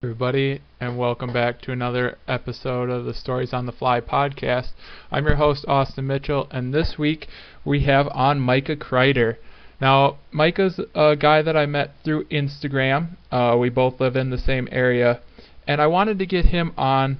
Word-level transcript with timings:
everybody, 0.00 0.60
and 0.78 0.96
welcome 0.96 1.32
back 1.32 1.60
to 1.60 1.72
another 1.72 2.16
episode 2.28 2.88
of 2.88 3.04
the 3.04 3.12
Stories 3.12 3.52
on 3.52 3.66
the 3.66 3.72
Fly 3.72 4.00
podcast. 4.00 4.68
I'm 5.10 5.26
your 5.26 5.34
host, 5.34 5.64
Austin 5.66 6.06
Mitchell, 6.06 6.46
and 6.52 6.72
this 6.72 6.96
week 6.96 7.26
we 7.64 7.80
have 7.80 8.06
on 8.12 8.38
Micah 8.38 8.76
Kreider. 8.76 9.38
Now, 9.80 10.18
Micah's 10.30 10.78
a 10.94 11.16
guy 11.16 11.42
that 11.42 11.56
I 11.56 11.66
met 11.66 11.94
through 12.04 12.26
Instagram. 12.26 13.16
Uh, 13.32 13.56
we 13.58 13.70
both 13.70 13.98
live 13.98 14.14
in 14.14 14.30
the 14.30 14.38
same 14.38 14.68
area, 14.70 15.20
and 15.66 15.80
I 15.82 15.88
wanted 15.88 16.20
to 16.20 16.26
get 16.26 16.44
him 16.44 16.74
on 16.78 17.18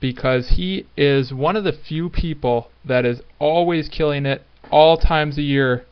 because 0.00 0.56
he 0.56 0.86
is 0.96 1.32
one 1.32 1.54
of 1.54 1.62
the 1.62 1.72
few 1.72 2.10
people 2.10 2.72
that 2.84 3.04
is 3.04 3.20
always 3.38 3.88
killing 3.88 4.26
it 4.26 4.42
all 4.72 4.98
times 4.98 5.38
a 5.38 5.42
year 5.42 5.86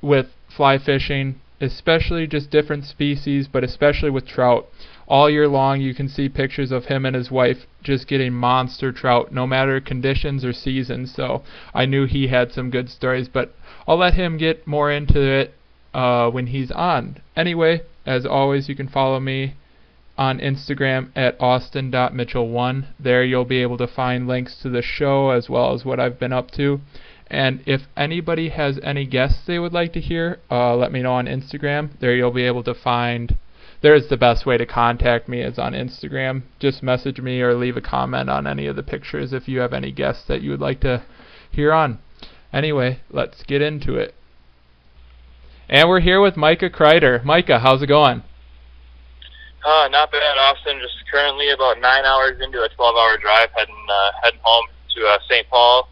with 0.00 0.28
fly 0.48 0.78
fishing, 0.78 1.38
especially 1.60 2.26
just 2.26 2.50
different 2.50 2.86
species, 2.86 3.46
but 3.46 3.62
especially 3.62 4.08
with 4.08 4.26
trout 4.26 4.68
all 5.06 5.28
year 5.28 5.48
long 5.48 5.80
you 5.80 5.94
can 5.94 6.08
see 6.08 6.28
pictures 6.28 6.72
of 6.72 6.86
him 6.86 7.04
and 7.04 7.14
his 7.14 7.30
wife 7.30 7.66
just 7.82 8.06
getting 8.06 8.32
monster 8.32 8.92
trout 8.92 9.32
no 9.32 9.46
matter 9.46 9.80
conditions 9.80 10.44
or 10.44 10.52
seasons. 10.52 11.14
So 11.14 11.42
i 11.74 11.84
knew 11.84 12.06
he 12.06 12.28
had 12.28 12.52
some 12.52 12.70
good 12.70 12.88
stories 12.88 13.28
but 13.28 13.54
i'll 13.86 13.98
let 13.98 14.14
him 14.14 14.36
get 14.36 14.66
more 14.66 14.90
into 14.90 15.20
it 15.20 15.54
uh, 15.92 16.30
when 16.30 16.48
he's 16.48 16.70
on. 16.70 17.18
Anyway 17.36 17.82
as 18.06 18.26
always 18.26 18.68
you 18.68 18.74
can 18.74 18.88
follow 18.88 19.20
me 19.20 19.54
on 20.16 20.38
instagram 20.38 21.10
at 21.16 21.36
austin.mitchell1 21.40 22.86
there 23.00 23.24
you'll 23.24 23.44
be 23.44 23.62
able 23.62 23.76
to 23.76 23.86
find 23.86 24.28
links 24.28 24.54
to 24.62 24.68
the 24.68 24.82
show 24.82 25.30
as 25.30 25.48
well 25.48 25.74
as 25.74 25.84
what 25.84 25.98
i've 25.98 26.18
been 26.18 26.32
up 26.32 26.50
to. 26.50 26.80
And 27.28 27.62
if 27.66 27.88
anybody 27.96 28.50
has 28.50 28.78
any 28.82 29.06
guests 29.06 29.40
they 29.46 29.58
would 29.58 29.72
like 29.72 29.92
to 29.94 30.00
hear, 30.00 30.38
uh, 30.50 30.76
let 30.76 30.92
me 30.92 31.02
know 31.02 31.14
on 31.14 31.26
Instagram. 31.26 31.90
There 31.98 32.14
you'll 32.14 32.30
be 32.30 32.44
able 32.44 32.62
to 32.64 32.74
find 32.74 33.38
there's 33.84 34.08
the 34.08 34.16
best 34.16 34.46
way 34.46 34.56
to 34.56 34.64
contact 34.64 35.28
me 35.28 35.42
is 35.42 35.58
on 35.58 35.74
Instagram. 35.74 36.42
Just 36.58 36.82
message 36.82 37.20
me 37.20 37.42
or 37.42 37.54
leave 37.54 37.76
a 37.76 37.82
comment 37.82 38.30
on 38.30 38.46
any 38.46 38.66
of 38.66 38.76
the 38.76 38.82
pictures 38.82 39.34
if 39.34 39.46
you 39.46 39.60
have 39.60 39.74
any 39.74 39.92
guests 39.92 40.24
that 40.26 40.40
you 40.40 40.50
would 40.50 40.60
like 40.60 40.80
to 40.80 41.04
hear 41.50 41.70
on. 41.70 41.98
Anyway, 42.50 43.00
let's 43.10 43.42
get 43.42 43.60
into 43.60 43.96
it. 43.96 44.14
And 45.68 45.86
we're 45.86 46.00
here 46.00 46.18
with 46.18 46.34
Micah 46.34 46.70
Kreider. 46.70 47.22
Micah, 47.24 47.58
how's 47.58 47.82
it 47.82 47.88
going? 47.88 48.22
Uh, 49.62 49.88
not 49.90 50.10
bad, 50.10 50.38
Austin. 50.38 50.80
Just 50.80 50.94
currently 51.12 51.50
about 51.50 51.78
nine 51.78 52.06
hours 52.06 52.40
into 52.40 52.64
a 52.64 52.68
12-hour 52.80 53.18
drive, 53.20 53.50
heading 53.54 53.84
uh, 53.90 54.10
heading 54.22 54.40
home 54.42 54.64
to 54.96 55.06
uh, 55.06 55.18
St. 55.28 55.46
Paul. 55.50 55.90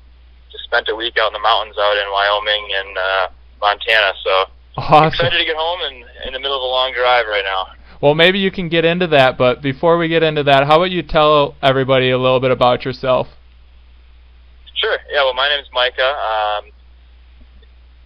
Just 0.50 0.64
spent 0.64 0.88
a 0.88 0.96
week 0.96 1.18
out 1.20 1.26
in 1.26 1.34
the 1.34 1.44
mountains 1.44 1.76
out 1.78 1.98
in 1.98 2.10
Wyoming 2.10 2.68
and 2.72 2.96
uh, 2.96 3.28
Montana. 3.60 4.12
So 4.24 4.44
awesome. 4.78 5.08
excited 5.08 5.36
to 5.36 5.44
get 5.44 5.56
home 5.56 5.80
and 5.84 6.04
in 6.26 6.32
the 6.32 6.40
middle 6.40 6.56
of 6.56 6.62
a 6.62 6.72
long 6.72 6.94
drive 6.94 7.26
right 7.28 7.44
now. 7.44 7.81
Well, 8.02 8.16
maybe 8.16 8.40
you 8.40 8.50
can 8.50 8.68
get 8.68 8.84
into 8.84 9.06
that, 9.14 9.38
but 9.38 9.62
before 9.62 9.96
we 9.96 10.08
get 10.08 10.24
into 10.24 10.42
that, 10.42 10.66
how 10.66 10.82
about 10.82 10.90
you 10.90 11.04
tell 11.04 11.54
everybody 11.62 12.10
a 12.10 12.18
little 12.18 12.40
bit 12.40 12.50
about 12.50 12.84
yourself? 12.84 13.28
Sure. 14.74 14.98
Yeah. 15.08 15.22
Well, 15.22 15.34
my 15.34 15.48
name 15.48 15.62
is 15.62 15.70
Micah. 15.72 16.02
Um, 16.02 16.64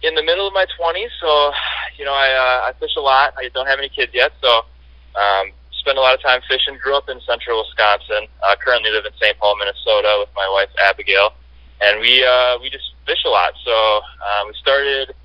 in 0.03 0.13
the 0.13 0.21
middle 0.21 0.45
of 0.45 0.53
my 0.53 0.69
20s, 0.77 1.09
so 1.19 1.51
you 1.97 2.05
know, 2.05 2.13
I 2.13 2.29
uh, 2.29 2.69
I 2.69 2.73
fish 2.79 2.93
a 2.95 3.01
lot. 3.01 3.33
I 3.41 3.49
don't 3.49 3.65
have 3.65 3.79
any 3.79 3.89
kids 3.89 4.13
yet, 4.13 4.33
so 4.39 4.69
um, 5.17 5.49
spend 5.81 5.97
a 5.97 6.01
lot 6.01 6.13
of 6.13 6.21
time 6.21 6.41
fishing. 6.47 6.77
Grew 6.77 6.95
up 6.95 7.09
in 7.09 7.17
central 7.25 7.65
Wisconsin. 7.65 8.29
Uh, 8.45 8.55
currently 8.61 8.91
live 8.91 9.05
in 9.09 9.17
St. 9.17 9.33
Paul, 9.39 9.57
Minnesota, 9.57 10.21
with 10.21 10.29
my 10.37 10.45
wife 10.45 10.69
Abigail, 10.77 11.33
and 11.81 11.99
we 11.99 12.21
uh, 12.21 12.61
we 12.61 12.69
just 12.69 12.93
fish 13.09 13.25
a 13.25 13.29
lot. 13.33 13.57
So 13.65 13.73
uh, 13.73 14.45
we 14.45 14.53
started 14.61 15.17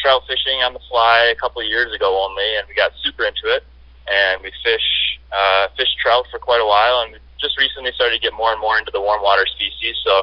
trout 0.00 0.22
fishing 0.24 0.64
on 0.64 0.72
the 0.72 0.80
fly 0.88 1.28
a 1.28 1.36
couple 1.36 1.60
of 1.60 1.68
years 1.68 1.92
ago 1.92 2.24
only, 2.24 2.56
and 2.56 2.64
we 2.66 2.74
got 2.74 2.92
super 3.04 3.28
into 3.28 3.52
it 3.52 3.68
and 4.08 4.42
we 4.42 4.52
fish 4.62 4.86
uh, 5.32 5.68
fish 5.76 5.88
trout 6.02 6.26
for 6.30 6.38
quite 6.38 6.60
a 6.60 6.66
while, 6.66 7.02
and 7.02 7.18
just 7.40 7.58
recently 7.58 7.92
started 7.94 8.16
to 8.16 8.22
get 8.22 8.32
more 8.32 8.52
and 8.52 8.60
more 8.60 8.78
into 8.78 8.90
the 8.90 9.00
warm 9.00 9.22
water 9.22 9.44
species. 9.46 9.96
So, 10.04 10.22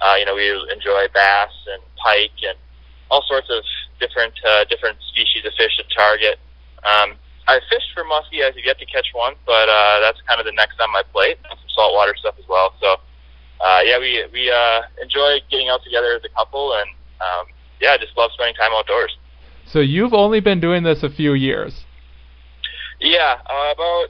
uh, 0.00 0.14
you 0.18 0.24
know, 0.24 0.34
we 0.34 0.50
enjoy 0.72 1.08
bass 1.14 1.50
and 1.72 1.82
pike 1.96 2.36
and 2.46 2.56
all 3.10 3.24
sorts 3.26 3.48
of 3.50 3.64
different 3.98 4.34
uh, 4.46 4.64
different 4.64 4.98
species 5.10 5.44
of 5.44 5.52
fish 5.54 5.76
to 5.78 5.84
target. 5.94 6.38
Um, 6.84 7.16
I 7.48 7.58
fished 7.68 7.90
for 7.94 8.04
muskie. 8.04 8.44
I've 8.46 8.54
yet 8.64 8.78
to 8.78 8.86
catch 8.86 9.08
one, 9.12 9.34
but 9.46 9.68
uh, 9.68 10.00
that's 10.00 10.20
kind 10.28 10.38
of 10.38 10.46
the 10.46 10.52
next 10.52 10.80
on 10.80 10.92
my 10.92 11.02
plate. 11.12 11.38
And 11.50 11.58
some 11.58 11.70
saltwater 11.74 12.14
stuff 12.16 12.36
as 12.38 12.46
well. 12.48 12.74
So, 12.80 12.96
uh, 13.60 13.80
yeah, 13.84 13.98
we 13.98 14.24
we 14.32 14.50
uh, 14.50 14.82
enjoy 15.02 15.40
getting 15.50 15.68
out 15.68 15.82
together 15.82 16.14
as 16.14 16.22
a 16.24 16.32
couple, 16.36 16.74
and 16.74 16.88
um, 17.20 17.46
yeah, 17.80 17.96
just 17.96 18.16
love 18.16 18.30
spending 18.34 18.54
time 18.54 18.70
outdoors. 18.72 19.16
So 19.66 19.80
you've 19.80 20.14
only 20.14 20.40
been 20.40 20.60
doing 20.60 20.82
this 20.82 21.02
a 21.02 21.10
few 21.10 21.34
years. 21.34 21.84
Yeah, 23.00 23.38
uh, 23.48 23.72
about 23.72 24.08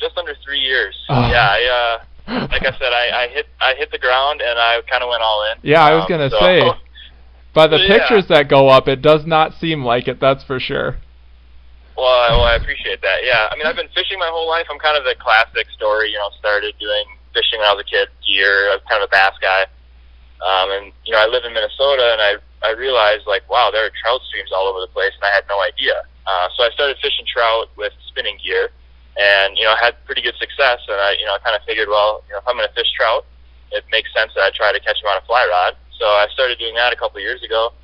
just 0.00 0.16
under 0.16 0.34
three 0.44 0.60
years. 0.60 0.96
Oh. 1.08 1.28
Yeah, 1.30 1.48
I, 1.48 1.98
uh, 2.28 2.46
like 2.50 2.62
I 2.62 2.72
said, 2.78 2.92
I, 2.92 3.24
I 3.24 3.28
hit 3.28 3.46
I 3.60 3.74
hit 3.74 3.90
the 3.90 3.98
ground 3.98 4.40
and 4.40 4.58
I 4.58 4.80
kind 4.90 5.02
of 5.02 5.08
went 5.08 5.22
all 5.22 5.44
in. 5.52 5.58
Yeah, 5.62 5.82
I 5.82 5.94
was 5.94 6.04
um, 6.04 6.08
gonna 6.08 6.30
so, 6.30 6.38
say. 6.40 6.62
By 7.54 7.66
the 7.66 7.76
yeah. 7.76 7.98
pictures 7.98 8.24
that 8.28 8.48
go 8.48 8.68
up, 8.68 8.88
it 8.88 9.02
does 9.02 9.26
not 9.26 9.52
seem 9.60 9.84
like 9.84 10.08
it. 10.08 10.18
That's 10.18 10.42
for 10.42 10.58
sure. 10.58 10.96
Well, 11.92 12.08
I, 12.08 12.32
well, 12.32 12.48
I 12.48 12.56
appreciate 12.56 13.02
that. 13.02 13.20
Yeah, 13.28 13.52
I 13.52 13.56
mean, 13.56 13.66
I've 13.66 13.76
been 13.76 13.92
fishing 13.92 14.18
my 14.18 14.32
whole 14.32 14.48
life. 14.48 14.64
I'm 14.72 14.78
kind 14.80 14.96
of 14.96 15.04
the 15.04 15.14
classic 15.20 15.68
story. 15.76 16.08
You 16.08 16.16
know, 16.16 16.30
started 16.38 16.72
doing 16.80 17.04
fishing 17.36 17.60
when 17.60 17.68
I 17.68 17.76
was 17.76 17.84
a 17.84 17.90
kid. 17.90 18.08
Gear. 18.24 18.72
I'm 18.72 18.80
kind 18.88 19.04
of 19.04 19.08
a 19.08 19.12
bass 19.12 19.36
guy. 19.44 19.68
Um, 20.40 20.72
and 20.72 20.84
you 21.04 21.12
know, 21.12 21.20
I 21.20 21.28
live 21.28 21.44
in 21.44 21.52
Minnesota, 21.52 22.16
and 22.16 22.22
I 22.24 22.32
I 22.64 22.72
realized 22.72 23.26
like, 23.26 23.44
wow, 23.50 23.68
there 23.70 23.84
are 23.84 23.92
trout 24.00 24.20
streams 24.32 24.50
all 24.56 24.64
over 24.64 24.80
the 24.80 24.88
place, 24.88 25.12
and 25.12 25.24
I 25.28 25.34
had 25.34 25.44
no 25.48 25.60
idea. 25.60 26.08
Uh, 26.26 26.48
so 26.56 26.64
I 26.64 26.70
started 26.70 26.96
fishing 27.02 27.26
trout 27.26 27.70
with 27.76 27.92
spinning 28.08 28.38
gear, 28.42 28.70
and 29.18 29.56
you 29.58 29.64
know 29.64 29.74
I 29.74 29.80
had 29.82 29.98
pretty 30.06 30.22
good 30.22 30.36
success. 30.38 30.78
And 30.86 30.98
I 30.98 31.18
you 31.18 31.26
know 31.26 31.34
I 31.34 31.40
kind 31.42 31.56
of 31.56 31.62
figured, 31.66 31.88
well, 31.88 32.22
you 32.28 32.32
know 32.32 32.38
if 32.38 32.46
I'm 32.46 32.56
going 32.56 32.68
to 32.68 32.74
fish 32.74 32.90
trout, 32.94 33.26
it 33.72 33.84
makes 33.90 34.12
sense 34.14 34.30
that 34.34 34.42
I 34.46 34.50
try 34.54 34.70
to 34.72 34.80
catch 34.80 35.00
them 35.02 35.10
on 35.10 35.18
a 35.18 35.26
fly 35.26 35.42
rod. 35.48 35.74
So 35.98 36.06
I 36.06 36.26
started 36.32 36.58
doing 36.58 36.74
that 36.74 36.92
a 36.92 36.96
couple 36.96 37.18
of 37.18 37.24
years 37.26 37.42
ago, 37.42 37.74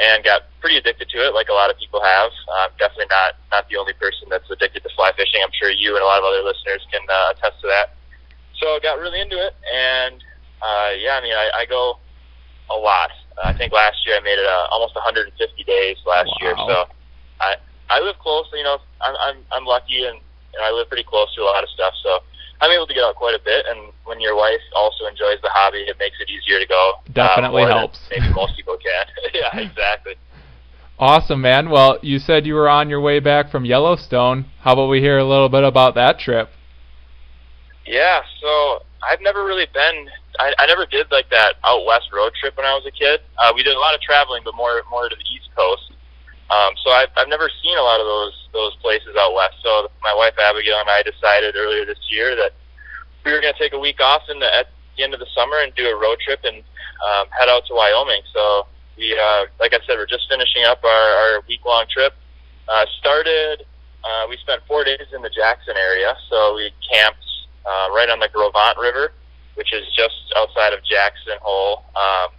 and 0.00 0.24
got 0.24 0.48
pretty 0.60 0.76
addicted 0.76 1.08
to 1.10 1.18
it, 1.26 1.34
like 1.34 1.48
a 1.48 1.56
lot 1.56 1.68
of 1.68 1.76
people 1.76 2.00
have. 2.02 2.30
I'm 2.64 2.72
definitely 2.78 3.12
not 3.12 3.36
not 3.50 3.68
the 3.68 3.76
only 3.76 3.92
person 3.94 4.28
that's 4.30 4.48
addicted 4.48 4.82
to 4.82 4.90
fly 4.96 5.12
fishing. 5.16 5.40
I'm 5.44 5.52
sure 5.52 5.70
you 5.70 5.94
and 5.94 6.02
a 6.02 6.06
lot 6.06 6.18
of 6.18 6.24
other 6.24 6.42
listeners 6.42 6.80
can 6.88 7.04
uh, 7.08 7.36
attest 7.36 7.60
to 7.60 7.68
that. 7.68 7.96
So 8.56 8.72
I 8.72 8.78
got 8.80 8.98
really 8.98 9.20
into 9.20 9.36
it, 9.36 9.52
and 9.68 10.16
uh, 10.62 10.96
yeah, 10.96 11.18
I 11.18 11.22
mean 11.22 11.34
I, 11.34 11.62
I 11.62 11.66
go 11.66 11.98
a 12.70 12.78
lot. 12.78 13.10
I 13.42 13.52
think 13.52 13.72
last 13.72 13.96
year 14.06 14.16
I 14.16 14.20
made 14.20 14.38
it 14.38 14.46
uh, 14.46 14.68
almost 14.70 14.94
150 14.94 15.32
days 15.64 15.96
last 16.06 16.28
wow. 16.28 16.36
year. 16.40 16.54
So 16.56 16.84
I 17.40 17.56
I 17.92 18.00
live 18.00 18.18
close. 18.18 18.46
You 18.52 18.64
know, 18.64 18.78
I'm 19.00 19.14
I'm 19.20 19.36
I'm 19.52 19.64
lucky, 19.64 20.04
and 20.04 20.18
know, 20.58 20.64
I 20.64 20.70
live 20.72 20.88
pretty 20.88 21.04
close 21.04 21.32
to 21.34 21.42
a 21.42 21.44
lot 21.44 21.62
of 21.62 21.70
stuff, 21.70 21.94
so 22.02 22.20
I'm 22.60 22.70
able 22.70 22.86
to 22.86 22.94
get 22.94 23.02
out 23.02 23.16
quite 23.16 23.34
a 23.34 23.42
bit. 23.42 23.66
And 23.68 23.92
when 24.04 24.20
your 24.20 24.36
wife 24.36 24.60
also 24.74 25.06
enjoys 25.06 25.40
the 25.42 25.50
hobby, 25.50 25.84
it 25.88 25.96
makes 25.98 26.16
it 26.20 26.30
easier 26.30 26.58
to 26.58 26.66
go. 26.66 26.94
Definitely 27.12 27.64
um, 27.64 27.70
helps. 27.70 28.00
Maybe 28.10 28.32
most 28.32 28.56
people 28.56 28.76
can. 28.76 29.06
yeah, 29.34 29.58
exactly. 29.58 30.14
Awesome, 30.98 31.40
man. 31.40 31.70
Well, 31.70 31.98
you 32.02 32.18
said 32.18 32.46
you 32.46 32.54
were 32.54 32.68
on 32.68 32.88
your 32.88 33.00
way 33.00 33.18
back 33.18 33.50
from 33.50 33.64
Yellowstone. 33.64 34.46
How 34.60 34.74
about 34.74 34.88
we 34.88 35.00
hear 35.00 35.18
a 35.18 35.24
little 35.24 35.48
bit 35.48 35.64
about 35.64 35.94
that 35.96 36.18
trip? 36.18 36.50
Yeah, 37.86 38.22
so 38.40 38.82
I've 39.02 39.20
never 39.20 39.44
really 39.44 39.66
been. 39.74 40.08
I, 40.38 40.54
I 40.58 40.66
never 40.66 40.86
did 40.86 41.10
like 41.10 41.28
that 41.30 41.56
out 41.64 41.84
west 41.84 42.08
road 42.12 42.32
trip 42.40 42.56
when 42.56 42.64
I 42.64 42.74
was 42.74 42.86
a 42.86 42.92
kid. 42.92 43.20
Uh, 43.36 43.52
we 43.54 43.62
did 43.62 43.74
a 43.74 43.80
lot 43.80 43.94
of 43.94 44.00
traveling, 44.00 44.42
but 44.44 44.54
more 44.54 44.82
more 44.90 45.08
to 45.08 45.16
the 45.16 45.22
East 45.34 45.50
Coast. 45.56 45.92
Um, 46.52 46.74
so 46.84 46.90
I've, 46.92 47.08
I've 47.16 47.28
never 47.28 47.48
seen 47.62 47.78
a 47.78 47.82
lot 47.82 48.00
of 48.00 48.06
those 48.06 48.36
those 48.52 48.76
places 48.84 49.16
out 49.18 49.32
west. 49.32 49.56
So 49.62 49.88
my 50.02 50.12
wife 50.14 50.34
Abigail 50.36 50.80
and 50.80 50.90
I 50.90 51.02
decided 51.02 51.56
earlier 51.56 51.86
this 51.86 52.00
year 52.10 52.36
that 52.36 52.52
we 53.24 53.32
were 53.32 53.40
going 53.40 53.54
to 53.54 53.58
take 53.58 53.72
a 53.72 53.78
week 53.78 54.00
off 54.00 54.22
in 54.28 54.38
the, 54.38 54.50
at 54.52 54.68
the 54.96 55.04
end 55.04 55.14
of 55.14 55.20
the 55.20 55.30
summer 55.34 55.56
and 55.62 55.74
do 55.74 55.88
a 55.88 55.96
road 55.96 56.18
trip 56.20 56.40
and 56.44 56.60
um, 57.00 57.26
head 57.32 57.48
out 57.48 57.64
to 57.66 57.74
Wyoming. 57.74 58.20
So 58.34 58.66
we, 58.98 59.16
uh, 59.16 59.46
like 59.60 59.72
I 59.72 59.80
said, 59.86 59.96
we're 59.96 60.06
just 60.10 60.28
finishing 60.28 60.64
up 60.64 60.84
our, 60.84 61.08
our 61.16 61.42
week 61.48 61.64
long 61.64 61.86
trip. 61.88 62.12
Uh, 62.68 62.84
started. 63.00 63.64
Uh, 64.04 64.26
we 64.28 64.36
spent 64.38 64.60
four 64.66 64.84
days 64.84 65.08
in 65.14 65.22
the 65.22 65.30
Jackson 65.30 65.74
area, 65.76 66.14
so 66.28 66.54
we 66.54 66.70
camped 66.92 67.24
uh, 67.64 67.88
right 67.94 68.10
on 68.10 68.18
the 68.18 68.28
Gros 68.28 68.52
Ventre 68.52 68.82
River, 68.82 69.12
which 69.54 69.72
is 69.72 69.86
just 69.96 70.18
outside 70.36 70.72
of 70.72 70.84
Jackson 70.84 71.38
Hole. 71.40 71.84
Um, 71.96 72.30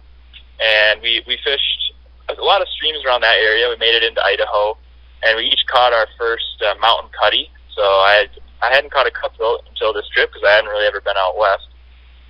and 0.60 1.00
we 1.02 1.24
we 1.26 1.38
fished 1.42 1.93
a 2.28 2.42
lot 2.42 2.62
of 2.62 2.68
streams 2.68 3.04
around 3.04 3.22
that 3.22 3.36
area. 3.36 3.68
We 3.68 3.76
made 3.76 3.94
it 3.94 4.02
into 4.02 4.22
Idaho, 4.24 4.76
and 5.22 5.36
we 5.36 5.44
each 5.44 5.64
caught 5.68 5.92
our 5.92 6.06
first 6.18 6.62
uh, 6.64 6.74
mountain 6.80 7.10
cutty. 7.12 7.50
So 7.74 7.82
I 7.82 8.24
had, 8.24 8.30
I 8.62 8.74
hadn't 8.74 8.92
caught 8.92 9.06
a 9.06 9.10
cutthroat 9.10 9.62
until 9.68 9.92
this 9.92 10.08
trip 10.14 10.30
because 10.30 10.46
I 10.46 10.56
hadn't 10.56 10.70
really 10.70 10.86
ever 10.86 11.00
been 11.00 11.16
out 11.18 11.36
west. 11.36 11.68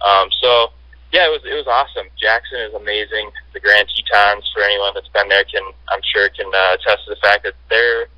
Um, 0.04 0.28
so 0.42 0.70
yeah, 1.14 1.30
it 1.30 1.32
was 1.32 1.46
it 1.46 1.54
was 1.54 1.70
awesome. 1.70 2.10
Jackson 2.18 2.58
is 2.66 2.74
amazing. 2.74 3.30
The 3.54 3.60
Grand 3.60 3.86
Tetons, 3.86 4.50
for 4.50 4.66
anyone 4.66 4.90
that's 4.94 5.08
been 5.14 5.28
there, 5.28 5.44
can 5.46 5.62
I'm 5.88 6.02
sure 6.10 6.28
can 6.34 6.50
uh, 6.50 6.74
attest 6.74 7.06
to 7.06 7.14
the 7.14 7.22
fact 7.22 7.46
that 7.46 7.54
they're 7.70 8.10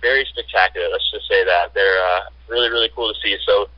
very 0.00 0.24
spectacular. 0.24 0.88
Let's 0.88 1.04
just 1.12 1.28
say 1.28 1.44
that 1.44 1.74
they're 1.74 2.00
uh, 2.00 2.32
really 2.48 2.72
really 2.72 2.88
cool 2.96 3.12
to 3.12 3.18
see. 3.20 3.36
So 3.44 3.68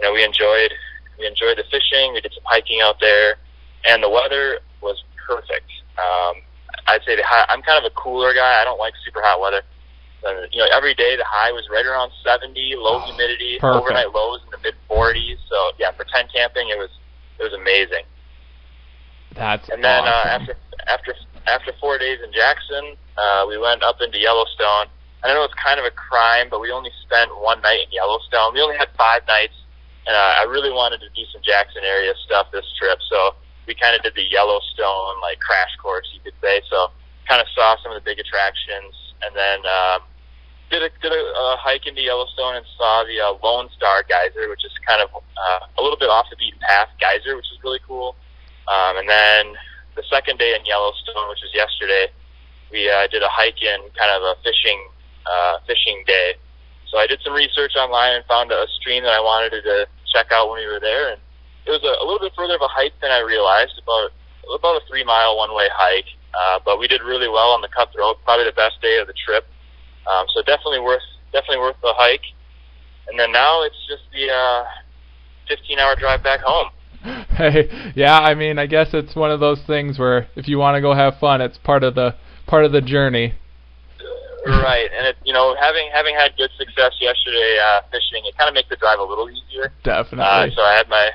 you 0.00 0.02
know 0.02 0.16
we 0.16 0.24
enjoyed 0.24 0.72
we 1.20 1.26
enjoyed 1.28 1.60
the 1.60 1.68
fishing. 1.68 2.16
We 2.16 2.24
did 2.24 2.32
some 2.32 2.48
hiking 2.48 2.80
out 2.80 2.96
there, 3.04 3.36
and 3.84 4.02
the 4.02 4.08
weather 4.08 4.60
was 4.80 4.96
perfect. 5.28 5.68
Um, 6.00 6.40
I'd 6.88 7.02
say 7.04 7.16
the 7.16 7.22
hot, 7.24 7.46
I'm 7.50 7.62
kind 7.62 7.84
of 7.84 7.90
a 7.90 7.94
cooler 7.94 8.32
guy. 8.34 8.60
I 8.60 8.64
don't 8.64 8.78
like 8.78 8.94
super 9.04 9.20
hot 9.22 9.40
weather. 9.40 9.62
And, 10.24 10.48
you 10.52 10.58
know, 10.58 10.68
every 10.72 10.94
day 10.94 11.16
the 11.16 11.24
high 11.26 11.52
was 11.52 11.68
right 11.70 11.84
around 11.86 12.10
70, 12.24 12.50
low 12.78 12.98
Oh, 12.98 13.06
humidity, 13.06 13.58
perfect. 13.60 13.82
overnight 13.82 14.10
lows 14.14 14.40
in 14.44 14.50
the 14.50 14.58
mid 14.62 14.74
40s. 14.90 15.38
So 15.48 15.56
yeah, 15.78 15.90
for 15.92 16.04
tent 16.04 16.30
camping, 16.34 16.68
it 16.68 16.78
was 16.78 16.90
it 17.38 17.42
was 17.44 17.52
amazing. 17.52 18.04
That's 19.34 19.68
And 19.68 19.84
then 19.84 20.04
uh, 20.04 20.24
after 20.26 20.56
after 20.88 21.14
after 21.46 21.72
four 21.80 21.98
days 21.98 22.18
in 22.24 22.32
Jackson, 22.32 22.96
uh, 23.18 23.44
we 23.48 23.58
went 23.58 23.82
up 23.82 23.96
into 24.00 24.18
Yellowstone. 24.18 24.86
I 25.24 25.34
know 25.34 25.44
it's 25.44 25.54
kind 25.54 25.78
of 25.78 25.86
a 25.86 25.90
crime, 25.94 26.48
but 26.50 26.60
we 26.60 26.70
only 26.70 26.90
spent 27.02 27.30
one 27.40 27.60
night 27.62 27.80
in 27.86 27.90
Yellowstone. 27.92 28.54
We 28.54 28.60
only 28.62 28.76
had 28.76 28.88
five 28.96 29.26
nights, 29.26 29.54
and 30.06 30.14
uh, 30.14 30.40
I 30.40 30.44
really 30.48 30.70
wanted 30.70 31.00
to 31.00 31.08
do 31.10 31.22
some 31.32 31.42
Jackson 31.42 31.82
area 31.84 32.14
stuff 32.24 32.48
this 32.52 32.66
trip. 32.78 32.98
Kind 33.86 33.94
of 33.94 34.02
did 34.02 34.18
the 34.18 34.26
Yellowstone 34.26 35.22
like 35.22 35.38
crash 35.38 35.70
course, 35.78 36.10
you 36.10 36.18
could 36.18 36.34
say. 36.42 36.58
So 36.66 36.90
kind 37.30 37.38
of 37.38 37.46
saw 37.54 37.78
some 37.86 37.94
of 37.94 38.02
the 38.02 38.02
big 38.02 38.18
attractions, 38.18 38.90
and 39.22 39.30
then 39.30 39.62
um, 39.62 40.02
did 40.74 40.82
a 40.82 40.90
did 40.98 41.14
a, 41.14 41.22
a 41.22 41.54
hike 41.62 41.86
into 41.86 42.02
Yellowstone 42.02 42.58
and 42.58 42.66
saw 42.74 43.06
the 43.06 43.14
uh, 43.22 43.38
Lone 43.46 43.70
Star 43.78 44.02
Geyser, 44.02 44.50
which 44.50 44.66
is 44.66 44.74
kind 44.82 44.98
of 44.98 45.14
uh, 45.14 45.70
a 45.78 45.80
little 45.86 45.94
bit 45.94 46.10
off 46.10 46.26
the 46.34 46.36
beaten 46.36 46.58
path 46.66 46.90
geyser, 46.98 47.38
which 47.38 47.46
is 47.54 47.62
really 47.62 47.78
cool. 47.86 48.18
Um, 48.66 48.98
and 48.98 49.06
then 49.06 49.54
the 49.94 50.02
second 50.10 50.42
day 50.42 50.58
in 50.58 50.66
Yellowstone, 50.66 51.30
which 51.30 51.46
was 51.46 51.54
yesterday, 51.54 52.10
we 52.74 52.90
uh, 52.90 53.06
did 53.06 53.22
a 53.22 53.30
hike 53.30 53.62
in 53.62 53.86
kind 53.94 54.10
of 54.10 54.26
a 54.26 54.34
fishing 54.42 54.82
uh, 55.30 55.62
fishing 55.62 56.02
day. 56.10 56.34
So 56.90 56.98
I 56.98 57.06
did 57.06 57.22
some 57.22 57.38
research 57.38 57.78
online 57.78 58.18
and 58.18 58.24
found 58.26 58.50
a 58.50 58.66
stream 58.82 59.06
that 59.06 59.14
I 59.14 59.22
wanted 59.22 59.62
to 59.62 59.86
check 60.10 60.34
out 60.34 60.50
when 60.50 60.58
we 60.58 60.66
were 60.66 60.82
there, 60.82 61.14
and 61.14 61.22
it 61.66 61.70
was 61.70 61.82
a, 61.82 61.92
a 61.98 62.04
little 62.06 62.22
bit 62.22 62.32
further 62.34 62.54
of 62.54 62.62
a 62.62 62.70
hike 62.70 62.94
than 63.02 63.10
I 63.10 63.20
realized, 63.20 63.74
about 63.82 64.10
about 64.54 64.78
a 64.78 64.86
three 64.88 65.04
mile 65.04 65.36
one 65.36 65.54
way 65.54 65.68
hike. 65.72 66.06
Uh, 66.32 66.60
but 66.64 66.78
we 66.78 66.86
did 66.86 67.02
really 67.02 67.28
well 67.28 67.50
on 67.50 67.60
the 67.60 67.68
cutthroat, 67.68 68.22
probably 68.24 68.44
the 68.44 68.52
best 68.52 68.80
day 68.80 68.98
of 68.98 69.06
the 69.06 69.14
trip. 69.24 69.46
Um, 70.06 70.26
so 70.34 70.42
definitely 70.42 70.80
worth 70.80 71.02
definitely 71.32 71.58
worth 71.58 71.76
the 71.82 71.94
hike. 71.96 72.24
And 73.08 73.18
then 73.18 73.32
now 73.32 73.62
it's 73.62 73.76
just 73.88 74.02
the 74.12 74.30
uh, 74.30 74.64
15 75.48 75.78
hour 75.78 75.96
drive 75.96 76.22
back 76.22 76.40
home. 76.40 76.70
Hey, 77.36 77.92
yeah, 77.94 78.18
I 78.18 78.34
mean, 78.34 78.58
I 78.58 78.64
guess 78.66 78.88
it's 78.94 79.14
one 79.14 79.30
of 79.30 79.40
those 79.40 79.60
things 79.66 79.98
where 79.98 80.26
if 80.36 80.48
you 80.48 80.58
want 80.58 80.74
to 80.76 80.80
go 80.80 80.94
have 80.94 81.18
fun, 81.20 81.42
it's 81.42 81.58
part 81.58 81.84
of 81.84 81.94
the 81.94 82.16
part 82.46 82.64
of 82.64 82.72
the 82.72 82.80
journey. 82.80 83.34
right, 84.46 84.88
and 84.90 85.06
it, 85.06 85.16
you 85.22 85.34
know, 85.34 85.54
having 85.60 85.90
having 85.92 86.14
had 86.16 86.34
good 86.36 86.50
success 86.56 86.92
yesterday 86.98 87.58
uh, 87.62 87.82
fishing, 87.92 88.24
it 88.24 88.36
kind 88.38 88.48
of 88.48 88.54
makes 88.54 88.70
the 88.70 88.76
drive 88.76 88.98
a 88.98 89.04
little 89.04 89.28
easier. 89.28 89.70
Definitely. 89.84 90.24
Uh, 90.24 90.56
so 90.56 90.62
I 90.62 90.74
had 90.76 90.88
my 90.88 91.10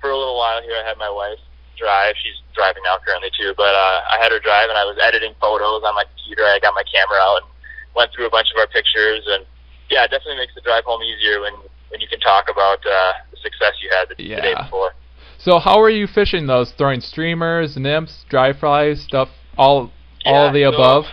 for 0.00 0.10
a 0.10 0.16
little 0.16 0.36
while 0.36 0.62
here. 0.62 0.76
I 0.76 0.86
had 0.86 0.98
my 0.98 1.10
wife 1.10 1.38
drive. 1.78 2.14
She's 2.20 2.36
driving 2.54 2.82
now 2.84 2.98
currently 3.04 3.30
too, 3.38 3.54
but 3.56 3.72
uh, 3.72 4.00
I 4.10 4.18
had 4.20 4.32
her 4.32 4.40
drive, 4.40 4.68
and 4.68 4.76
I 4.76 4.84
was 4.84 4.98
editing 5.00 5.34
photos 5.40 5.82
on 5.84 5.94
my 5.94 6.04
computer. 6.04 6.44
I 6.44 6.58
got 6.60 6.74
my 6.74 6.84
camera 6.92 7.18
out 7.20 7.42
and 7.42 7.50
went 7.96 8.12
through 8.12 8.26
a 8.26 8.30
bunch 8.30 8.48
of 8.52 8.58
our 8.60 8.66
pictures, 8.68 9.24
and 9.26 9.44
yeah, 9.90 10.04
it 10.04 10.10
definitely 10.10 10.36
makes 10.36 10.54
the 10.54 10.60
drive 10.60 10.84
home 10.84 11.02
easier 11.02 11.40
when 11.40 11.54
when 11.90 12.00
you 12.00 12.08
can 12.08 12.20
talk 12.20 12.46
about 12.50 12.78
uh, 12.86 13.12
the 13.30 13.38
success 13.42 13.74
you 13.82 13.90
had 13.90 14.08
the, 14.08 14.14
the 14.14 14.40
day 14.40 14.54
before. 14.54 14.94
so 15.38 15.58
how 15.58 15.80
are 15.80 15.90
you 15.90 16.06
fishing 16.06 16.46
those? 16.46 16.70
Throwing 16.72 17.00
streamers, 17.00 17.76
nymphs, 17.76 18.24
dry 18.28 18.52
flies, 18.52 19.02
stuff, 19.02 19.28
all 19.58 19.90
all 20.24 20.46
of 20.48 20.54
the 20.54 20.62
so- 20.62 20.74
above? 20.74 21.04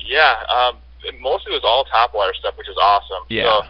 Yeah, 0.00 0.42
um, 0.50 0.78
mostly 1.20 1.52
it 1.52 1.62
was 1.62 1.64
all 1.64 1.84
topwater 1.86 2.34
stuff, 2.34 2.58
which 2.58 2.66
was 2.66 2.76
awesome. 2.82 3.24
Yeah. 3.28 3.44
So 3.44 3.68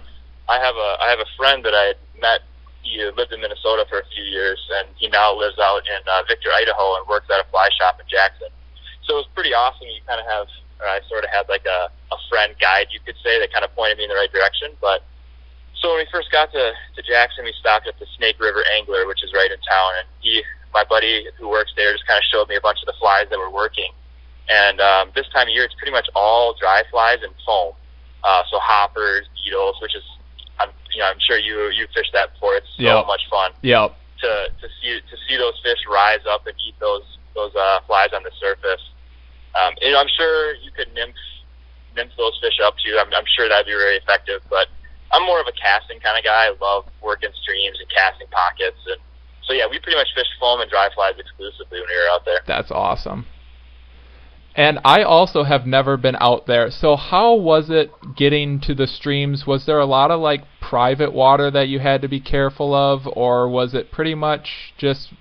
I 0.49 0.59
have 0.59 0.75
a 0.75 0.97
I 1.03 1.11
have 1.11 1.19
a 1.21 1.29
friend 1.37 1.65
that 1.65 1.75
I 1.75 1.93
had 1.93 1.97
met. 2.19 2.41
He 2.82 2.99
lived 3.17 3.32
in 3.32 3.41
Minnesota 3.41 3.87
for 3.88 4.00
a 4.00 4.06
few 4.15 4.25
years, 4.25 4.59
and 4.81 4.88
he 4.97 5.09
now 5.09 5.37
lives 5.37 5.59
out 5.59 5.82
in 5.87 6.00
uh, 6.09 6.23
Victor, 6.27 6.50
Idaho, 6.50 6.97
and 6.97 7.06
works 7.06 7.27
at 7.32 7.44
a 7.44 7.47
fly 7.50 7.69
shop 7.79 8.00
in 8.00 8.06
Jackson. 8.09 8.49
So 9.05 9.21
it 9.21 9.27
was 9.27 9.31
pretty 9.35 9.55
awesome. 9.55 9.87
You 9.87 10.00
kind 10.06 10.21
of 10.21 10.27
have, 10.27 10.47
or 10.81 10.87
I 10.87 11.00
sort 11.09 11.25
of 11.25 11.31
had 11.31 11.49
like 11.49 11.67
a 11.67 11.91
a 12.12 12.19
friend 12.29 12.55
guide, 12.61 12.91
you 12.91 13.00
could 13.06 13.17
say, 13.23 13.38
that 13.38 13.53
kind 13.53 13.65
of 13.65 13.75
pointed 13.75 13.99
me 13.99 14.05
in 14.05 14.11
the 14.11 14.19
right 14.19 14.32
direction. 14.32 14.75
But 14.81 15.05
so 15.79 15.94
when 15.94 16.03
we 16.03 16.09
first 16.11 16.31
got 16.31 16.50
to 16.53 16.73
to 16.75 17.00
Jackson, 17.03 17.44
we 17.44 17.55
stopped 17.59 17.87
at 17.87 17.99
the 17.99 18.06
Snake 18.19 18.38
River 18.41 18.65
Angler, 18.75 19.06
which 19.06 19.23
is 19.23 19.32
right 19.32 19.50
in 19.50 19.59
town, 19.62 19.91
and 20.03 20.06
he, 20.21 20.43
my 20.75 20.85
buddy 20.85 21.27
who 21.38 21.49
works 21.49 21.73
there, 21.77 21.93
just 21.93 22.06
kind 22.06 22.19
of 22.19 22.25
showed 22.31 22.49
me 22.49 22.56
a 22.56 22.61
bunch 22.61 22.79
of 22.82 22.87
the 22.87 22.99
flies 22.99 23.27
that 23.31 23.38
were 23.38 23.50
working. 23.50 23.93
And 24.50 24.81
um, 24.81 25.12
this 25.15 25.29
time 25.32 25.47
of 25.47 25.55
year, 25.55 25.65
it's 25.65 25.75
pretty 25.75 25.93
much 25.93 26.09
all 26.15 26.55
dry 26.59 26.82
flies 26.91 27.23
and 27.23 27.32
foam. 27.47 27.75
Uh, 28.23 28.43
so 28.50 28.59
hoppers, 28.59 29.27
beetles, 29.38 29.77
which 29.81 29.94
is, 29.94 30.03
I'm, 30.61 30.71
you 30.95 31.01
know, 31.01 31.09
I'm 31.09 31.19
sure 31.21 31.39
you 31.39 31.71
you 31.73 31.87
fished 31.95 32.12
that 32.12 32.33
before. 32.35 32.55
It's 32.57 32.69
so 32.77 32.85
Yep. 32.85 33.07
much 33.07 33.25
fun 33.31 33.51
Yep. 33.62 33.97
to 34.23 34.31
to 34.61 34.67
see 34.81 35.01
to 35.01 35.17
see 35.27 35.37
those 35.37 35.57
fish 35.65 35.81
rise 35.89 36.25
up 36.29 36.47
and 36.47 36.55
eat 36.67 36.77
those 36.79 37.05
those 37.35 37.55
uh, 37.57 37.81
flies 37.87 38.11
on 38.15 38.23
the 38.23 38.31
surface. 38.41 38.83
Um, 39.57 39.75
and 39.83 39.97
I'm 39.97 40.09
sure 40.17 40.55
you 40.61 40.71
could 40.71 40.93
nymph 40.95 41.17
nymph 41.97 42.12
those 42.17 42.39
fish 42.41 42.59
up 42.62 42.75
too. 42.85 42.99
I'm, 43.01 43.12
I'm 43.15 43.27
sure 43.37 43.49
that'd 43.49 43.67
be 43.67 43.73
very 43.73 43.97
effective. 43.97 44.43
But 44.51 44.69
I'm 45.12 45.25
more 45.27 45.41
of 45.41 45.47
a 45.49 45.53
casting 45.53 45.99
kind 46.01 46.19
of 46.19 46.25
guy. 46.25 46.47
I 46.47 46.55
love 46.61 46.85
working 47.03 47.31
streams 47.43 47.79
and 47.81 47.89
casting 47.91 48.29
pockets, 48.31 48.79
and 48.87 48.99
so 49.47 49.55
yeah, 49.55 49.67
we 49.71 49.79
pretty 49.81 49.99
much 49.99 50.09
fish 50.15 50.29
foam 50.39 50.61
and 50.61 50.71
dry 50.71 50.89
flies 50.95 51.15
exclusively 51.19 51.81
when 51.81 51.89
we 51.89 51.97
were 51.97 52.11
out 52.13 52.25
there. 52.25 52.41
That's 52.47 52.71
awesome. 52.71 53.27
And 54.55 54.81
I 54.85 55.03
also 55.03 55.45
have 55.45 55.65
never 55.67 55.97
been 55.97 56.17
out 56.21 56.47
there. 56.47 56.71
So 56.71 56.97
how 56.97 57.35
was 57.35 57.71
it 57.71 57.91
getting 58.17 58.61
to 58.63 58.75
the 58.75 58.87
streams? 58.87 59.47
Was 59.47 59.65
there 59.65 59.79
a 59.79 59.87
lot 59.87 60.11
of 60.11 60.21
like 60.21 60.43
private 60.70 61.12
water 61.12 61.50
that 61.50 61.67
you 61.67 61.81
had 61.81 62.00
to 62.00 62.06
be 62.06 62.20
careful 62.20 62.72
of 62.72 63.08
or 63.17 63.49
was 63.49 63.75
it 63.75 63.90
pretty 63.90 64.14
much 64.14 64.72
just 64.78 65.12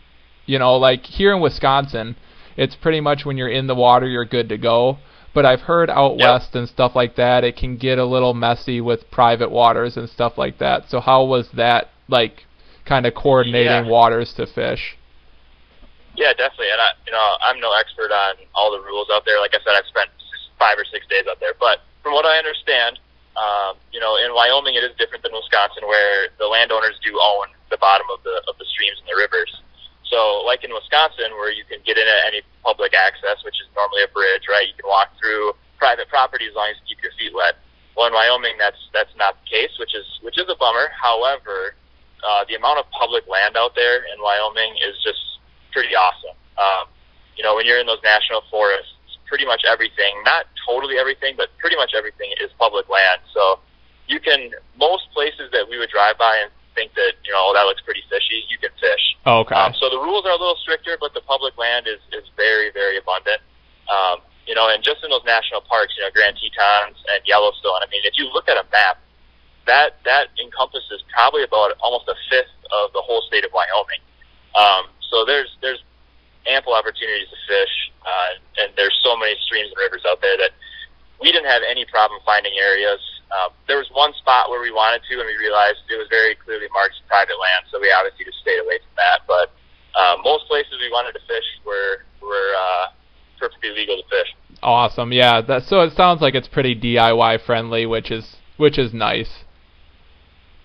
you 0.45 0.57
know, 0.57 0.75
like 0.77 1.05
here 1.05 1.31
in 1.35 1.41
Wisconsin, 1.41 2.15
it's 2.57 2.75
pretty 2.75 2.99
much 3.01 3.23
when 3.25 3.37
you're 3.37 3.49
in 3.59 3.67
the 3.67 3.75
water 3.75 4.07
you're 4.07 4.25
good 4.25 4.49
to 4.49 4.57
go. 4.57 4.97
But 5.33 5.45
I've 5.45 5.61
heard 5.61 5.89
out 5.89 6.17
Yep. 6.17 6.27
west 6.27 6.55
and 6.55 6.67
stuff 6.67 6.95
like 6.95 7.15
that, 7.15 7.43
it 7.43 7.55
can 7.55 7.77
get 7.77 7.99
a 7.99 8.05
little 8.05 8.33
messy 8.33 8.81
with 8.81 9.09
private 9.11 9.51
waters 9.51 9.95
and 9.97 10.09
stuff 10.09 10.37
like 10.37 10.57
that. 10.57 10.89
So 10.89 10.99
how 10.99 11.23
was 11.23 11.49
that 11.53 11.89
like 12.07 12.45
kind 12.85 13.05
of 13.05 13.13
coordinating 13.13 13.85
Yeah. 13.85 13.91
waters 13.91 14.33
to 14.33 14.45
fish? 14.47 14.97
Yeah, 16.15 16.33
definitely. 16.33 16.71
And 16.73 16.81
I, 16.81 16.89
you 17.05 17.11
know, 17.11 17.27
I'm 17.41 17.59
no 17.59 17.71
expert 17.79 18.11
on 18.11 18.35
all 18.55 18.71
the 18.71 18.81
rules 18.81 19.07
out 19.13 19.23
there. 19.25 19.39
Like 19.39 19.53
I 19.53 19.59
said, 19.63 19.73
I've 19.77 19.85
spent 19.85 20.09
five 20.57 20.77
or 20.77 20.85
six 20.91 21.05
days 21.07 21.25
out 21.29 21.39
there. 21.39 21.53
But 21.59 21.81
from 22.01 22.13
what 22.13 22.25
I 22.25 22.37
understand, 22.37 22.99
um, 23.37 23.77
you 23.91 23.99
know, 23.99 24.17
in 24.17 24.33
Wyoming 24.33 24.75
it 24.75 24.83
is 24.83 24.95
different 24.97 25.23
than 25.23 25.33
Wisconsin, 25.33 25.85
where 25.85 26.29
the 26.37 26.47
landowners 26.47 26.97
do 27.03 27.13
own 27.19 27.53
the 27.69 27.77
bottom 27.77 28.07
of 28.09 28.23
the 28.23 28.41
of 28.49 28.57
the 28.57 28.65
streams 28.65 28.97
and 28.99 29.07
the 29.07 29.17
rivers. 29.17 29.51
So, 30.09 30.41
like 30.41 30.65
in 30.65 30.73
Wisconsin, 30.73 31.37
where 31.37 31.53
you 31.53 31.63
can 31.69 31.79
get 31.85 31.97
in 31.97 32.07
at 32.07 32.25
any 32.25 32.41
public 32.65 32.97
access, 32.97 33.37
which 33.45 33.61
is 33.61 33.69
normally 33.77 34.01
a 34.01 34.09
bridge, 34.09 34.49
right? 34.49 34.65
You 34.65 34.73
can 34.73 34.89
walk 34.89 35.13
through 35.21 35.53
private 35.77 36.09
property 36.09 36.49
as 36.49 36.55
long 36.57 36.73
as 36.73 36.81
you 36.81 36.95
keep 36.95 37.01
your 37.05 37.13
feet 37.13 37.33
wet. 37.33 37.61
Well, 37.95 38.09
in 38.09 38.13
Wyoming, 38.13 38.57
that's 38.57 38.79
that's 38.93 39.13
not 39.15 39.37
the 39.43 39.47
case, 39.47 39.73
which 39.77 39.93
is 39.93 40.05
which 40.25 40.37
is 40.41 40.49
a 40.49 40.57
bummer. 40.57 40.89
However, 40.97 41.77
uh, 42.25 42.43
the 42.49 42.55
amount 42.55 42.79
of 42.79 42.89
public 42.89 43.27
land 43.29 43.55
out 43.55 43.75
there 43.75 44.04
in 44.09 44.18
Wyoming 44.18 44.75
is 44.81 44.97
just 45.06 45.21
pretty 45.71 45.95
awesome. 45.95 46.35
Um, 46.57 46.89
you 47.37 47.44
know, 47.44 47.56
when 47.56 47.65
you're 47.65 47.80
in 47.80 47.87
those 47.87 48.04
national 48.04 48.44
forests, 48.51 48.92
pretty 49.30 49.45
much 49.45 49.62
everything, 49.69 50.18
not 50.26 50.50
totally 50.66 50.98
everything, 50.98 51.38
but 51.38 51.54
pretty 51.62 51.78
much 51.78 51.94
everything 51.95 52.33
is 52.42 52.50
public 52.57 52.90
land. 52.90 53.21
So 53.31 53.62
you 54.09 54.19
can, 54.19 54.50
most 54.76 55.06
places 55.14 55.54
that 55.54 55.69
we 55.69 55.78
would 55.78 55.94
drive 55.94 56.18
by 56.18 56.33
and 56.42 56.50
think 56.74 56.98
that, 56.98 57.14
you 57.24 57.31
know, 57.31 57.50
oh, 57.50 57.54
that 57.54 57.69
looks 57.69 57.86
pretty 57.86 58.02
fishy, 58.09 58.42
you 58.50 58.57
can 58.57 58.74
fish. 58.81 59.06
Okay. 59.24 59.54
Um, 59.54 59.78
so 59.78 59.88
the 59.94 60.02
rules 60.02 60.26
are 60.26 60.33
a 60.33 60.42
little 60.42 60.57
stricter, 60.66 60.98
but 61.00 61.14
the 61.14 61.21
public 61.21 61.54
land 61.62 61.86
is, 61.86 62.02
is 62.12 62.26
very, 62.33 62.74
very 62.74 62.98
abundant. 62.98 63.40
Um, 63.86 64.26
you 64.50 64.57
know, 64.57 64.66
and 64.66 64.81
just 64.81 65.06
in 65.06 65.14
those 65.14 65.26
national 65.30 65.62
parks, 65.62 65.94
you 65.94 66.02
know, 66.02 66.09
Grand 66.09 66.33
Tetons 66.42 66.98
and 67.14 67.21
Yellowstone, 67.30 67.86
I 67.86 67.88
mean, 67.94 68.02
if 68.04 68.18
you 68.18 68.26
look 68.33 68.50
at 68.50 68.57
a 68.57 68.66
map, 68.74 68.98
that, 69.69 70.02
that 70.09 70.33
encompasses 70.42 71.06
probably 71.14 71.45
about 71.45 71.78
almost 71.78 72.09
a 72.09 72.18
fifth 72.33 72.50
of 72.74 72.90
the 72.98 73.02
whole 73.06 73.21
state 73.30 73.45
of 73.45 73.54
Wyoming. 73.54 74.02
Um, 74.57 74.90
so 75.14 75.21
there's, 75.26 75.54
there's 75.62 75.78
ample 76.47 76.73
opportunities 76.73 77.27
to 77.27 77.39
fish, 77.47 77.73
uh, 78.05 78.63
and 78.63 78.71
there's 78.77 78.95
so 79.03 79.17
many 79.17 79.35
streams 79.43 79.71
and 79.71 79.79
rivers 79.79 80.03
out 80.07 80.21
there 80.21 80.37
that 80.37 80.51
we 81.19 81.31
didn't 81.31 81.49
have 81.49 81.61
any 81.67 81.83
problem 81.85 82.19
finding 82.23 82.53
areas. 82.55 82.99
Um, 83.29 83.51
there 83.67 83.77
was 83.77 83.87
one 83.93 84.13
spot 84.17 84.49
where 84.49 84.61
we 84.61 84.71
wanted 84.71 85.03
to, 85.11 85.19
and 85.19 85.27
we 85.27 85.37
realized 85.37 85.83
it 85.91 85.99
was 85.99 86.07
very 86.09 86.33
clearly 86.35 86.65
marked 86.73 86.95
private 87.07 87.37
land, 87.37 87.67
so 87.69 87.77
we 87.79 87.91
obviously 87.91 88.25
just 88.25 88.39
stayed 88.39 88.57
away 88.57 88.79
from 88.79 88.95
that. 88.97 89.27
But 89.27 89.53
uh, 89.93 90.17
most 90.23 90.47
places 90.47 90.73
we 90.79 90.89
wanted 90.89 91.13
to 91.13 91.23
fish 91.27 91.45
were 91.65 92.07
were 92.23 92.51
uh, 92.55 92.85
perfectly 93.37 93.69
legal 93.71 93.97
to 93.97 94.07
fish. 94.09 94.31
Awesome. 94.63 95.13
Yeah. 95.13 95.41
That 95.41 95.63
so 95.63 95.81
it 95.81 95.93
sounds 95.93 96.21
like 96.21 96.33
it's 96.33 96.47
pretty 96.47 96.75
DIY 96.75 97.45
friendly, 97.45 97.85
which 97.85 98.09
is 98.09 98.37
which 98.57 98.77
is 98.77 98.93
nice. 98.93 99.45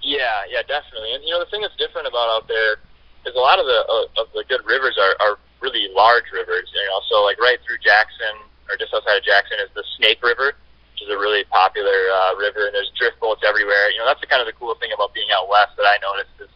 Yeah, 0.02 0.44
yeah, 0.50 0.60
definitely. 0.68 1.14
And 1.14 1.24
you 1.24 1.30
know, 1.30 1.40
the 1.40 1.50
thing 1.50 1.60
that's 1.60 1.76
different 1.76 2.06
about 2.06 2.28
out 2.28 2.48
there 2.48 2.76
is 3.24 3.34
a 3.34 3.40
lot 3.40 3.58
of 3.58 3.66
the 3.66 3.80
uh, 3.88 4.22
of 4.22 4.26
the 4.34 4.44
good 4.48 4.60
rivers 4.66 4.98
are, 5.00 5.16
are 5.20 5.36
really 5.64 5.88
large 5.96 6.28
rivers. 6.28 6.68
You 6.68 6.84
know, 6.92 7.00
so 7.08 7.24
like 7.24 7.40
right 7.40 7.56
through 7.64 7.80
Jackson 7.80 8.44
or 8.68 8.76
just 8.76 8.92
outside 8.92 9.16
of 9.16 9.24
Jackson 9.24 9.56
is 9.64 9.72
the 9.72 9.84
Snake 9.96 10.20
River, 10.20 10.52
which 10.92 11.00
is 11.00 11.08
a 11.08 11.16
really 11.16 11.48
popular 11.48 11.96
uh, 12.12 12.36
river, 12.36 12.68
and 12.68 12.76
there's 12.76 12.92
drift 13.00 13.16
boats 13.24 13.40
everywhere. 13.40 13.88
You 13.92 14.04
know, 14.04 14.08
that's 14.08 14.20
the 14.20 14.28
kind 14.28 14.44
of 14.44 14.48
the 14.48 14.56
cool 14.56 14.76
thing 14.76 14.92
about 14.92 15.16
being 15.16 15.32
out 15.32 15.48
west 15.48 15.72
that 15.80 15.88
I 15.88 15.96
noticed 16.04 16.36
is, 16.44 16.52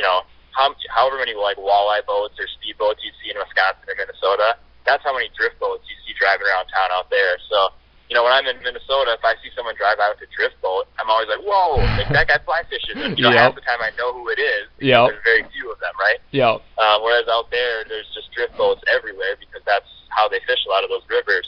you 0.00 0.04
know, 0.04 0.24
how 0.56 0.72
however 0.88 1.20
many 1.20 1.36
like 1.36 1.60
walleye 1.60 2.04
boats 2.08 2.40
or 2.40 2.48
speed 2.56 2.80
boats 2.80 3.04
you 3.04 3.12
see 3.20 3.28
in 3.28 3.36
Wisconsin 3.36 3.84
or 3.84 3.96
Minnesota, 3.96 4.56
that's 4.88 5.04
how 5.04 5.12
many 5.12 5.28
drift 5.36 5.60
boats 5.60 5.84
you 5.84 5.96
see 6.08 6.16
driving 6.16 6.48
around 6.48 6.72
town 6.72 6.88
out 6.96 7.12
there. 7.12 7.36
So 7.52 7.76
you 8.08 8.14
know, 8.14 8.22
when 8.22 8.30
I'm 8.32 8.46
in 8.46 8.58
Minnesota, 8.62 9.18
if 9.18 9.24
I 9.26 9.34
see 9.42 9.50
someone 9.58 9.74
drive 9.74 9.98
out 9.98 10.14
with 10.14 10.28
a 10.28 10.30
drift 10.30 10.54
boat, 10.62 10.86
I'm 10.98 11.10
always 11.10 11.26
like, 11.26 11.42
whoa, 11.42 11.82
like 11.98 12.06
that 12.14 12.28
guy 12.30 12.38
fly 12.46 12.62
fishing. 12.70 13.02
And, 13.02 13.18
you 13.18 13.26
know, 13.26 13.34
Yep. 13.34 13.38
half 13.42 13.54
the 13.58 13.66
time 13.66 13.82
I 13.82 13.90
know 13.98 14.14
who 14.14 14.30
it 14.30 14.38
is. 14.38 14.70
Yep. 14.78 15.10
There's 15.10 15.24
very 15.26 15.44
few 15.50 15.72
of 15.74 15.78
them, 15.82 15.90
right? 15.98 16.22
Yep. 16.30 16.62
Um, 16.78 17.02
whereas 17.02 17.26
out 17.26 17.50
there, 17.50 17.82
there's 17.90 18.06
just 18.14 18.30
drift 18.30 18.54
boats 18.54 18.80
everywhere 18.86 19.34
because 19.38 19.62
that's 19.66 19.90
how 20.14 20.28
they 20.30 20.38
fish 20.46 20.62
a 20.66 20.70
lot 20.70 20.86
of 20.86 20.90
those 20.90 21.02
rivers. 21.10 21.46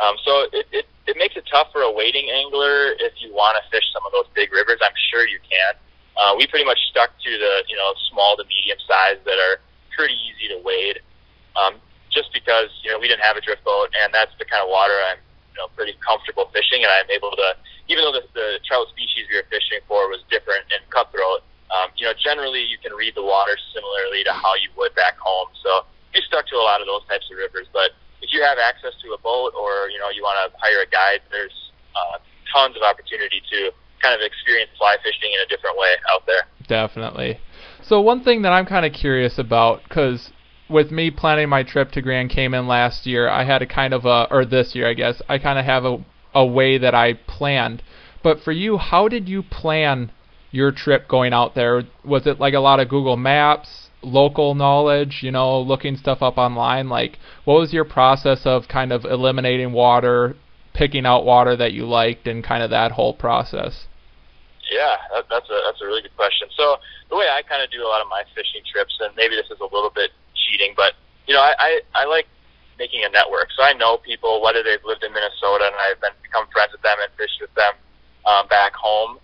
Um, 0.00 0.16
so 0.24 0.48
it, 0.54 0.64
it, 0.72 0.86
it 1.06 1.16
makes 1.20 1.36
it 1.36 1.44
tough 1.50 1.68
for 1.76 1.82
a 1.82 1.92
wading 1.92 2.30
angler 2.30 2.96
if 3.04 3.12
you 3.20 3.34
want 3.34 3.58
to 3.60 3.62
fish 3.68 3.84
some 3.92 4.06
of 4.06 4.12
those 4.12 4.26
big 4.32 4.48
rivers. 4.52 4.78
I'm 4.80 4.94
sure 5.12 5.26
you 5.28 5.38
can. 5.44 5.74
Uh, 6.16 6.34
we 6.38 6.46
pretty 6.48 6.64
much 6.64 6.78
stuck 6.90 7.10
to 7.20 7.30
the 7.30 7.62
you 7.68 7.76
know 7.76 7.92
small 8.10 8.34
to 8.38 8.44
medium 8.48 8.78
size 8.88 9.18
that 9.26 9.38
are 9.38 9.60
pretty 9.94 10.14
easy 10.30 10.48
to 10.50 10.58
wade, 10.64 10.98
um, 11.54 11.74
just 12.10 12.32
because 12.32 12.70
you 12.82 12.90
know 12.90 12.98
we 12.98 13.06
didn't 13.06 13.22
have 13.22 13.36
a 13.36 13.40
drift 13.42 13.62
boat 13.62 13.90
and 14.02 14.14
that's 14.14 14.30
the 14.38 14.44
kind 14.46 14.62
of 14.62 14.70
water 14.70 14.94
I'm 15.10 15.18
you 15.58 15.66
know 15.66 15.74
pretty 15.74 15.98
comfortable 15.98 16.46
fishing 16.54 16.86
and 16.86 16.90
I'm 16.94 17.10
able 17.10 17.34
to 17.34 17.58
even 17.90 18.06
though 18.06 18.14
the, 18.14 18.22
the 18.30 18.62
trout 18.62 18.86
species 18.94 19.26
we 19.26 19.34
were 19.34 19.48
fishing 19.50 19.82
for 19.90 20.06
was 20.06 20.22
different 20.30 20.62
in 20.70 20.78
cutthroat. 20.94 21.42
Um, 21.68 21.90
you 21.98 22.06
know, 22.06 22.14
generally 22.16 22.62
you 22.62 22.78
can 22.78 22.94
read 22.94 23.12
the 23.18 23.24
water 23.24 23.56
similarly 23.74 24.22
to 24.24 24.32
how 24.32 24.54
you 24.56 24.70
would 24.76 24.94
back 24.94 25.18
home. 25.18 25.48
So 25.60 25.84
we 26.14 26.22
stuck 26.24 26.46
to 26.48 26.56
a 26.56 26.64
lot 26.64 26.80
of 26.80 26.86
those 26.86 27.04
types 27.08 27.28
of 27.28 27.36
rivers. 27.36 27.66
But 27.72 27.92
if 28.22 28.32
you 28.32 28.40
have 28.40 28.56
access 28.56 28.92
to 29.04 29.12
a 29.12 29.20
boat 29.20 29.52
or 29.58 29.90
you 29.90 29.98
know 29.98 30.08
you 30.14 30.22
want 30.22 30.38
to 30.38 30.46
hire 30.60 30.84
a 30.84 30.88
guide, 30.88 31.24
there's 31.32 31.72
uh, 31.96 32.20
tons 32.54 32.76
of 32.76 32.84
opportunity 32.84 33.42
to 33.52 33.72
kind 34.00 34.14
of 34.14 34.20
experience 34.20 34.70
fly 34.78 34.96
fishing 35.02 35.32
in 35.34 35.40
a 35.42 35.48
different 35.48 35.76
way 35.76 35.96
out 36.12 36.24
there. 36.24 36.46
Definitely. 36.68 37.40
So 37.82 38.00
one 38.00 38.22
thing 38.22 38.42
that 38.42 38.52
I'm 38.52 38.66
kind 38.66 38.84
of 38.84 38.92
curious 38.92 39.38
about, 39.38 39.82
because 39.88 40.30
with 40.68 40.90
me 40.90 41.10
planning 41.10 41.48
my 41.48 41.62
trip 41.62 41.90
to 41.92 42.02
Grand 42.02 42.30
Cayman 42.30 42.66
last 42.66 43.06
year, 43.06 43.28
I 43.28 43.44
had 43.44 43.62
a 43.62 43.66
kind 43.66 43.94
of 43.94 44.04
a, 44.04 44.26
or 44.30 44.44
this 44.44 44.74
year 44.74 44.88
I 44.88 44.94
guess, 44.94 45.20
I 45.28 45.38
kind 45.38 45.58
of 45.58 45.64
have 45.64 45.84
a, 45.84 46.04
a 46.34 46.46
way 46.46 46.78
that 46.78 46.94
I 46.94 47.14
planned. 47.14 47.82
But 48.22 48.40
for 48.40 48.52
you, 48.52 48.76
how 48.76 49.08
did 49.08 49.28
you 49.28 49.42
plan 49.42 50.10
your 50.50 50.72
trip 50.72 51.08
going 51.08 51.32
out 51.32 51.54
there? 51.54 51.82
Was 52.04 52.26
it 52.26 52.40
like 52.40 52.54
a 52.54 52.60
lot 52.60 52.80
of 52.80 52.88
Google 52.88 53.16
Maps, 53.16 53.88
local 54.02 54.54
knowledge, 54.54 55.20
you 55.22 55.30
know, 55.30 55.60
looking 55.60 55.96
stuff 55.96 56.22
up 56.22 56.38
online? 56.38 56.88
Like, 56.88 57.18
what 57.44 57.58
was 57.60 57.72
your 57.72 57.84
process 57.84 58.42
of 58.44 58.68
kind 58.68 58.92
of 58.92 59.04
eliminating 59.04 59.72
water, 59.72 60.36
picking 60.74 61.06
out 61.06 61.24
water 61.24 61.56
that 61.56 61.72
you 61.72 61.86
liked, 61.86 62.26
and 62.26 62.42
kind 62.44 62.62
of 62.62 62.70
that 62.70 62.92
whole 62.92 63.14
process? 63.14 63.86
Yeah, 64.70 64.96
that, 65.14 65.24
that's 65.30 65.48
a 65.48 65.58
that's 65.64 65.80
a 65.80 65.86
really 65.86 66.02
good 66.02 66.16
question. 66.16 66.48
So 66.56 66.76
the 67.08 67.16
way 67.16 67.24
I 67.24 67.40
kind 67.42 67.62
of 67.62 67.70
do 67.70 67.80
a 67.80 67.88
lot 67.88 68.02
of 68.02 68.08
my 68.08 68.22
fishing 68.34 68.60
trips, 68.70 68.92
and 69.00 69.14
maybe 69.16 69.34
this 69.34 69.46
is 69.50 69.60
a 69.60 69.64
little 69.64 69.90
bit 69.94 70.10
cheating, 70.48 70.72
but 70.76 70.96
you 71.28 71.34
know, 71.34 71.44
I 71.44 71.52
I, 71.58 71.70
I 71.94 72.04
like 72.08 72.26
making 72.78 73.04
a 73.04 73.10
network. 73.10 73.50
So 73.52 73.62
I 73.62 73.74
know 73.74 73.98
people 73.98 74.40
whether 74.40 74.62
they've 74.62 74.82
lived 74.84 75.04
in 75.04 75.12
Minnesota 75.12 75.68
and 75.68 75.76
I've 75.76 76.00
been 76.00 76.14
become 76.22 76.46
friends 76.54 76.72
with 76.72 76.80
them 76.80 76.96
and 77.02 77.10
fished 77.18 77.36
with 77.42 77.52
them 77.54 77.74
um, 78.24 78.46
back 78.48 78.72
home, 78.72 79.18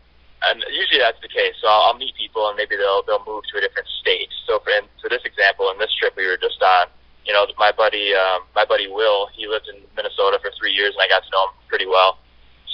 and 0.51 0.61
usually 0.69 1.01
that's 1.01 1.21
the 1.23 1.31
case. 1.31 1.55
So 1.63 1.69
I'll, 1.69 1.93
I'll 1.93 1.99
meet 1.99 2.15
people 2.19 2.47
and 2.51 2.57
maybe 2.59 2.77
they'll 2.77 3.03
they'll 3.07 3.25
move 3.25 3.47
to 3.55 3.59
a 3.59 3.63
different 3.63 3.89
state. 4.03 4.29
So 4.45 4.61
for 4.61 4.71
in, 4.75 4.85
for 5.01 5.09
this 5.09 5.25
example, 5.25 5.71
in 5.71 5.79
this 5.79 5.95
trip 5.97 6.13
we 6.19 6.27
were 6.27 6.37
just 6.37 6.61
on, 6.61 6.93
you 7.25 7.33
know, 7.33 7.47
my 7.57 7.73
buddy 7.73 8.13
um, 8.13 8.45
my 8.53 8.67
buddy 8.69 8.91
Will, 8.91 9.33
he 9.33 9.47
lived 9.49 9.71
in 9.73 9.81
Minnesota 9.97 10.37
for 10.43 10.53
three 10.59 10.75
years, 10.75 10.93
and 10.93 11.01
I 11.01 11.09
got 11.09 11.25
to 11.25 11.31
know 11.33 11.49
him 11.49 11.55
pretty 11.71 11.87
well. 11.87 12.19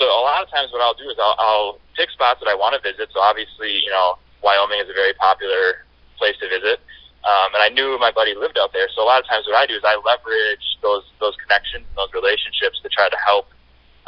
So 0.01 0.09
a 0.09 0.25
lot 0.25 0.41
of 0.43 0.49
times 0.49 0.73
what 0.73 0.81
I'll 0.81 0.97
do 0.97 1.13
is 1.13 1.17
I'll, 1.21 1.37
I'll 1.39 1.73
pick 1.93 2.09
spots 2.11 2.41
that 2.41 2.49
I 2.49 2.57
want 2.57 2.73
to 2.73 2.81
visit. 2.81 3.13
So 3.13 3.21
obviously, 3.21 3.85
you 3.85 3.93
know, 3.93 4.17
Wyoming 4.41 4.81
is 4.81 4.89
a 4.89 4.97
very 4.97 5.13
popular 5.13 5.85
place 6.17 6.41
to 6.41 6.49
visit. 6.49 6.81
Um, 7.21 7.53
and 7.53 7.63
I 7.63 7.69
knew 7.69 7.99
my 8.01 8.11
buddy 8.11 8.35
lived 8.35 8.57
out 8.57 8.73
there. 8.73 8.89
So 8.97 9.05
a 9.05 9.09
lot 9.09 9.21
of 9.21 9.29
times 9.29 9.45
what 9.45 9.57
I 9.57 9.67
do 9.67 9.77
is 9.77 9.85
I 9.85 9.97
leverage 10.01 10.65
those, 10.81 11.05
those 11.21 11.37
connections, 11.37 11.85
those 11.97 12.09
relationships 12.17 12.81
to 12.83 12.89
try 12.89 13.13
to 13.13 13.19
help, 13.21 13.53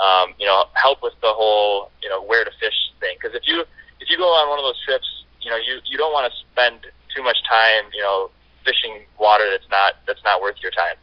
um, 0.00 0.32
you 0.40 0.46
know, 0.48 0.64
help 0.72 1.02
with 1.04 1.12
the 1.20 1.28
whole, 1.28 1.92
you 2.00 2.08
know, 2.08 2.24
where 2.24 2.44
to 2.44 2.52
fish 2.56 2.76
thing. 3.00 3.16
Cause 3.20 3.36
if 3.36 3.44
you, 3.44 3.64
if 4.00 4.08
you 4.08 4.16
go 4.16 4.32
on 4.32 4.48
one 4.48 4.58
of 4.58 4.64
those 4.64 4.80
trips, 4.84 5.04
you 5.44 5.50
know, 5.52 5.60
you, 5.60 5.84
you 5.84 6.00
don't 6.00 6.12
want 6.16 6.24
to 6.30 6.34
spend 6.52 6.88
too 7.12 7.22
much 7.22 7.36
time, 7.44 7.92
you 7.92 8.00
know, 8.00 8.32
fishing 8.64 9.04
water 9.20 9.44
that's 9.50 9.68
not, 9.68 10.00
that's 10.08 10.24
not 10.24 10.40
worth 10.40 10.56
your 10.64 10.72
time. 10.72 10.96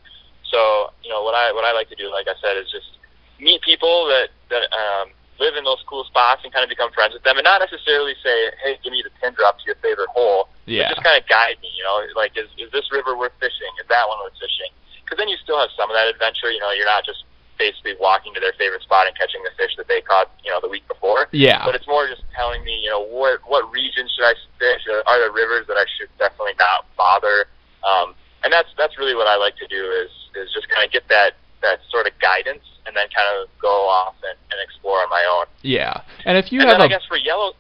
So, 0.50 0.90
you 1.06 1.14
know, 1.14 1.22
what 1.22 1.38
I, 1.38 1.54
what 1.54 1.62
I 1.62 1.78
like 1.78 1.94
to 1.94 1.96
do, 1.96 2.10
like 2.10 2.26
I 2.26 2.34
said, 2.42 2.58
is 2.58 2.66
just 2.74 2.98
meet 3.40 3.62
people 3.64 4.08
that 4.08 4.30
that 4.52 4.68
um, 4.76 5.10
live 5.40 5.56
in 5.56 5.64
those 5.64 5.80
cool 5.88 6.04
spots 6.04 6.44
and 6.44 6.52
kind 6.52 6.64
of 6.64 6.70
become 6.70 6.92
friends 6.92 7.16
with 7.16 7.24
them, 7.24 7.40
and 7.40 7.48
not 7.48 7.64
necessarily 7.64 8.14
say, 8.22 8.52
"Hey, 8.64 8.78
give 8.84 8.92
me 8.92 9.02
the 9.02 9.12
pin 9.24 9.34
drop 9.34 9.58
to 9.60 9.66
your 9.66 9.80
favorite 9.80 10.12
hole." 10.12 10.52
Yeah. 10.68 10.92
But 10.92 11.00
just 11.00 11.04
kind 11.08 11.18
of 11.18 11.26
guide 11.28 11.58
me. 11.64 11.72
You 11.74 11.84
know, 11.84 12.04
like 12.16 12.36
is 12.36 12.52
is 12.60 12.70
this 12.72 12.92
river 12.92 13.16
worth 13.16 13.34
fishing? 13.40 13.72
Is 13.80 13.88
that 13.90 14.08
one 14.08 14.20
worth 14.20 14.38
fishing? 14.38 14.70
Because 15.04 15.18
then 15.18 15.32
you 15.32 15.40
still 15.42 15.58
have 15.58 15.74
some 15.74 15.90
of 15.90 15.96
that 15.98 16.12
adventure. 16.30 16.54
You 16.54 16.62
know, 16.62 16.72
you're 16.72 16.86
not 16.86 17.06
just 17.06 17.26
basically 17.58 17.98
walking 18.00 18.34
to 18.34 18.40
their 18.40 18.54
favorite 18.56 18.82
spot 18.86 19.10
and 19.10 19.18
catching 19.18 19.42
the 19.44 19.52
fish 19.58 19.74
that 19.76 19.90
they 19.90 20.00
caught, 20.02 20.32
you 20.46 20.52
know, 20.54 20.62
the 20.62 20.70
week 20.70 20.88
before. 20.88 21.28
Yeah. 21.34 21.66
But 21.66 21.76
it's 21.76 21.88
more 21.88 22.08
just 22.08 22.24
telling 22.38 22.64
me, 22.64 22.78
you 22.78 22.90
know, 22.90 23.02
what 23.02 23.42
what 23.50 23.70
region 23.74 24.08
should 24.08 24.26
I 24.26 24.34
fish? 24.62 24.86
Are 24.88 25.18
there 25.20 25.34
rivers 25.34 25.68
that 25.68 25.76
I 25.76 25.86
should 25.98 26.10
definitely 26.22 26.56
not 26.62 26.86
bother? 26.96 27.50
Um, 27.84 28.16
and 28.44 28.54
that's 28.54 28.70
that's 28.78 28.98
really 28.98 29.16
what 29.16 29.28
I 29.28 29.36
like 29.36 29.58
to 29.58 29.68
do 29.68 29.82
is 30.06 30.10
is 30.38 30.54
just 30.54 30.70
kind 30.70 30.86
of 30.86 30.94
get 30.94 31.04
that 31.10 31.34
that 31.62 31.80
sort 31.92 32.08
of 32.08 32.14
guidance 32.22 32.64
and 32.86 32.96
then 32.96 33.06
kind 33.12 33.28
of 33.36 33.50
go 33.60 33.68
off 33.68 34.16
and, 34.24 34.38
and 34.52 34.60
explore 34.64 35.04
on 35.04 35.10
my 35.10 35.26
own. 35.28 35.46
Yeah. 35.62 36.02
And 36.24 36.38
if 36.38 36.52
you 36.52 36.62
and 36.62 36.70
have 36.70 36.80
then 36.80 36.82
a 36.82 36.96
I 36.96 36.96
guess 36.96 37.06
for 37.08 37.18
yellow, 37.18 37.54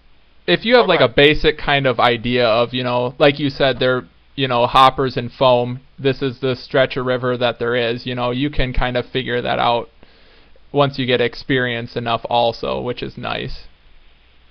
if 0.48 0.64
you 0.64 0.76
have 0.76 0.86
Oh, 0.86 0.88
like 0.88 1.02
a 1.02 1.12
basic 1.12 1.58
kind 1.58 1.86
of 1.86 2.00
idea 2.00 2.48
of 2.48 2.74
you 2.74 2.84
know 2.84 3.16
like 3.20 3.40
you 3.40 3.50
said 3.50 3.80
they're 3.80 4.08
you 4.40 4.48
know 4.48 4.66
hoppers 4.66 5.18
and 5.18 5.32
foam 5.32 5.82
this 5.98 6.22
is 6.22 6.40
the 6.40 6.56
stretch 6.56 6.96
of 6.98 7.06
river 7.06 7.38
that 7.38 7.60
there 7.60 7.76
is 7.76 8.06
you 8.06 8.16
know 8.16 8.32
you 8.32 8.50
can 8.50 8.72
kind 8.74 8.96
of 8.96 9.06
figure 9.06 9.42
that 9.42 9.60
out 9.60 9.90
once 10.72 10.98
you 11.00 11.06
get 11.06 11.20
experience 11.20 11.96
enough 11.96 12.22
also 12.30 12.82
which 12.82 13.02
is 13.04 13.18
nice 13.18 13.68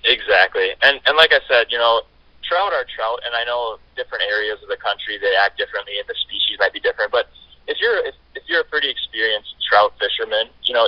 Exactly. 0.05 0.73
And 0.83 1.01
and 1.07 1.17
like 1.17 1.33
I 1.33 1.41
said, 1.49 1.69
you 1.71 1.79
know, 1.79 2.03
trout 2.47 2.73
are 2.73 2.87
trout 2.87 3.21
and 3.27 3.35
I 3.35 3.45
know 3.45 3.79
different 3.97 4.25
areas 4.25 4.63
of 4.63 4.69
the 4.69 4.79
country 4.79 5.19
they 5.19 5.35
act 5.35 5.59
differently 5.59 5.99
and 5.99 6.07
the 6.07 6.15
species 6.15 6.57
might 6.59 6.73
be 6.73 6.81
different, 6.81 7.11
but 7.11 7.27
if 7.67 7.77
you're 7.81 8.01
if, 8.07 8.15
if 8.35 8.43
you're 8.47 8.63
a 8.63 8.69
pretty 8.71 8.89
experienced 8.89 9.53
trout 9.69 9.93
fisherman, 9.99 10.49
you 10.65 10.75
know, 10.75 10.87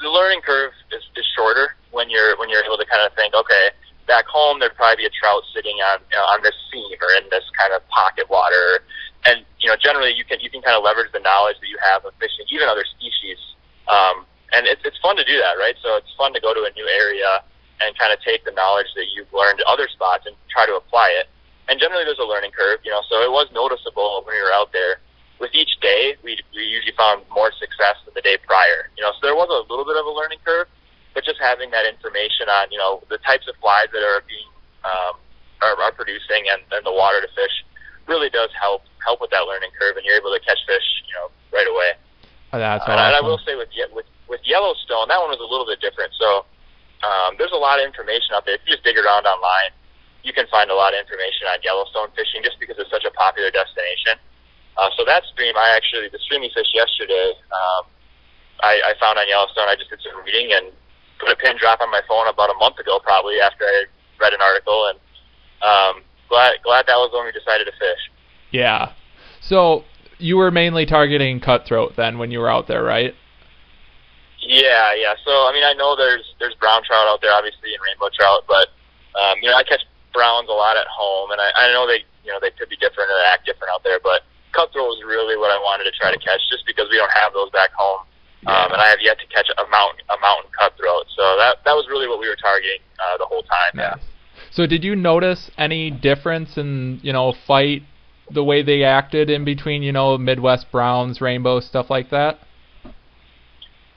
the 0.00 0.08
learning 0.08 0.40
curve 0.40 0.72
is, 0.92 1.02
is 1.16 1.26
shorter 1.34 1.74
when 1.90 2.08
you're 2.08 2.38
when 2.38 2.48
you're 2.48 2.64
able 2.64 2.78
to 2.78 2.86
kind 2.86 3.02
of 3.04 3.12
think, 3.12 3.34
okay, 3.34 3.74
back 4.06 4.26
home 4.26 4.58
there'd 4.58 4.74
probably 4.74 5.04
be 5.04 5.06
a 5.06 5.14
trout 5.14 5.42
sitting 5.54 5.76
on 5.92 6.00
you 6.10 6.16
know, 6.16 6.26
on 6.30 6.42
this 6.42 6.54
seam 6.70 6.94
or 7.02 7.10
in 7.18 7.26
this 7.30 7.44
kind 7.58 7.74
of 7.74 7.82
pocket 7.88 8.30
water 8.30 8.82
and 9.26 9.44
you 9.58 9.68
know, 9.68 9.76
generally 9.76 10.14
you 10.14 10.24
can 10.24 10.38
you 10.40 10.50
can 10.50 10.62
kind 10.62 10.78
of 10.78 10.82
leverage 10.82 11.10
the 11.12 11.20
knowledge 11.20 11.58
that 11.60 11.68
you 11.68 11.78
have 11.82 12.04
of 12.04 12.14
fishing 12.22 12.46
even 12.50 12.68
other 12.68 12.84
species. 12.96 13.38
Um 13.90 14.26
and 14.54 14.66
it's 14.66 14.82
it's 14.84 14.98
fun 15.02 15.16
to 15.16 15.24
do 15.26 15.36
that, 15.42 15.58
right? 15.58 15.74
So 15.82 15.96
it's 15.96 16.10
fun 16.16 16.32
to 16.34 16.40
go 16.40 16.54
to 16.54 16.62
a 16.64 16.72
new 16.78 16.86
area 16.86 17.42
and 17.80 17.92
kind 17.98 18.12
of 18.12 18.20
take 18.22 18.44
the 18.44 18.52
knowledge 18.52 18.88
that 18.96 19.06
you've 19.14 19.30
learned 19.32 19.60
at 19.60 19.66
other 19.66 19.88
spots 19.88 20.24
and 20.24 20.34
try 20.48 20.64
to 20.66 20.76
apply 20.76 21.12
it. 21.20 21.28
And 21.68 21.80
generally, 21.80 22.04
there's 22.04 22.22
a 22.22 22.28
learning 22.28 22.52
curve, 22.54 22.80
you 22.84 22.90
know. 22.90 23.02
So 23.10 23.20
it 23.22 23.30
was 23.30 23.50
noticeable 23.52 24.22
when 24.24 24.36
we 24.36 24.42
were 24.42 24.52
out 24.52 24.72
there. 24.72 25.02
With 25.36 25.52
each 25.52 25.76
day, 25.82 26.16
we 26.24 26.40
we 26.54 26.64
usually 26.64 26.96
found 26.96 27.26
more 27.28 27.52
success 27.52 28.00
than 28.06 28.14
the 28.14 28.22
day 28.22 28.38
prior, 28.40 28.88
you 28.96 29.02
know. 29.04 29.12
So 29.20 29.28
there 29.28 29.36
was 29.36 29.52
a 29.52 29.68
little 29.68 29.84
bit 29.84 29.98
of 29.98 30.06
a 30.06 30.14
learning 30.14 30.38
curve, 30.40 30.68
but 31.16 31.24
just 31.24 31.40
having 31.40 31.72
that 31.72 31.88
information 31.88 32.44
on, 32.52 32.68
you 32.68 32.76
know, 32.76 33.00
the 33.08 33.16
types 33.24 33.48
of 33.48 33.56
flies 33.64 33.88
that 33.96 34.04
are 34.04 34.20
being 34.28 34.52
um, 34.84 35.16
are, 35.64 35.72
are 35.80 35.94
producing 35.96 36.44
and, 36.52 36.60
and 36.76 36.84
the 36.84 36.92
water 36.92 37.24
to 37.24 37.30
fish 37.32 37.56
really 38.04 38.28
does 38.28 38.52
help 38.52 38.84
help 39.00 39.24
with 39.24 39.32
that 39.32 39.48
learning 39.48 39.72
curve, 39.80 39.96
and 39.96 40.04
you're 40.04 40.20
able 40.20 40.28
to 40.28 40.42
catch 40.44 40.60
fish, 40.68 40.84
you 41.08 41.16
know, 41.16 41.32
right 41.56 41.64
away. 41.64 41.96
Oh, 42.52 42.60
that's 42.60 42.84
Uh, 42.84 42.92
awesome. 42.92 43.00
and 43.00 43.16
I 43.16 43.24
will 43.24 43.40
say 43.48 43.56
with 43.56 43.72
with 43.96 44.04
with 44.28 44.44
Yellowstone, 44.44 45.08
that 45.08 45.16
one 45.16 45.32
was 45.32 45.40
a 45.40 45.48
little 45.48 45.64
bit 45.64 45.80
different. 45.80 46.12
So 46.20 46.44
um, 47.00 47.40
there's 47.40 47.56
a 47.56 47.58
lot 47.58 47.80
of 47.80 47.88
information 47.88 48.36
out 48.36 48.44
there. 48.44 48.60
If 48.60 48.68
you 48.68 48.76
just 48.76 48.84
dig 48.84 49.00
around 49.00 49.24
online, 49.24 49.72
you 50.20 50.36
can 50.36 50.44
find 50.52 50.68
a 50.68 50.76
lot 50.76 50.92
of 50.92 51.00
information 51.00 51.48
on 51.48 51.64
Yellowstone 51.64 52.12
fishing, 52.12 52.44
just 52.44 52.60
because 52.60 52.76
it's 52.76 52.92
such 52.92 53.08
a 53.08 53.14
popular 53.16 53.48
destination. 53.48 54.20
Uh, 54.76 54.92
so 55.00 55.08
that 55.08 55.24
stream, 55.32 55.56
I 55.56 55.72
actually 55.72 56.12
the 56.12 56.20
stream 56.20 56.44
we 56.44 56.52
fished 56.52 56.76
yesterday, 56.76 57.32
um, 57.48 57.88
I, 58.60 58.92
I 58.92 59.00
found 59.00 59.16
on 59.16 59.24
Yellowstone. 59.24 59.64
I 59.64 59.80
just 59.80 59.88
did 59.88 60.04
some 60.04 60.20
reading 60.20 60.52
and 60.52 60.76
put 61.18 61.30
a 61.30 61.36
pin 61.36 61.56
drop 61.58 61.80
on 61.80 61.90
my 61.90 62.00
phone 62.08 62.28
about 62.28 62.50
a 62.50 62.58
month 62.58 62.78
ago, 62.78 62.98
probably 63.02 63.40
after 63.40 63.64
I 63.64 63.84
read 64.20 64.32
an 64.32 64.40
article, 64.40 64.90
and 64.90 64.98
um, 65.62 66.02
glad 66.28 66.54
glad 66.62 66.86
that 66.86 66.96
was 66.96 67.10
when 67.12 67.24
we 67.24 67.32
decided 67.32 67.64
to 67.64 67.72
fish. 67.72 68.02
yeah 68.50 68.92
so 69.40 69.84
you 70.18 70.36
were 70.36 70.50
mainly 70.50 70.86
targeting 70.86 71.40
cutthroat 71.40 71.94
then 71.96 72.18
when 72.18 72.30
you 72.30 72.40
were 72.40 72.50
out 72.50 72.66
there 72.66 72.82
right 72.82 73.14
Yeah, 74.46 74.94
yeah. 74.94 75.14
So 75.26 75.32
I 75.48 75.50
mean, 75.52 75.64
I 75.66 75.74
know 75.74 75.96
there's 75.96 76.22
there's 76.38 76.54
brown 76.62 76.82
trout 76.86 77.06
out 77.10 77.20
there, 77.20 77.34
obviously, 77.34 77.74
and 77.74 77.82
rainbow 77.82 78.10
trout, 78.14 78.46
but 78.46 78.70
um, 79.18 79.42
you 79.42 79.50
know, 79.50 79.56
I 79.58 79.64
catch 79.64 79.82
browns 80.14 80.48
a 80.48 80.54
lot 80.54 80.76
at 80.76 80.86
home, 80.86 81.34
and 81.34 81.40
I, 81.40 81.50
I 81.56 81.72
know 81.74 81.86
they 81.86 82.06
you 82.22 82.30
know 82.30 82.38
they 82.38 82.54
could 82.54 82.68
be 82.70 82.78
different 82.78 83.10
or 83.10 83.18
act 83.26 83.46
different 83.46 83.74
out 83.74 83.82
there, 83.82 83.98
but 83.98 84.22
cutthroat 84.54 84.86
was 84.86 85.02
really 85.02 85.34
what 85.36 85.50
I 85.50 85.58
wanted 85.58 85.84
to 85.90 85.94
try 85.98 86.14
to 86.14 86.20
catch, 86.20 86.40
just 86.48 86.62
because 86.66 86.86
we 86.90 86.96
don't 86.96 87.12
have 87.12 87.34
those 87.34 87.50
back 87.50 87.74
home, 87.74 88.06
um, 88.46 88.70
and 88.70 88.80
I 88.80 88.86
have 88.86 89.02
yet 89.02 89.18
to 89.18 89.26
catch 89.34 89.50
a 89.50 89.66
mountain 89.66 90.04
a 90.10 90.18
mountain 90.22 90.50
cutthroat. 90.54 91.05
So 91.16 91.22
that 91.38 91.64
that 91.64 91.72
was 91.72 91.86
really 91.88 92.06
what 92.06 92.20
we 92.20 92.28
were 92.28 92.36
targeting 92.36 92.80
uh, 93.00 93.16
the 93.16 93.24
whole 93.24 93.42
time. 93.42 93.72
Yeah. 93.74 93.96
So 94.52 94.66
did 94.66 94.84
you 94.84 94.94
notice 94.94 95.50
any 95.58 95.90
difference 95.90 96.56
in, 96.56 97.00
you 97.02 97.12
know, 97.12 97.34
fight 97.46 97.82
the 98.30 98.44
way 98.44 98.62
they 98.62 98.84
acted 98.84 99.30
in 99.30 99.44
between, 99.44 99.82
you 99.82 99.92
know, 99.92 100.18
Midwest 100.18 100.70
Browns, 100.70 101.20
Rainbow, 101.20 101.60
stuff 101.60 101.90
like 101.90 102.10
that? 102.10 102.38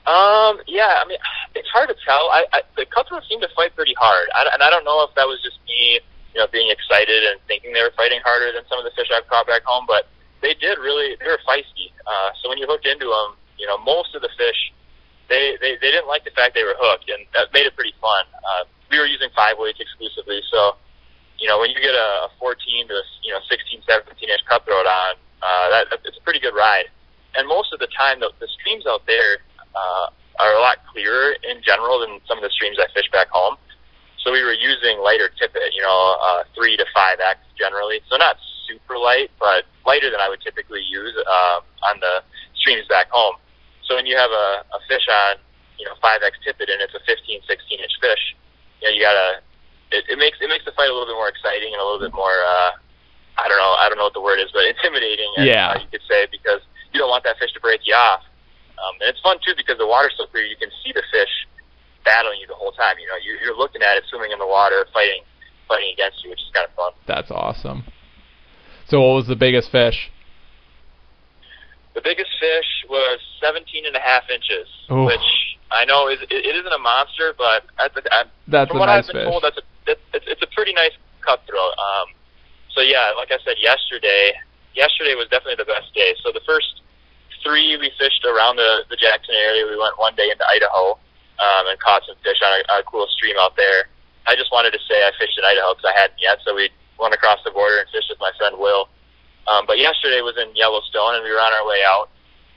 Um, 0.08 0.58
yeah, 0.66 0.98
I 0.98 1.04
mean, 1.06 1.18
it's 1.54 1.68
hard 1.68 1.88
to 1.88 1.96
tell. 2.04 2.30
I, 2.32 2.44
I 2.52 2.60
the 2.76 2.86
cutthroats 2.86 3.28
seem 3.28 3.40
to 3.40 3.48
fight 3.54 3.76
pretty 3.76 3.94
hard, 4.00 4.28
I, 4.34 4.48
and 4.52 4.62
I 4.62 4.70
don't 4.70 4.84
know 4.84 5.04
if 5.04 5.14
that 5.14 5.28
was 5.28 5.38
just 5.44 5.60
me, 5.68 6.00
you 6.34 6.40
know, 6.40 6.48
being 6.50 6.70
excited 6.72 7.24
and 7.30 7.38
thinking 7.46 7.72
they 7.72 7.82
were 7.82 7.92
fighting 7.96 8.20
harder 8.24 8.50
than 8.50 8.64
some 8.68 8.78
of 8.78 8.84
the 8.84 8.90
fish 8.96 9.06
I've 9.14 9.28
caught 9.28 9.46
back 9.46 9.62
home, 9.62 9.84
but 9.86 10.08
they 10.40 10.54
did 10.54 10.78
really. 10.78 11.16
They 11.20 11.28
were 11.28 11.38
feisty. 11.46 11.92
Uh, 12.06 12.30
so 12.42 12.48
when 12.48 12.56
you 12.58 12.66
hooked 12.66 12.86
into 12.86 13.06
them, 13.06 13.36
you 13.58 13.66
know, 13.68 13.76
most 13.78 14.14
of 14.16 14.22
the 14.22 14.30
fish, 14.36 14.72
they 15.30 15.56
they 15.62 15.78
they 15.80 15.90
didn't 15.94 16.10
like 16.10 16.26
the 16.26 16.34
fact 16.34 16.52
they 16.58 16.66
were 16.66 16.76
hooked, 16.76 17.08
and 17.08 17.24
that 17.32 17.54
made 17.54 17.64
it 17.64 17.74
pretty 17.78 17.94
fun. 18.02 18.26
Uh, 18.42 18.68
we 18.90 18.98
were 18.98 19.06
using 19.06 19.30
five 19.34 19.54
weights 19.56 19.78
exclusively, 19.78 20.42
so 20.50 20.74
you 21.40 21.48
know, 21.48 21.58
when 21.58 21.72
you 21.72 21.80
get 21.80 21.96
a, 21.96 22.28
a 22.28 22.30
14 22.38 22.52
to 22.88 23.00
you 23.24 23.32
know 23.32 23.40
16, 23.48 23.82
17 23.88 24.28
inch 24.28 24.44
cutthroat 24.44 24.84
on, 24.84 25.12
uh, 25.40 25.66
that 25.72 25.88
it's 26.04 26.18
a 26.18 26.22
pretty 26.22 26.38
good 26.38 26.54
ride. 26.54 26.92
And 27.34 27.48
most 27.48 27.72
of 27.72 27.80
the 27.80 27.88
time, 27.96 28.20
the, 28.20 28.30
the 28.38 28.48
streams 28.60 28.84
out 28.86 29.06
there 29.06 29.40
uh, 29.72 30.06
are 30.38 30.52
a 30.52 30.60
lot 30.60 30.84
clearer 30.92 31.32
in 31.48 31.62
general 31.64 32.00
than 32.00 32.20
some 32.28 32.36
of 32.36 32.44
the 32.44 32.50
streams 32.52 32.76
I 32.78 32.92
fish 32.92 33.08
back 33.10 33.28
home. 33.30 33.56
So 34.20 34.32
we 34.32 34.44
were 34.44 34.52
using 34.52 35.00
lighter 35.00 35.32
tippet, 35.40 35.72
you 35.72 35.80
know, 35.80 36.16
uh, 36.20 36.44
three 36.54 36.76
to 36.76 36.84
five 36.92 37.18
X 37.24 37.40
generally. 37.56 38.04
So 38.10 38.18
not 38.18 38.36
super 38.68 38.98
light, 38.98 39.30
but 39.40 39.64
lighter 39.86 40.10
than 40.10 40.20
I 40.20 40.28
would 40.28 40.42
typically 40.42 40.84
use 40.84 41.16
uh, 41.16 41.60
on 41.88 42.00
the 42.00 42.20
streams 42.60 42.86
back 42.88 43.08
home. 43.08 43.36
So 43.90 43.98
when 43.98 44.06
you 44.06 44.14
have 44.14 44.30
a, 44.30 44.62
a 44.70 44.78
fish 44.86 45.02
on, 45.10 45.42
you 45.74 45.82
know, 45.82 45.98
5x 45.98 46.38
tippet 46.46 46.70
and 46.70 46.78
it's 46.78 46.94
a 46.94 47.02
15, 47.02 47.42
16 47.42 47.50
inch 47.50 47.96
fish, 47.98 48.22
you 48.78 48.86
know, 48.86 48.94
you 48.94 49.02
gotta, 49.02 49.42
it, 49.90 50.06
it 50.06 50.14
makes, 50.14 50.38
it 50.38 50.46
makes 50.46 50.62
the 50.62 50.70
fight 50.78 50.86
a 50.86 50.94
little 50.94 51.10
bit 51.10 51.18
more 51.18 51.26
exciting 51.26 51.74
and 51.74 51.82
a 51.82 51.84
little 51.84 51.98
bit 51.98 52.14
more, 52.14 52.38
uh, 52.46 52.78
I 53.34 53.50
don't 53.50 53.58
know, 53.58 53.74
I 53.82 53.90
don't 53.90 53.98
know 53.98 54.06
what 54.06 54.14
the 54.14 54.22
word 54.22 54.38
is, 54.38 54.46
but 54.54 54.62
intimidating, 54.62 55.26
yeah. 55.42 55.74
you 55.74 55.90
could 55.90 56.06
say, 56.06 56.30
because 56.30 56.62
you 56.94 57.02
don't 57.02 57.10
want 57.10 57.26
that 57.26 57.42
fish 57.42 57.50
to 57.58 57.60
break 57.60 57.82
you 57.82 57.98
off. 57.98 58.22
Um, 58.78 58.94
and 59.02 59.10
it's 59.10 59.18
fun 59.26 59.42
too 59.42 59.58
because 59.58 59.74
the 59.82 59.90
water's 59.90 60.14
so 60.14 60.30
clear, 60.30 60.46
you 60.46 60.54
can 60.54 60.70
see 60.86 60.94
the 60.94 61.02
fish 61.10 61.50
battling 62.06 62.38
you 62.38 62.46
the 62.46 62.54
whole 62.54 62.70
time. 62.70 62.94
You 63.02 63.10
know, 63.10 63.18
you're, 63.18 63.42
you're 63.42 63.58
looking 63.58 63.82
at 63.82 63.98
it 63.98 64.06
swimming 64.06 64.30
in 64.30 64.38
the 64.38 64.46
water, 64.46 64.86
fighting, 64.94 65.26
fighting 65.66 65.90
against 65.98 66.22
you, 66.22 66.30
which 66.30 66.38
is 66.46 66.50
kind 66.54 66.70
of 66.70 66.78
fun. 66.78 66.94
That's 67.10 67.34
awesome. 67.34 67.90
So, 68.86 69.02
what 69.02 69.18
was 69.18 69.26
the 69.26 69.34
biggest 69.34 69.74
fish? 69.74 70.14
The 71.94 72.00
biggest 72.00 72.30
fish 72.38 72.70
was 72.88 73.18
17 73.42 73.86
and 73.86 73.96
a 73.96 74.00
half 74.00 74.24
inches, 74.30 74.68
which 75.06 75.28
I 75.70 75.84
know 75.84 76.08
is 76.08 76.22
it, 76.22 76.30
it 76.30 76.54
isn't 76.54 76.72
a 76.72 76.78
monster, 76.78 77.34
but 77.36 77.66
at 77.82 77.94
the, 77.94 78.02
at, 78.14 78.30
That's 78.46 78.70
from 78.70 78.78
what 78.78 78.86
nice 78.86 79.06
I've 79.08 79.14
been 79.14 79.22
fish. 79.22 79.30
told, 79.30 79.42
that's 79.42 79.58
a 79.58 79.64
it, 79.90 79.98
it's, 80.14 80.26
it's 80.28 80.42
a 80.42 80.50
pretty 80.54 80.72
nice 80.72 80.94
cutthroat. 81.20 81.74
Um, 81.78 82.14
so 82.74 82.80
yeah, 82.80 83.10
like 83.18 83.34
I 83.34 83.38
said 83.42 83.58
yesterday, 83.58 84.34
yesterday 84.74 85.14
was 85.18 85.26
definitely 85.30 85.58
the 85.58 85.66
best 85.66 85.90
day. 85.94 86.14
So 86.22 86.30
the 86.30 86.44
first 86.46 86.82
three 87.42 87.74
we 87.76 87.90
fished 87.98 88.22
around 88.22 88.56
the 88.56 88.86
the 88.90 88.96
Jackson 88.96 89.34
area. 89.34 89.66
We 89.66 89.78
went 89.78 89.98
one 89.98 90.14
day 90.14 90.30
into 90.30 90.46
Idaho 90.46 90.94
um, 91.42 91.64
and 91.66 91.78
caught 91.80 92.06
some 92.06 92.16
fish 92.22 92.38
on 92.44 92.52
a, 92.54 92.60
a 92.80 92.82
cool 92.86 93.06
stream 93.16 93.34
out 93.40 93.56
there. 93.56 93.90
I 94.26 94.36
just 94.36 94.52
wanted 94.52 94.70
to 94.76 94.82
say 94.86 94.94
I 95.02 95.10
fished 95.18 95.38
in 95.38 95.44
Idaho 95.44 95.74
because 95.74 95.90
I 95.90 95.96
hadn't 95.98 96.20
yet, 96.20 96.38
so 96.44 96.54
we 96.54 96.70
went 97.00 97.14
across 97.14 97.40
the 97.42 97.50
border 97.50 97.80
and 97.80 97.88
fished 97.90 98.12
with 98.12 98.20
my 98.20 98.30
friend 98.38 98.58
Will. 98.58 98.86
Um, 99.50 99.66
but 99.66 99.82
yesterday 99.82 100.22
was 100.22 100.38
in 100.38 100.54
Yellowstone, 100.54 101.18
and 101.18 101.26
we 101.26 101.34
were 101.34 101.42
on 101.42 101.50
our 101.50 101.66
way 101.66 101.82
out, 101.82 102.06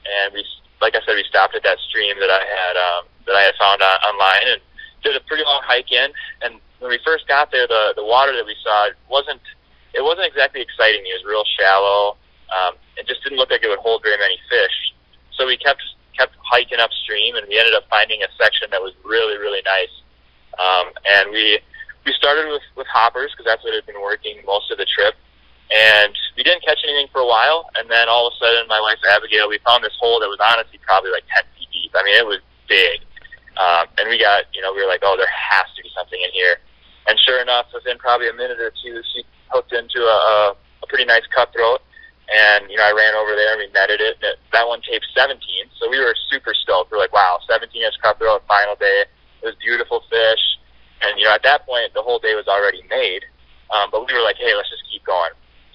and 0.05 0.29
we, 0.29 0.45
like 0.77 0.93
I 0.93 1.01
said, 1.01 1.17
we 1.17 1.25
stopped 1.25 1.57
at 1.57 1.65
that 1.65 1.81
stream 1.89 2.13
that 2.21 2.29
I 2.29 2.43
had 2.45 2.75
um, 2.77 3.01
that 3.25 3.33
I 3.33 3.41
had 3.49 3.57
found 3.57 3.81
on, 3.81 3.97
online, 4.05 4.45
and 4.53 4.61
did 5.01 5.17
a 5.17 5.23
pretty 5.25 5.41
long 5.41 5.65
hike 5.65 5.89
in. 5.89 6.13
And 6.45 6.61
when 6.77 6.93
we 6.93 7.01
first 7.01 7.25
got 7.27 7.49
there, 7.49 7.65
the 7.65 7.97
the 7.97 8.05
water 8.05 8.29
that 8.37 8.45
we 8.45 8.53
saw 8.61 8.93
wasn't 9.09 9.41
it 9.97 10.05
wasn't 10.05 10.29
exactly 10.29 10.61
exciting. 10.61 11.01
It 11.01 11.17
was 11.17 11.25
real 11.25 11.47
shallow. 11.57 12.17
Um, 12.53 12.77
it 12.93 13.09
just 13.09 13.25
didn't 13.25 13.41
look 13.41 13.49
like 13.49 13.65
it 13.65 13.73
would 13.73 13.81
hold 13.81 14.05
very 14.05 14.21
many 14.21 14.37
fish. 14.45 14.77
So 15.33 15.49
we 15.49 15.57
kept 15.57 15.81
kept 16.13 16.37
hiking 16.45 16.77
upstream, 16.77 17.33
and 17.41 17.49
we 17.49 17.57
ended 17.57 17.73
up 17.73 17.89
finding 17.89 18.21
a 18.21 18.29
section 18.37 18.69
that 18.69 18.81
was 18.81 18.93
really 19.01 19.41
really 19.41 19.65
nice. 19.65 19.93
Um, 20.61 20.93
and 21.09 21.33
we 21.33 21.57
we 22.05 22.13
started 22.13 22.53
with 22.53 22.61
with 22.77 22.85
hoppers 22.85 23.33
because 23.33 23.49
that's 23.49 23.65
what 23.65 23.73
had 23.73 23.89
been 23.89 23.97
working 23.97 24.45
most 24.45 24.69
of 24.69 24.77
the 24.77 24.85
trip. 24.85 25.17
And 25.73 26.13
we 26.37 26.45
didn't 26.45 26.61
catch 26.61 26.77
anything 26.85 27.09
for 27.09 27.25
a 27.25 27.25
while, 27.25 27.65
and 27.73 27.89
then 27.89 28.05
all 28.05 28.29
of 28.29 28.33
a 28.33 28.37
sudden, 28.37 28.69
my 28.69 28.77
wife 28.77 29.01
Abigail, 29.09 29.49
we 29.49 29.57
found 29.65 29.83
this 29.83 29.97
hole 29.97 30.21
that 30.21 30.29
was 30.29 30.37
honestly 30.37 30.77
probably 30.85 31.09
like 31.09 31.25
10 31.33 31.49
feet 31.57 31.69
deep. 31.73 31.91
I 31.97 32.05
mean, 32.05 32.13
it 32.13 32.27
was 32.29 32.45
big. 32.69 33.01
Um, 33.57 33.89
and 33.97 34.05
we 34.09 34.21
got, 34.21 34.45
you 34.53 34.61
know, 34.61 34.73
we 34.73 34.81
were 34.81 34.89
like, 34.89 35.01
oh, 35.01 35.17
there 35.17 35.29
has 35.29 35.65
to 35.77 35.81
be 35.81 35.89
something 35.97 36.17
in 36.21 36.29
here. 36.33 36.61
And 37.09 37.17
sure 37.25 37.41
enough, 37.41 37.73
within 37.73 37.97
probably 37.97 38.29
a 38.29 38.37
minute 38.37 38.61
or 38.61 38.69
two, 38.69 39.01
she 39.13 39.25
hooked 39.49 39.73
into 39.73 40.01
a, 40.01 40.53
a, 40.81 40.85
pretty 40.87 41.05
nice 41.05 41.25
cutthroat. 41.33 41.81
And, 42.29 42.69
you 42.69 42.77
know, 42.77 42.85
I 42.85 42.93
ran 42.93 43.13
over 43.13 43.33
there 43.33 43.57
and 43.57 43.65
we 43.65 43.67
netted 43.73 44.01
it. 44.01 44.17
And 44.21 44.33
it, 44.33 44.37
that 44.53 44.67
one 44.67 44.81
taped 44.85 45.05
17. 45.13 45.37
So 45.81 45.89
we 45.89 45.97
were 45.97 46.13
super 46.29 46.53
stoked. 46.53 46.91
We 46.91 46.97
were 46.97 47.03
like, 47.03 47.13
wow, 47.13 47.39
17 47.49 47.69
inch 47.81 47.97
cutthroat, 48.01 48.45
final 48.47 48.75
day. 48.77 49.05
It 49.41 49.45
was 49.45 49.55
beautiful 49.57 50.01
fish. 50.09 50.43
And, 51.01 51.19
you 51.19 51.25
know, 51.25 51.33
at 51.33 51.43
that 51.43 51.65
point, 51.65 51.93
the 51.93 52.01
whole 52.01 52.19
day 52.19 52.33
was 52.33 52.47
already 52.47 52.81
made. 52.89 53.25
Um, 53.73 53.89
but 53.91 54.07
we 54.07 54.13
were 54.13 54.21
like, 54.21 54.37
hey, 54.37 54.55
let's 54.55 54.69
just 54.69 54.83
keep 54.89 55.03
going. 55.03 55.33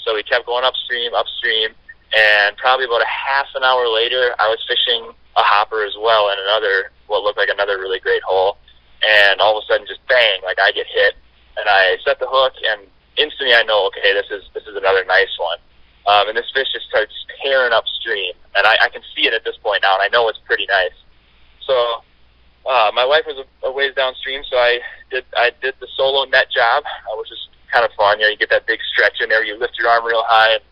So 0.09 0.17
we 0.17 0.25
kept 0.25 0.49
going 0.49 0.65
upstream, 0.65 1.13
upstream. 1.13 1.77
And 2.17 2.57
probably 2.57 2.89
about 2.89 3.05
a 3.05 3.13
half 3.13 3.53
an 3.53 3.61
hour 3.61 3.85
later, 3.93 4.33
I 4.41 4.49
was 4.49 4.57
fishing 4.65 5.13
a 5.37 5.45
hopper 5.45 5.85
as 5.85 5.93
well 6.01 6.33
in 6.33 6.41
another, 6.41 6.97
what 7.13 7.23
looked 7.23 7.37
like 7.37 7.53
another 7.53 7.77
really 7.77 8.01
great 8.01 8.25
hole. 8.25 8.57
And 9.05 9.39
all 9.39 9.61
of 9.61 9.63
a 9.63 9.67
sudden, 9.69 9.87
just 9.87 10.01
bang, 10.09 10.41
like 10.41 10.57
I 10.57 10.73
get 10.73 10.89
hit. 10.89 11.13
And 11.61 11.69
I 11.69 12.01
set 12.09 12.17
the 12.19 12.27
hook 12.27 12.57
and 12.65 12.89
instantly 13.21 13.53
I 13.53 13.69
know, 13.69 13.93
okay, 13.93 14.17
this 14.17 14.33
is, 14.33 14.49
this 14.57 14.65
is 14.65 14.81
another 14.81 15.05
nice 15.05 15.37
one. 15.37 15.61
Um, 16.09 16.33
and 16.33 16.37
this 16.41 16.49
fish 16.57 16.73
just 16.73 16.89
starts 16.89 17.13
tearing 17.45 17.77
upstream, 17.77 18.33
and 18.57 18.65
I, 18.65 18.79
I 18.81 18.89
can 18.89 19.03
see 19.13 19.29
it 19.29 19.35
at 19.35 19.45
this 19.45 19.61
point 19.61 19.85
now, 19.85 19.93
and 19.93 20.01
I 20.01 20.09
know 20.09 20.27
it's 20.31 20.41
pretty 20.47 20.65
nice. 20.65 20.97
So, 21.67 22.01
uh, 22.65 22.91
my 22.95 23.05
wife 23.05 23.29
was 23.29 23.45
a, 23.45 23.67
a 23.69 23.71
ways 23.71 23.93
downstream, 23.95 24.41
so 24.49 24.57
I 24.57 24.81
did 25.11 25.25
I 25.37 25.53
did 25.61 25.75
the 25.81 25.89
solo 25.99 26.25
net 26.25 26.49
job, 26.49 26.85
uh, 26.87 27.17
which 27.21 27.31
is 27.31 27.49
kind 27.73 27.85
of 27.85 27.93
fun. 27.97 28.19
You 28.19 28.27
know, 28.27 28.31
you 28.31 28.37
get 28.37 28.51
that 28.51 28.67
big 28.67 28.81
stretch 28.93 29.21
in 29.21 29.29
there, 29.29 29.45
you 29.45 29.59
lift 29.59 29.79
your 29.79 29.89
arm 29.89 30.05
real 30.05 30.25
high, 30.27 30.55
and 30.55 30.63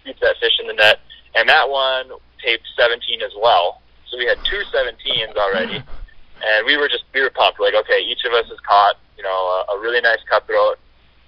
scoop 0.00 0.16
that 0.20 0.36
fish 0.40 0.58
in 0.60 0.66
the 0.66 0.74
net, 0.74 1.00
and 1.34 1.48
that 1.48 1.68
one 1.68 2.10
taped 2.42 2.66
17 2.76 3.22
as 3.22 3.32
well. 3.40 3.82
So 4.10 4.16
we 4.16 4.26
had 4.26 4.38
two 4.44 4.62
17s 4.72 5.36
already, 5.36 5.76
and 5.76 6.66
we 6.66 6.76
were 6.76 6.88
just 6.88 7.04
we 7.12 7.20
were 7.20 7.30
pumped. 7.30 7.60
Like, 7.60 7.74
okay, 7.74 8.00
each 8.00 8.24
of 8.24 8.32
us 8.32 8.48
has 8.48 8.58
caught 8.66 8.96
you 9.16 9.22
know 9.22 9.64
a, 9.68 9.76
a 9.76 9.80
really 9.80 10.00
nice 10.00 10.22
cutthroat, 10.28 10.78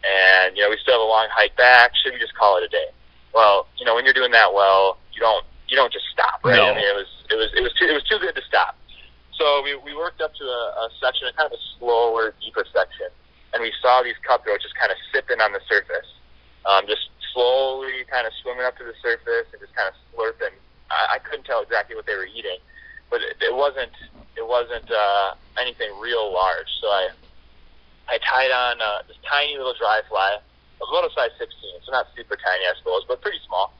and 0.01 0.57
you 0.57 0.63
know 0.63 0.71
we 0.71 0.79
still 0.81 0.95
have 0.95 1.05
a 1.05 1.11
long 1.11 1.29
hike 1.31 1.57
back. 1.57 1.93
Should 2.03 2.15
we 2.15 2.21
just 2.21 2.35
call 2.35 2.57
it 2.57 2.65
a 2.65 2.69
day? 2.69 2.89
Well, 3.35 3.69
you 3.79 3.85
know 3.85 3.95
when 3.95 4.05
you're 4.05 4.17
doing 4.17 4.33
that 4.33 4.53
well, 4.55 4.99
you 5.13 5.21
don't 5.21 5.45
you 5.69 5.77
don't 5.77 5.93
just 5.93 6.07
stop, 6.13 6.41
right? 6.45 6.57
No. 6.57 6.73
I 6.73 6.75
mean, 6.75 6.85
it 6.85 6.97
was 6.97 7.11
it 7.31 7.37
was 7.37 7.49
it 7.55 7.63
was 7.63 7.73
too 7.79 7.87
it 7.87 7.95
was 7.95 8.05
too 8.05 8.19
good 8.19 8.35
to 8.35 8.43
stop. 8.49 8.77
So 9.37 9.63
we 9.63 9.77
we 9.77 9.97
worked 9.97 10.21
up 10.21 10.35
to 10.35 10.45
a, 10.45 10.65
a 10.85 10.89
section, 11.01 11.29
a 11.29 11.33
kind 11.33 11.47
of 11.47 11.57
a 11.57 11.63
slower, 11.79 12.35
deeper 12.41 12.65
section, 12.73 13.09
and 13.53 13.63
we 13.63 13.73
saw 13.83 14.03
these 14.03 14.19
cutthroats 14.27 14.63
just 14.63 14.77
kind 14.77 14.91
of 14.91 14.99
sipping 15.13 15.41
on 15.41 15.53
the 15.53 15.61
surface, 15.69 16.07
um, 16.67 16.87
just 16.87 17.11
slowly 17.33 18.07
kind 18.11 18.27
of 18.27 18.33
swimming 18.43 18.65
up 18.65 18.77
to 18.79 18.85
the 18.85 18.95
surface 19.03 19.47
and 19.53 19.61
just 19.61 19.75
kind 19.75 19.91
of 19.91 19.95
slurping. 20.11 20.55
I, 20.91 21.17
I 21.17 21.19
couldn't 21.19 21.45
tell 21.45 21.63
exactly 21.63 21.95
what 21.95 22.07
they 22.07 22.15
were 22.15 22.27
eating, 22.27 22.59
but 23.11 23.23
it, 23.23 23.39
it 23.41 23.55
wasn't 23.55 23.95
it 24.37 24.47
wasn't 24.47 24.91
uh, 24.91 25.35
anything 25.59 25.91
real 25.99 26.33
large. 26.33 26.71
So 26.81 26.87
I 26.89 27.09
I 28.09 28.19
tied 28.19 28.51
on 28.51 28.81
uh, 28.83 29.07
this 29.07 29.19
tiny 29.27 29.57
little 29.57 29.75
dry 29.79 30.03
fly, 30.09 30.39
about 30.83 31.07
a 31.07 31.13
size 31.15 31.31
16, 31.39 31.87
so 31.87 31.93
not 31.93 32.07
super 32.17 32.35
tiny, 32.35 32.67
I 32.67 32.75
suppose, 32.79 33.07
but 33.07 33.23
pretty 33.23 33.39
small. 33.47 33.75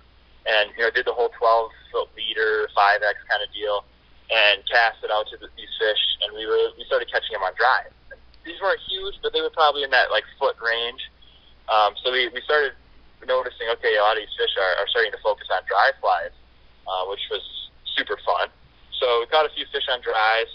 And 0.47 0.71
you 0.77 0.87
know, 0.87 0.91
did 0.91 1.07
the 1.07 1.13
whole 1.13 1.31
12 1.35 1.71
foot 1.93 2.09
leader, 2.15 2.69
5x 2.77 3.19
kind 3.27 3.43
of 3.43 3.51
deal, 3.53 3.85
and 4.31 4.63
cast 4.71 5.03
it 5.03 5.11
out 5.11 5.27
to 5.31 5.37
the, 5.37 5.51
these 5.59 5.75
fish, 5.79 6.03
and 6.23 6.35
we 6.35 6.47
were 6.47 6.71
we 6.79 6.85
started 6.87 7.11
catching 7.11 7.35
them 7.35 7.43
on 7.43 7.55
dry. 7.59 7.91
These 8.45 8.61
weren't 8.61 8.81
huge, 8.89 9.15
but 9.23 9.33
they 9.33 9.41
were 9.41 9.53
probably 9.53 9.85
in 9.85 9.91
that 9.91 10.11
like 10.11 10.25
foot 10.39 10.57
range. 10.61 11.01
Um, 11.69 11.95
so 12.03 12.11
we 12.11 12.29
we 12.33 12.41
started 12.43 12.73
noticing, 13.27 13.69
okay, 13.79 13.97
a 13.97 14.03
lot 14.03 14.17
of 14.17 14.25
these 14.25 14.33
fish 14.37 14.53
are, 14.57 14.75
are 14.81 14.89
starting 14.89 15.13
to 15.13 15.21
focus 15.21 15.49
on 15.53 15.61
dry 15.69 15.93
flies, 16.01 16.33
uh, 16.89 17.05
which 17.13 17.21
was 17.31 17.45
super 17.97 18.17
fun. 18.25 18.49
So 18.97 19.21
we 19.21 19.27
caught 19.29 19.45
a 19.45 19.53
few 19.53 19.65
fish 19.73 19.85
on 19.93 20.01
dries. 20.01 20.49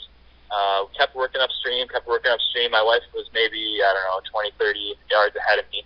Uh, 0.45 0.85
kept 0.93 1.17
working 1.17 1.41
upstream, 1.41 1.89
kept 1.89 2.05
working 2.05 2.29
upstream. 2.29 2.69
My 2.69 2.83
wife 2.85 3.01
was 3.17 3.25
maybe, 3.33 3.81
I 3.81 3.89
don't 3.97 4.05
know, 4.05 4.21
20, 4.29 4.53
30 4.61 4.93
yards 5.09 5.33
ahead 5.35 5.57
of 5.57 5.65
me. 5.73 5.81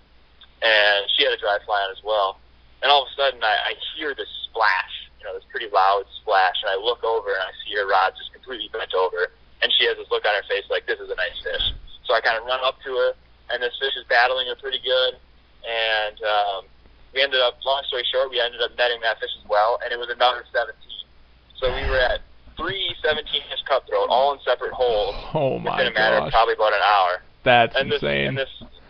And 0.60 1.08
she 1.16 1.24
had 1.24 1.32
a 1.32 1.40
dry 1.40 1.58
fly 1.64 1.80
on 1.88 1.96
as 1.96 2.04
well. 2.04 2.38
And 2.84 2.92
all 2.92 3.08
of 3.08 3.08
a 3.08 3.16
sudden 3.16 3.40
I, 3.40 3.72
I 3.72 3.80
hear 3.96 4.12
this 4.12 4.28
splash, 4.52 4.94
you 5.16 5.24
know, 5.24 5.32
this 5.32 5.48
pretty 5.48 5.72
loud 5.72 6.04
splash. 6.20 6.60
And 6.60 6.76
I 6.76 6.76
look 6.76 7.04
over 7.08 7.32
and 7.32 7.48
I 7.48 7.56
see 7.64 7.72
her 7.80 7.88
rod 7.88 8.12
just 8.20 8.36
completely 8.36 8.68
bent 8.76 8.92
over. 8.92 9.32
And 9.64 9.72
she 9.80 9.88
has 9.88 9.96
this 9.96 10.12
look 10.12 10.28
on 10.28 10.36
her 10.36 10.44
face 10.52 10.68
like, 10.68 10.84
this 10.84 11.00
is 11.00 11.08
a 11.08 11.16
nice 11.16 11.40
fish. 11.40 11.66
So 12.10 12.18
I 12.18 12.22
kind 12.26 12.42
of 12.42 12.44
run 12.50 12.60
up 12.66 12.82
to 12.82 12.90
her 12.90 13.14
and 13.54 13.62
this 13.62 13.78
fish 13.78 13.94
is 13.94 14.04
battling 14.10 14.50
her 14.50 14.58
pretty 14.58 14.82
good. 14.82 15.22
And, 15.62 16.18
um, 16.26 16.62
we 17.14 17.22
ended 17.22 17.42
up, 17.42 17.58
long 17.66 17.82
story 17.86 18.06
short, 18.10 18.30
we 18.30 18.42
ended 18.42 18.62
up 18.62 18.74
netting 18.78 19.02
that 19.02 19.22
fish 19.22 19.34
as 19.38 19.46
well. 19.50 19.78
And 19.86 19.94
it 19.94 19.98
was 19.98 20.10
another 20.10 20.42
17. 20.50 20.74
So 21.62 21.70
we 21.70 21.86
were 21.90 22.02
at 22.02 22.22
three 22.58 22.94
17 23.06 23.24
inch 23.24 23.64
cutthroat, 23.70 24.10
all 24.10 24.34
in 24.34 24.40
separate 24.42 24.74
holes. 24.74 25.16
Oh 25.34 25.60
my 25.60 25.78
within 25.78 25.94
a 25.94 25.96
matter 25.96 26.18
of 26.18 26.32
probably 26.32 26.54
about 26.56 26.74
an 26.74 26.84
hour. 26.84 27.22
that's 27.44 27.76
And 27.76 27.92
this 27.92 28.02
insane. 28.02 28.34
and 28.34 28.38
this 28.38 28.50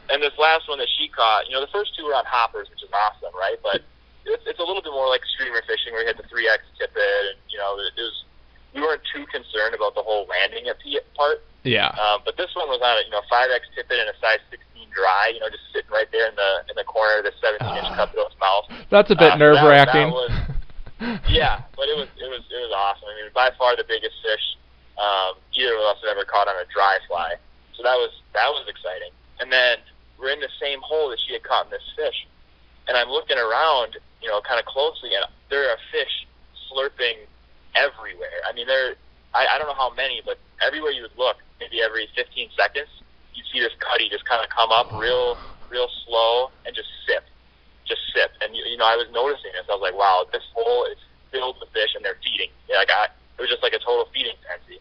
and 0.10 0.24
this 0.24 0.34
last 0.40 0.68
one 0.68 0.80
that 0.80 0.90
she 0.98 1.08
caught, 1.08 1.46
you 1.46 1.54
know, 1.54 1.62
the 1.62 1.70
first 1.72 1.94
two 1.96 2.06
were 2.06 2.18
on 2.18 2.26
hoppers, 2.26 2.66
which 2.70 2.82
is 2.82 2.90
awesome, 2.90 3.30
right? 3.38 3.62
But 3.62 3.86
it's, 4.26 4.42
it's 4.50 4.58
a 4.60 4.66
little 4.66 4.82
bit 4.82 4.92
more 4.92 5.08
like 5.08 5.22
streamer 5.38 5.62
fishing 5.70 5.94
where 5.94 6.02
you 6.02 6.08
hit 6.10 6.18
the 6.18 6.26
three 6.30 6.50
X 6.50 6.66
tippet, 6.78 6.98
and 7.34 7.38
you 7.50 7.58
know, 7.58 7.78
it 7.78 7.94
was 7.98 8.26
we 8.74 8.82
weren't 8.82 9.06
too 9.14 9.26
concerned 9.30 9.74
about 9.74 9.94
the 9.94 10.02
whole 10.02 10.26
landing 10.30 10.68
at 10.68 10.78
the 10.82 11.02
part. 11.18 11.42
Yeah. 11.64 11.90
Um, 12.00 12.22
but 12.24 12.38
this 12.38 12.50
one 12.56 12.68
was 12.70 12.80
on 12.82 12.96
a 12.98 13.04
you 13.04 13.12
know 13.12 13.22
5x 13.32 13.68
tippet 13.76 14.00
and 14.00 14.10
a 14.10 14.18
size 14.24 14.40
16 14.50 14.88
dry. 14.96 15.32
You 15.34 15.40
know, 15.44 15.50
just 15.50 15.64
sitting 15.74 15.92
right 15.92 16.08
there 16.12 16.30
in 16.30 16.36
the 16.36 16.52
in 16.72 16.76
the 16.80 16.84
corner 16.88 17.20
of 17.20 17.26
the 17.28 17.34
17 17.44 17.60
inch 17.78 17.88
Ah. 17.92 17.96
cutthroat's 18.00 18.38
mouth. 18.40 18.66
That's 18.90 19.12
a 19.12 19.16
bit 19.16 19.34
Uh, 19.34 19.38
nerve 19.38 19.60
wracking. 19.64 20.14
Yeah, 21.32 21.64
but 21.80 21.88
it 21.88 21.96
was 21.96 22.08
it 22.20 22.28
was 22.28 22.44
it 22.52 22.60
was 22.60 22.74
awesome. 22.76 23.08
I 23.08 23.16
mean, 23.24 23.32
by 23.34 23.52
far 23.58 23.76
the 23.76 23.88
biggest 23.88 24.16
fish 24.24 24.44
um, 25.00 25.40
either 25.56 25.76
of 25.80 25.96
us 25.96 25.98
had 26.04 26.12
ever 26.12 26.26
caught 26.28 26.48
on 26.52 26.56
a 26.60 26.68
dry 26.68 27.00
fly. 27.08 27.36
So 27.76 27.84
that 27.84 27.96
was 27.96 28.12
that 28.36 28.52
was 28.52 28.68
exciting. 28.68 29.12
And 29.40 29.48
then 29.52 29.80
we're 30.20 30.32
in 30.36 30.44
the 30.44 30.52
same 30.60 30.80
hole 30.84 31.08
that 31.12 31.20
she 31.24 31.32
had 31.32 31.44
caught 31.44 31.66
in 31.68 31.72
this 31.72 31.88
fish, 31.96 32.28
and 32.92 32.98
I'm 33.00 33.08
looking 33.08 33.38
around, 33.40 33.96
you 34.22 34.28
know, 34.28 34.42
kind 34.44 34.60
of 34.60 34.66
closely, 34.68 35.16
and 35.16 35.24
there 35.50 35.64
are 35.72 35.78
fish 35.92 36.28
slurping 36.68 37.24
everywhere. 37.76 38.44
I 38.44 38.52
mean, 38.52 38.68
there 38.68 38.96
I, 39.34 39.48
I 39.56 39.58
don't 39.58 39.68
know 39.68 39.80
how 39.80 39.94
many, 39.96 40.22
but 40.26 40.36
everywhere 40.66 40.92
you 40.92 41.04
would 41.04 41.18
look, 41.18 41.38
maybe 41.60 41.82
every 41.82 42.08
15 42.16 42.50
seconds, 42.56 42.90
you'd 43.34 43.48
see 43.52 43.60
this 43.60 43.74
cutty 43.80 44.10
just 44.10 44.26
kind 44.26 44.44
of 44.44 44.50
come 44.50 44.72
up 44.72 44.92
real 44.94 45.38
real 45.70 45.88
slow 46.06 46.50
and 46.66 46.74
just 46.74 46.90
sip 47.06 47.24
just 47.90 48.06
sip. 48.14 48.30
And 48.46 48.54
you, 48.54 48.62
you 48.70 48.78
know, 48.78 48.86
I 48.86 48.94
was 48.94 49.10
noticing 49.10 49.50
this. 49.58 49.66
I 49.66 49.74
was 49.74 49.82
like, 49.82 49.98
wow, 49.98 50.30
this 50.30 50.46
hole 50.54 50.86
is 50.86 51.02
filled 51.34 51.58
with 51.58 51.74
fish, 51.74 51.98
and 51.98 52.06
they're 52.06 52.22
feeding. 52.22 52.54
Yeah, 52.70 52.86
like 52.86 52.94
I, 52.94 53.10
it 53.10 53.42
was 53.42 53.50
just 53.50 53.66
like 53.66 53.74
a 53.74 53.82
total 53.82 54.06
feeding 54.14 54.38
frenzy. 54.46 54.78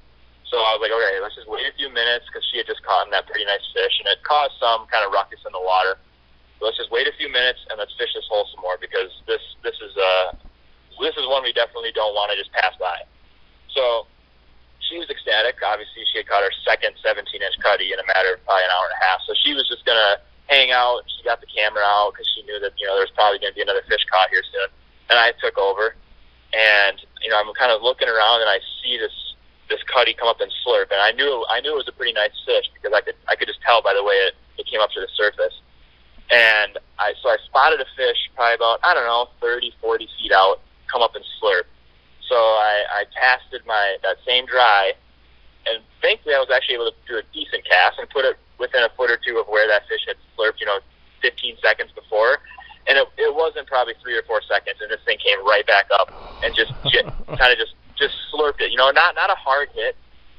So 0.52 0.60
I 0.60 0.76
was 0.76 0.80
like, 0.84 0.92
okay, 0.92 1.16
let's 1.24 1.34
just 1.34 1.48
wait 1.48 1.64
a 1.64 1.74
few 1.74 1.88
minutes 1.88 2.28
because 2.28 2.44
she 2.52 2.60
had 2.60 2.68
just 2.68 2.84
caught 2.84 3.08
that 3.08 3.24
pretty 3.24 3.48
nice 3.48 3.64
fish, 3.72 3.96
and 4.04 4.06
it 4.12 4.20
caused 4.22 4.60
some 4.60 4.84
kind 4.92 5.02
of 5.02 5.10
ruckus 5.10 5.40
in 5.48 5.56
the 5.56 5.64
water. 5.64 5.96
So 6.60 6.68
let's 6.68 6.76
just 6.76 6.92
wait 6.92 7.08
a 7.08 7.14
few 7.16 7.32
minutes 7.32 7.64
and 7.72 7.80
let's 7.80 7.96
fish 7.96 8.12
this 8.12 8.28
hole 8.28 8.44
some 8.52 8.60
more 8.60 8.76
because 8.76 9.14
this 9.30 9.40
this 9.62 9.78
is 9.78 9.94
uh 9.94 10.34
this 10.98 11.14
is 11.14 11.22
one 11.30 11.46
we 11.46 11.54
definitely 11.54 11.94
don't 11.94 12.18
want 12.18 12.34
to 12.34 12.36
just 12.36 12.50
pass 12.50 12.74
by. 12.82 13.06
So 13.70 14.10
she 14.88 14.98
was 14.98 15.08
ecstatic. 15.12 15.60
Obviously, 15.60 16.02
she 16.10 16.18
had 16.18 16.26
caught 16.26 16.42
her 16.42 16.54
second 16.64 16.96
17 17.04 17.22
inch 17.28 17.56
cutty 17.60 17.92
in 17.92 18.00
a 18.00 18.06
matter 18.08 18.34
of 18.34 18.44
probably 18.44 18.64
an 18.64 18.72
hour 18.72 18.88
and 18.88 18.96
a 18.96 19.02
half. 19.04 19.20
So 19.28 19.36
she 19.36 19.52
was 19.52 19.68
just 19.68 19.84
gonna 19.84 20.18
hang 20.48 20.72
out. 20.72 21.04
She 21.06 21.22
got 21.22 21.40
the 21.40 21.50
camera 21.50 21.84
out 21.84 22.16
because 22.16 22.26
she 22.34 22.42
knew 22.48 22.58
that 22.60 22.72
you 22.80 22.88
know 22.88 22.96
there 22.96 23.04
was 23.04 23.14
probably 23.14 23.38
to 23.44 23.52
be 23.52 23.62
another 23.62 23.84
fish 23.86 24.02
caught 24.10 24.32
here 24.32 24.42
soon. 24.48 24.68
And 25.12 25.16
I 25.20 25.32
took 25.40 25.56
over, 25.56 25.94
and 26.52 26.96
you 27.22 27.28
know 27.30 27.38
I'm 27.38 27.52
kind 27.54 27.72
of 27.72 27.84
looking 27.84 28.08
around 28.08 28.40
and 28.40 28.50
I 28.50 28.58
see 28.82 28.96
this 28.96 29.14
this 29.68 29.84
cutty 29.84 30.16
come 30.16 30.28
up 30.28 30.40
and 30.40 30.50
slurp, 30.64 30.88
and 30.90 31.00
I 31.00 31.12
knew 31.12 31.44
I 31.52 31.60
knew 31.60 31.76
it 31.76 31.80
was 31.84 31.88
a 31.88 31.96
pretty 31.96 32.16
nice 32.16 32.34
fish 32.48 32.66
because 32.74 32.96
I 32.96 33.04
could 33.04 33.16
I 33.28 33.36
could 33.36 33.48
just 33.48 33.60
tell 33.62 33.84
by 33.84 33.92
the 33.94 34.02
way 34.02 34.16
it, 34.26 34.34
it 34.56 34.66
came 34.66 34.80
up 34.80 34.90
to 34.96 35.00
the 35.00 35.12
surface. 35.14 35.54
And 36.30 36.76
I 36.98 37.12
so 37.22 37.28
I 37.28 37.36
spotted 37.46 37.80
a 37.80 37.88
fish 37.96 38.18
probably 38.34 38.56
about 38.56 38.80
I 38.82 38.92
don't 38.92 39.04
know 39.04 39.28
30 39.40 39.72
40 39.80 40.08
feet 40.18 40.32
out 40.32 40.60
come 40.88 41.02
up 41.02 41.14
and 41.14 41.24
slurp. 41.40 41.68
So 42.28 42.36
I 42.36 43.02
I 43.02 43.04
casted 43.12 43.66
my 43.66 43.96
that 44.02 44.16
same 44.26 44.46
dry 44.46 44.92
and 45.68 45.82
thankfully 46.00 46.34
I 46.34 46.40
was 46.40 46.48
actually 46.48 46.76
able 46.80 46.90
to 46.90 46.96
do 47.06 47.16
a 47.20 47.24
decent 47.32 47.64
cast 47.68 47.98
and 47.98 48.08
put 48.08 48.24
it 48.24 48.36
within 48.56 48.82
a 48.82 48.90
foot 48.96 49.10
or 49.10 49.18
two 49.20 49.38
of 49.38 49.46
where 49.46 49.68
that 49.68 49.86
fish 49.88 50.02
had 50.06 50.16
slurped, 50.34 50.60
you 50.60 50.66
know, 50.66 50.80
15 51.22 51.56
seconds 51.62 51.92
before. 51.92 52.40
And 52.88 52.96
it, 52.96 53.06
it 53.20 53.34
wasn't 53.34 53.68
probably 53.68 53.94
three 54.00 54.16
or 54.16 54.24
four 54.24 54.40
seconds, 54.48 54.80
and 54.80 54.88
this 54.88 55.00
thing 55.04 55.20
came 55.20 55.36
right 55.44 55.66
back 55.66 55.92
up 55.92 56.08
and 56.40 56.56
just 56.56 56.72
kind 57.36 57.52
of 57.52 57.58
just 57.60 57.76
just 58.00 58.16
slurped 58.32 58.64
it. 58.64 58.72
You 58.72 58.80
know, 58.80 58.88
not 58.90 59.14
not 59.14 59.28
a 59.28 59.36
hard 59.36 59.68
hit. 59.76 59.92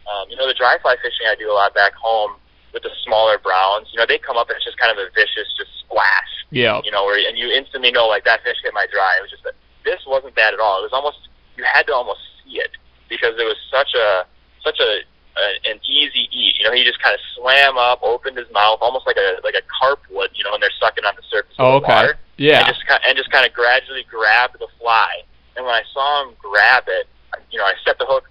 Um, 0.09 0.25
you 0.29 0.35
know, 0.35 0.47
the 0.47 0.57
dry 0.57 0.77
fly 0.81 0.97
fishing 0.97 1.29
I 1.29 1.37
do 1.37 1.51
a 1.51 1.53
lot 1.53 1.77
back 1.77 1.93
home 1.93 2.41
with 2.73 2.81
the 2.81 2.89
smaller 3.05 3.37
browns. 3.37 3.93
You 3.93 4.01
know, 4.01 4.09
they 4.09 4.17
come 4.17 4.33
up 4.33 4.49
and 4.49 4.57
it's 4.57 4.65
just 4.65 4.81
kind 4.81 4.89
of 4.89 4.97
a 4.97 5.13
vicious 5.13 5.45
just 5.61 5.69
splash. 5.85 6.33
Yeah. 6.49 6.81
You 6.81 6.89
know, 6.89 7.05
where 7.05 7.21
and 7.21 7.37
you 7.37 7.53
instantly 7.53 7.91
know 7.91 8.09
like 8.09 8.25
that 8.25 8.41
fish 8.41 8.57
hit 8.65 8.73
my 8.73 8.87
dry. 8.89 9.21
It 9.21 9.29
was 9.29 9.29
just 9.29 9.45
that 9.45 9.53
this 9.85 10.01
wasn't 10.09 10.33
that 10.33 10.57
at 10.57 10.59
all. 10.59 10.81
It 10.81 10.89
was 10.89 10.93
almost 10.97 11.28
you 11.59 11.65
had 11.67 11.83
to 11.87 11.93
almost 11.93 12.21
see 12.43 12.55
it 12.59 12.71
because 13.11 13.35
it 13.35 13.43
was 13.43 13.59
such 13.69 13.91
a 13.93 14.23
such 14.63 14.79
a, 14.79 15.03
a 15.35 15.45
an 15.69 15.77
easy 15.83 16.31
eat. 16.31 16.55
You 16.57 16.63
know, 16.63 16.73
he 16.73 16.83
just 16.87 17.03
kind 17.03 17.13
of 17.13 17.19
swam 17.35 17.75
up, 17.77 17.99
opened 18.01 18.37
his 18.37 18.47
mouth, 18.55 18.79
almost 18.81 19.05
like 19.05 19.17
a 19.19 19.43
like 19.43 19.55
a 19.59 19.65
carp 19.67 19.99
would. 20.09 20.31
You 20.33 20.43
know, 20.45 20.51
when 20.55 20.61
they're 20.61 20.79
sucking 20.79 21.03
on 21.03 21.13
the 21.19 21.23
surface 21.29 21.53
Oh, 21.59 21.75
of 21.77 21.83
the 21.83 21.87
oh, 21.87 21.91
okay. 21.91 21.93
water, 22.07 22.13
Yeah. 22.37 22.59
and 22.63 22.67
just 22.71 22.87
ki- 22.87 23.03
and 23.05 23.17
just 23.17 23.29
kind 23.31 23.45
of 23.45 23.51
gradually 23.51 24.05
grabbed 24.09 24.55
the 24.57 24.67
fly. 24.79 25.27
And 25.57 25.65
when 25.65 25.75
I 25.75 25.83
saw 25.93 26.23
him 26.23 26.35
grab 26.39 26.85
it, 26.87 27.07
you 27.51 27.59
know, 27.59 27.65
I 27.65 27.73
set 27.83 27.99
the 27.99 28.05
hook, 28.07 28.29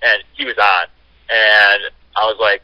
and 0.00 0.24
he 0.32 0.46
was 0.48 0.56
on, 0.56 0.88
and 1.28 1.92
I 2.16 2.24
was 2.24 2.38
like, 2.40 2.62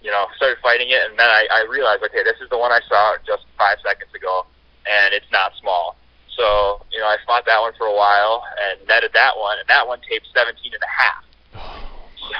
you 0.00 0.10
know, 0.10 0.24
started 0.36 0.56
fighting 0.62 0.88
it, 0.88 1.02
and 1.10 1.18
then 1.18 1.28
I, 1.28 1.44
I 1.52 1.60
realized, 1.68 2.00
okay, 2.08 2.24
this 2.24 2.40
is 2.40 2.48
the 2.48 2.56
one 2.56 2.72
I 2.72 2.80
saw 2.88 3.16
just 3.26 3.44
five 3.58 3.76
seconds 3.84 4.08
ago, 4.16 4.46
and 4.88 5.12
it's 5.12 5.28
not 5.30 5.52
small. 5.60 5.96
So, 6.40 6.80
you 6.88 6.96
know, 7.04 7.04
I 7.04 7.20
fought 7.28 7.44
that 7.44 7.60
one 7.60 7.76
for 7.76 7.84
a 7.84 7.92
while 7.92 8.40
and 8.64 8.80
netted 8.88 9.12
that 9.12 9.36
one, 9.36 9.60
and 9.60 9.68
that 9.68 9.84
one 9.86 10.00
taped 10.08 10.24
17 10.32 10.56
and 10.72 10.80
a 10.80 10.88
half. 10.88 11.20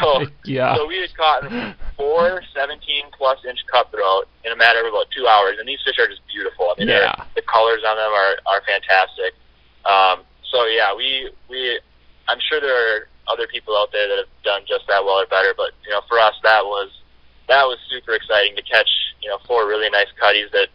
So, 0.00 0.24
yeah. 0.48 0.72
so 0.74 0.86
we 0.88 1.04
had 1.04 1.12
caught 1.12 1.44
four 2.00 2.40
17 2.56 2.80
plus 3.12 3.36
inch 3.44 3.60
cutthroat 3.68 4.24
in 4.48 4.52
a 4.52 4.56
matter 4.56 4.80
of 4.80 4.88
about 4.88 5.12
two 5.12 5.28
hours, 5.28 5.60
and 5.60 5.68
these 5.68 5.84
fish 5.84 6.00
are 6.00 6.08
just 6.08 6.24
beautiful. 6.32 6.72
I 6.72 6.80
mean, 6.80 6.88
Yeah. 6.88 7.12
the 7.36 7.44
colors 7.44 7.84
on 7.84 8.00
them 8.00 8.08
are 8.08 8.40
are 8.48 8.62
fantastic. 8.64 9.36
Um, 9.84 10.24
so 10.48 10.64
yeah, 10.64 10.96
we 10.96 11.28
we 11.52 11.76
I'm 12.28 12.40
sure 12.48 12.56
there 12.60 12.72
are 12.72 13.08
other 13.28 13.46
people 13.52 13.76
out 13.76 13.92
there 13.92 14.08
that 14.08 14.16
have 14.16 14.32
done 14.42 14.62
just 14.64 14.88
that 14.88 15.04
well 15.04 15.20
or 15.20 15.26
better, 15.28 15.52
but 15.52 15.76
you 15.84 15.92
know, 15.92 16.00
for 16.08 16.16
us 16.18 16.34
that 16.42 16.64
was 16.64 16.88
that 17.52 17.68
was 17.68 17.76
super 17.92 18.14
exciting 18.16 18.56
to 18.56 18.62
catch 18.62 18.88
you 19.20 19.28
know 19.28 19.36
four 19.46 19.68
really 19.68 19.90
nice 19.90 20.08
cutties 20.16 20.48
that. 20.56 20.68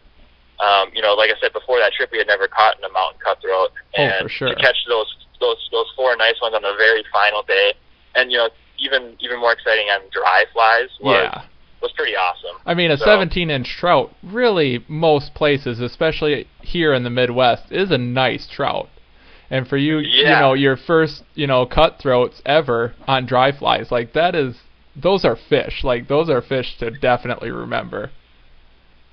Um, 0.60 0.90
you 0.94 1.02
know, 1.02 1.14
like 1.14 1.30
I 1.30 1.38
said 1.40 1.52
before 1.52 1.78
that 1.78 1.92
trip, 1.92 2.10
we 2.12 2.18
had 2.18 2.26
never 2.26 2.48
caught 2.48 2.78
in 2.78 2.84
a 2.84 2.92
mountain 2.92 3.20
cutthroat, 3.22 3.70
Oh, 3.98 4.02
and 4.02 4.22
for 4.24 4.28
sure. 4.28 4.48
to 4.48 4.54
catch 4.54 4.76
those 4.88 5.06
those 5.40 5.56
those 5.70 5.86
four 5.96 6.16
nice 6.16 6.40
ones 6.40 6.54
on 6.54 6.62
the 6.62 6.74
very 6.78 7.04
final 7.12 7.42
day, 7.42 7.74
and 8.14 8.32
you 8.32 8.38
know, 8.38 8.48
even 8.78 9.16
even 9.20 9.38
more 9.40 9.52
exciting 9.52 9.86
on 9.88 10.00
dry 10.12 10.44
flies 10.52 10.88
was 11.00 11.28
Yeah. 11.32 11.42
was 11.82 11.92
pretty 11.92 12.16
awesome. 12.16 12.56
I 12.64 12.72
mean, 12.72 12.90
a 12.90 12.96
So- 12.96 13.04
17 13.04 13.50
inch 13.50 13.68
trout, 13.68 14.10
really, 14.22 14.82
most 14.88 15.34
places, 15.34 15.78
especially 15.80 16.46
here 16.62 16.94
in 16.94 17.02
the 17.04 17.10
Midwest, 17.10 17.70
is 17.70 17.90
a 17.90 17.98
nice 17.98 18.46
trout. 18.46 18.88
And 19.50 19.68
for 19.68 19.76
you, 19.76 19.98
you 19.98 20.24
know, 20.24 20.54
your 20.54 20.76
first, 20.76 21.22
you 21.34 21.46
know, 21.46 21.66
cutthroats 21.66 22.42
ever 22.46 22.94
on 23.06 23.26
dry 23.26 23.52
flies, 23.52 23.92
like 23.92 24.12
that 24.14 24.34
is, 24.34 24.56
those 24.96 25.24
are 25.24 25.36
fish. 25.36 25.84
Like 25.84 26.08
those 26.08 26.28
are 26.30 26.40
fish 26.40 26.76
to 26.78 26.90
definitely 26.90 27.50
remember. 27.50 28.10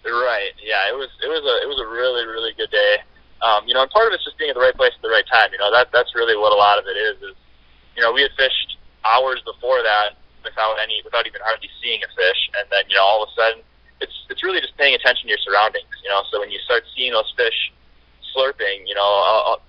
Right. 0.03 0.51
Yeah. 0.59 0.91
It 0.91 0.95
was. 0.99 1.09
It 1.23 1.31
was 1.31 1.43
a. 1.43 1.55
It 1.63 1.69
was 1.69 1.79
a 1.79 1.87
really, 1.87 2.27
really 2.27 2.53
good 2.53 2.71
day. 2.71 2.99
Um, 3.43 3.67
you 3.67 3.73
know, 3.75 3.83
and 3.83 3.91
part 3.91 4.07
of 4.07 4.15
it's 4.15 4.23
just 4.23 4.39
being 4.39 4.51
at 4.51 4.55
the 4.55 4.63
right 4.63 4.75
place 4.75 4.95
at 4.95 5.03
the 5.03 5.11
right 5.11 5.27
time. 5.27 5.51
You 5.51 5.59
know, 5.59 5.71
that 5.71 5.91
that's 5.91 6.15
really 6.15 6.35
what 6.35 6.51
a 6.51 6.59
lot 6.59 6.79
of 6.79 6.87
it 6.87 6.95
is. 6.95 7.19
Is 7.23 7.35
you 7.95 8.01
know, 8.03 8.11
we 8.11 8.23
had 8.23 8.31
fished 8.35 8.79
hours 9.03 9.43
before 9.43 9.83
that 9.83 10.15
without 10.43 10.75
any, 10.79 10.99
without 11.03 11.27
even 11.27 11.39
hardly 11.43 11.71
seeing 11.79 12.03
a 12.03 12.09
fish, 12.15 12.41
and 12.59 12.67
then 12.71 12.83
you 12.91 12.95
know, 12.95 13.03
all 13.03 13.23
of 13.23 13.31
a 13.31 13.35
sudden, 13.35 13.59
it's 13.99 14.15
it's 14.31 14.43
really 14.43 14.59
just 14.59 14.75
paying 14.75 14.95
attention 14.95 15.27
to 15.27 15.31
your 15.35 15.43
surroundings. 15.43 15.91
You 16.03 16.11
know, 16.11 16.23
so 16.31 16.39
when 16.39 16.51
you 16.51 16.59
start 16.63 16.83
seeing 16.95 17.11
those 17.11 17.27
fish 17.35 17.55
slurping, 18.35 18.87
you 18.87 18.95
know, 18.95 19.07
uh, 19.07 19.55
uh, 19.55 19.61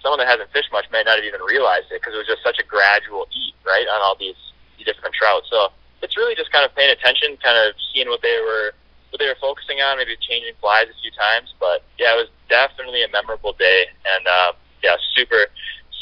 someone 0.00 0.20
that 0.20 0.28
hasn't 0.28 0.52
fished 0.52 0.70
much 0.72 0.84
may 0.92 1.02
not 1.02 1.16
have 1.16 1.24
even 1.24 1.40
realized 1.42 1.88
it 1.90 2.00
because 2.00 2.14
it 2.14 2.20
was 2.20 2.28
just 2.28 2.44
such 2.44 2.60
a 2.60 2.66
gradual 2.68 3.26
eat, 3.32 3.56
right, 3.64 3.88
on 3.88 4.00
all 4.04 4.14
these, 4.20 4.38
these 4.78 4.86
different 4.86 5.16
trout. 5.16 5.42
So 5.50 5.72
it's 6.04 6.16
really 6.16 6.36
just 6.36 6.52
kind 6.52 6.62
of 6.62 6.70
paying 6.76 6.92
attention, 6.92 7.40
kind 7.42 7.56
of 7.56 7.74
seeing 7.90 8.06
what 8.08 8.22
they 8.22 8.38
were 8.44 8.76
what 9.14 9.22
they 9.22 9.30
were 9.30 9.38
focusing 9.38 9.78
on, 9.78 9.94
maybe 9.94 10.18
changing 10.18 10.58
flies 10.58 10.90
a 10.90 10.96
few 10.98 11.14
times. 11.14 11.54
But 11.62 11.86
yeah, 12.02 12.18
it 12.18 12.26
was 12.26 12.30
definitely 12.50 13.06
a 13.06 13.10
memorable 13.14 13.54
day, 13.54 13.86
and 14.02 14.26
uh, 14.26 14.58
yeah, 14.82 14.98
super, 15.14 15.46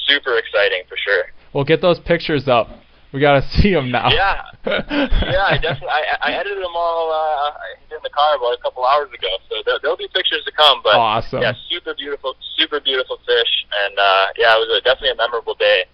super 0.08 0.40
exciting 0.40 0.88
for 0.88 0.96
sure. 0.96 1.28
Well, 1.52 1.68
get 1.68 1.84
those 1.84 2.00
pictures 2.00 2.48
up. 2.48 2.72
We 3.12 3.20
gotta 3.20 3.44
see 3.60 3.76
them 3.76 3.92
now. 3.92 4.08
Yeah, 4.08 4.40
yeah, 4.64 5.44
I 5.44 5.60
definitely 5.60 5.92
I, 5.92 6.16
I 6.24 6.30
edited 6.40 6.64
them 6.64 6.72
all 6.72 7.12
uh, 7.12 7.92
in 7.92 8.00
the 8.00 8.08
car 8.08 8.40
about 8.40 8.56
a 8.56 8.60
couple 8.64 8.80
hours 8.80 9.12
ago, 9.12 9.28
so 9.52 9.60
there, 9.68 9.76
there'll 9.84 10.00
be 10.00 10.08
pictures 10.08 10.40
to 10.48 10.52
come. 10.56 10.80
But 10.80 10.96
Awesome. 10.96 11.44
yeah, 11.44 11.52
super 11.68 11.92
beautiful, 11.92 12.32
super 12.56 12.80
beautiful 12.80 13.20
fish, 13.28 13.52
and 13.84 13.92
uh, 14.00 14.32
yeah, 14.40 14.56
it 14.56 14.60
was 14.64 14.72
a, 14.72 14.80
definitely 14.80 15.12
a 15.12 15.20
memorable 15.20 15.54
day. 15.60 15.84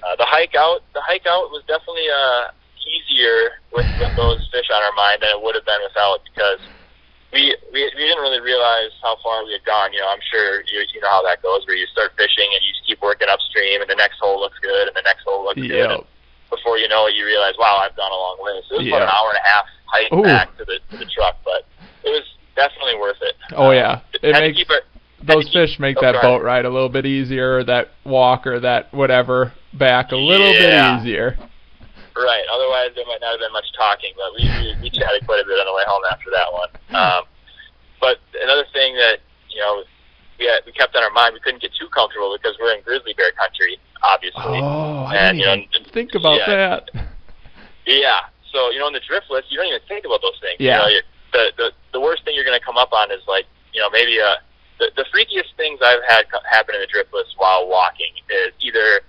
Uh, 0.00 0.16
the 0.16 0.24
hike 0.24 0.56
out, 0.56 0.80
the 0.96 1.04
hike 1.04 1.28
out 1.28 1.52
was 1.52 1.62
definitely 1.68 2.08
uh, 2.08 2.50
easier 2.86 3.60
with, 3.72 3.86
with 4.00 4.14
those 4.16 4.40
fish 4.52 4.66
on 4.72 4.82
our 4.82 4.94
mind 4.94 5.22
than 5.22 5.30
it 5.30 5.40
would 5.42 5.54
have 5.54 5.64
been 5.64 5.80
without, 5.84 6.20
because 6.26 6.60
we, 7.32 7.56
we 7.72 7.80
we 7.96 8.02
didn't 8.04 8.20
really 8.20 8.40
realize 8.40 8.92
how 9.02 9.16
far 9.24 9.44
we 9.44 9.52
had 9.52 9.64
gone. 9.64 9.92
You 9.92 10.00
know, 10.00 10.10
I'm 10.12 10.20
sure 10.30 10.60
you 10.68 10.84
you 10.92 11.00
know 11.00 11.08
how 11.10 11.22
that 11.24 11.40
goes, 11.42 11.64
where 11.66 11.76
you 11.76 11.86
start 11.88 12.12
fishing 12.16 12.48
and 12.52 12.60
you 12.60 12.70
just 12.76 12.84
keep 12.86 13.00
working 13.00 13.28
upstream, 13.30 13.80
and 13.80 13.88
the 13.88 13.96
next 13.96 14.18
hole 14.20 14.38
looks 14.40 14.58
good, 14.60 14.88
and 14.88 14.96
the 14.96 15.02
next 15.06 15.24
hole 15.24 15.44
looks 15.44 15.60
good. 15.60 15.72
Yep. 15.72 15.90
And 15.90 16.04
before 16.50 16.76
you 16.76 16.88
know 16.88 17.06
it, 17.08 17.14
you 17.16 17.24
realize, 17.24 17.54
wow, 17.58 17.80
I've 17.80 17.96
gone 17.96 18.12
a 18.12 18.14
long 18.14 18.36
way. 18.44 18.60
So 18.68 18.76
it 18.76 18.78
was 18.84 18.88
about 18.88 19.02
an 19.02 19.12
hour 19.16 19.28
and 19.32 19.40
a 19.40 19.48
half 19.48 19.64
hike 19.86 20.12
Ooh. 20.12 20.22
back 20.22 20.56
to 20.58 20.64
the 20.64 20.76
to 20.92 20.96
the 20.98 21.08
truck, 21.08 21.36
but 21.44 21.64
it 22.04 22.10
was 22.10 22.24
definitely 22.54 22.96
worth 23.00 23.16
it. 23.22 23.34
Oh, 23.56 23.70
yeah. 23.70 23.92
Um, 23.92 24.00
it 24.22 24.32
makes- 24.32 24.58
keep 24.58 24.70
it, 24.70 24.84
Those 25.24 25.44
keep- 25.44 25.52
fish 25.54 25.78
make 25.78 25.96
oh, 25.98 26.02
that 26.02 26.16
sorry. 26.20 26.22
boat 26.38 26.42
ride 26.44 26.66
a 26.66 26.70
little 26.70 26.90
bit 26.90 27.06
easier, 27.06 27.64
that 27.64 27.92
walk 28.04 28.46
or 28.46 28.60
that 28.60 28.92
whatever 28.92 29.52
back 29.72 30.12
a 30.12 30.16
little 30.16 30.52
Yeah. 30.52 30.98
bit 30.98 31.06
easier. 31.08 31.38
Right. 32.16 32.44
Otherwise, 32.52 32.92
there 32.94 33.06
might 33.06 33.20
not 33.20 33.32
have 33.32 33.40
been 33.40 33.52
much 33.52 33.70
talking, 33.76 34.12
but 34.16 34.32
we 34.36 34.44
we, 34.44 34.68
we 34.82 34.90
chatted 34.90 35.24
quite 35.24 35.40
a 35.40 35.46
bit 35.46 35.58
on 35.58 35.66
the 35.66 35.74
way 35.74 35.84
home 35.86 36.02
after 36.10 36.30
that 36.30 36.52
one. 36.52 36.70
Um, 36.92 37.22
but 38.00 38.18
another 38.40 38.66
thing 38.72 38.94
that 38.96 39.20
you 39.48 39.60
know 39.60 39.84
we 40.38 40.46
had, 40.46 40.60
we 40.66 40.72
kept 40.72 40.96
on 40.96 41.02
our 41.02 41.10
mind, 41.10 41.34
we 41.34 41.40
couldn't 41.40 41.62
get 41.62 41.72
too 41.78 41.88
comfortable 41.88 42.36
because 42.36 42.56
we're 42.60 42.74
in 42.74 42.82
grizzly 42.82 43.14
bear 43.14 43.32
country. 43.32 43.78
obviously. 44.02 44.60
Oh, 44.60 45.06
I 45.06 45.16
and 45.16 45.38
didn't 45.38 45.40
you 45.40 45.46
know, 45.46 45.80
even 45.80 45.92
think 45.92 46.14
about 46.14 46.38
yeah, 46.38 46.46
that. 46.50 46.90
Yeah. 47.86 48.20
So 48.52 48.70
you 48.70 48.78
know, 48.78 48.88
in 48.88 48.92
the 48.92 49.00
driftless, 49.00 49.42
you 49.48 49.56
don't 49.56 49.66
even 49.66 49.80
think 49.88 50.04
about 50.04 50.20
those 50.20 50.38
things. 50.40 50.58
Yeah. 50.58 50.86
You 50.86 51.00
know, 51.00 51.00
the 51.32 51.44
the 51.56 51.68
the 51.92 52.00
worst 52.00 52.24
thing 52.24 52.34
you're 52.34 52.44
going 52.44 52.58
to 52.58 52.64
come 52.64 52.76
up 52.76 52.92
on 52.92 53.10
is 53.10 53.22
like 53.26 53.46
you 53.72 53.80
know 53.80 53.88
maybe 53.90 54.18
a 54.18 54.36
the, 54.78 54.90
the 54.96 55.06
freakiest 55.14 55.54
things 55.56 55.80
I've 55.82 56.02
had 56.08 56.30
co- 56.30 56.44
happen 56.48 56.74
in 56.74 56.80
the 56.80 56.90
driftless 56.90 57.30
while 57.36 57.68
walking 57.68 58.12
is 58.28 58.52
either 58.60 59.02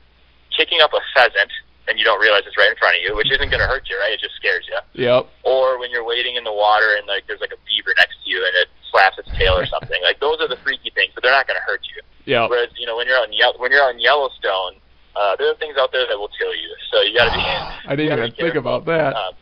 kicking 0.56 0.82
up 0.82 0.94
a 0.94 1.02
pheasant 1.16 1.50
and 1.88 2.00
you 2.00 2.06
don't 2.06 2.20
realize 2.20 2.44
it's 2.48 2.58
right 2.58 2.72
in 2.72 2.78
front 2.78 2.96
of 2.98 3.04
you, 3.04 3.16
which 3.16 3.32
isn't 3.32 3.50
going 3.50 3.60
to 3.60 3.68
hurt 3.68 3.84
you, 3.90 4.00
right? 4.00 4.14
It 4.14 4.22
just 4.24 4.36
scares 4.36 4.64
you. 4.68 4.80
Yep. 5.04 5.28
Or 5.44 5.80
when 5.80 5.92
you're 5.92 6.06
wading 6.06 6.36
in 6.36 6.44
the 6.44 6.54
water 6.54 6.96
and 6.98 7.08
like 7.08 7.28
there's 7.28 7.42
like 7.42 7.52
a 7.52 7.62
beaver 7.68 7.92
next 8.00 8.24
to 8.24 8.26
you 8.30 8.40
and 8.40 8.54
it 8.56 8.68
slaps 8.92 9.18
its 9.20 9.30
tail 9.36 9.58
or 9.58 9.66
something. 9.66 10.00
like 10.04 10.20
those 10.20 10.40
are 10.40 10.48
the 10.48 10.60
freaky 10.64 10.92
things, 10.96 11.12
but 11.16 11.24
they're 11.24 11.36
not 11.36 11.48
going 11.48 11.60
to 11.60 11.66
hurt 11.66 11.82
you. 11.92 12.00
Yep. 12.26 12.50
Whereas 12.50 12.72
you 12.80 12.88
know 12.88 12.96
when 12.96 13.08
you're 13.08 13.20
out 13.20 13.28
in 13.28 13.34
Ye- 13.34 13.58
when 13.58 13.72
you're 13.72 13.84
out 13.84 13.96
in 13.96 14.00
Yellowstone, 14.00 14.80
uh, 15.16 15.36
there 15.36 15.52
are 15.52 15.58
things 15.60 15.76
out 15.78 15.92
there 15.92 16.08
that 16.08 16.18
will 16.18 16.32
kill 16.40 16.56
you. 16.56 16.72
So 16.92 17.02
you 17.02 17.18
got 17.18 17.30
to 17.30 17.36
be. 17.36 17.44
I 17.92 17.96
didn't 17.96 18.20
even 18.20 18.32
think 18.32 18.56
about 18.56 18.86
that. 18.86 19.16
Um, 19.16 19.36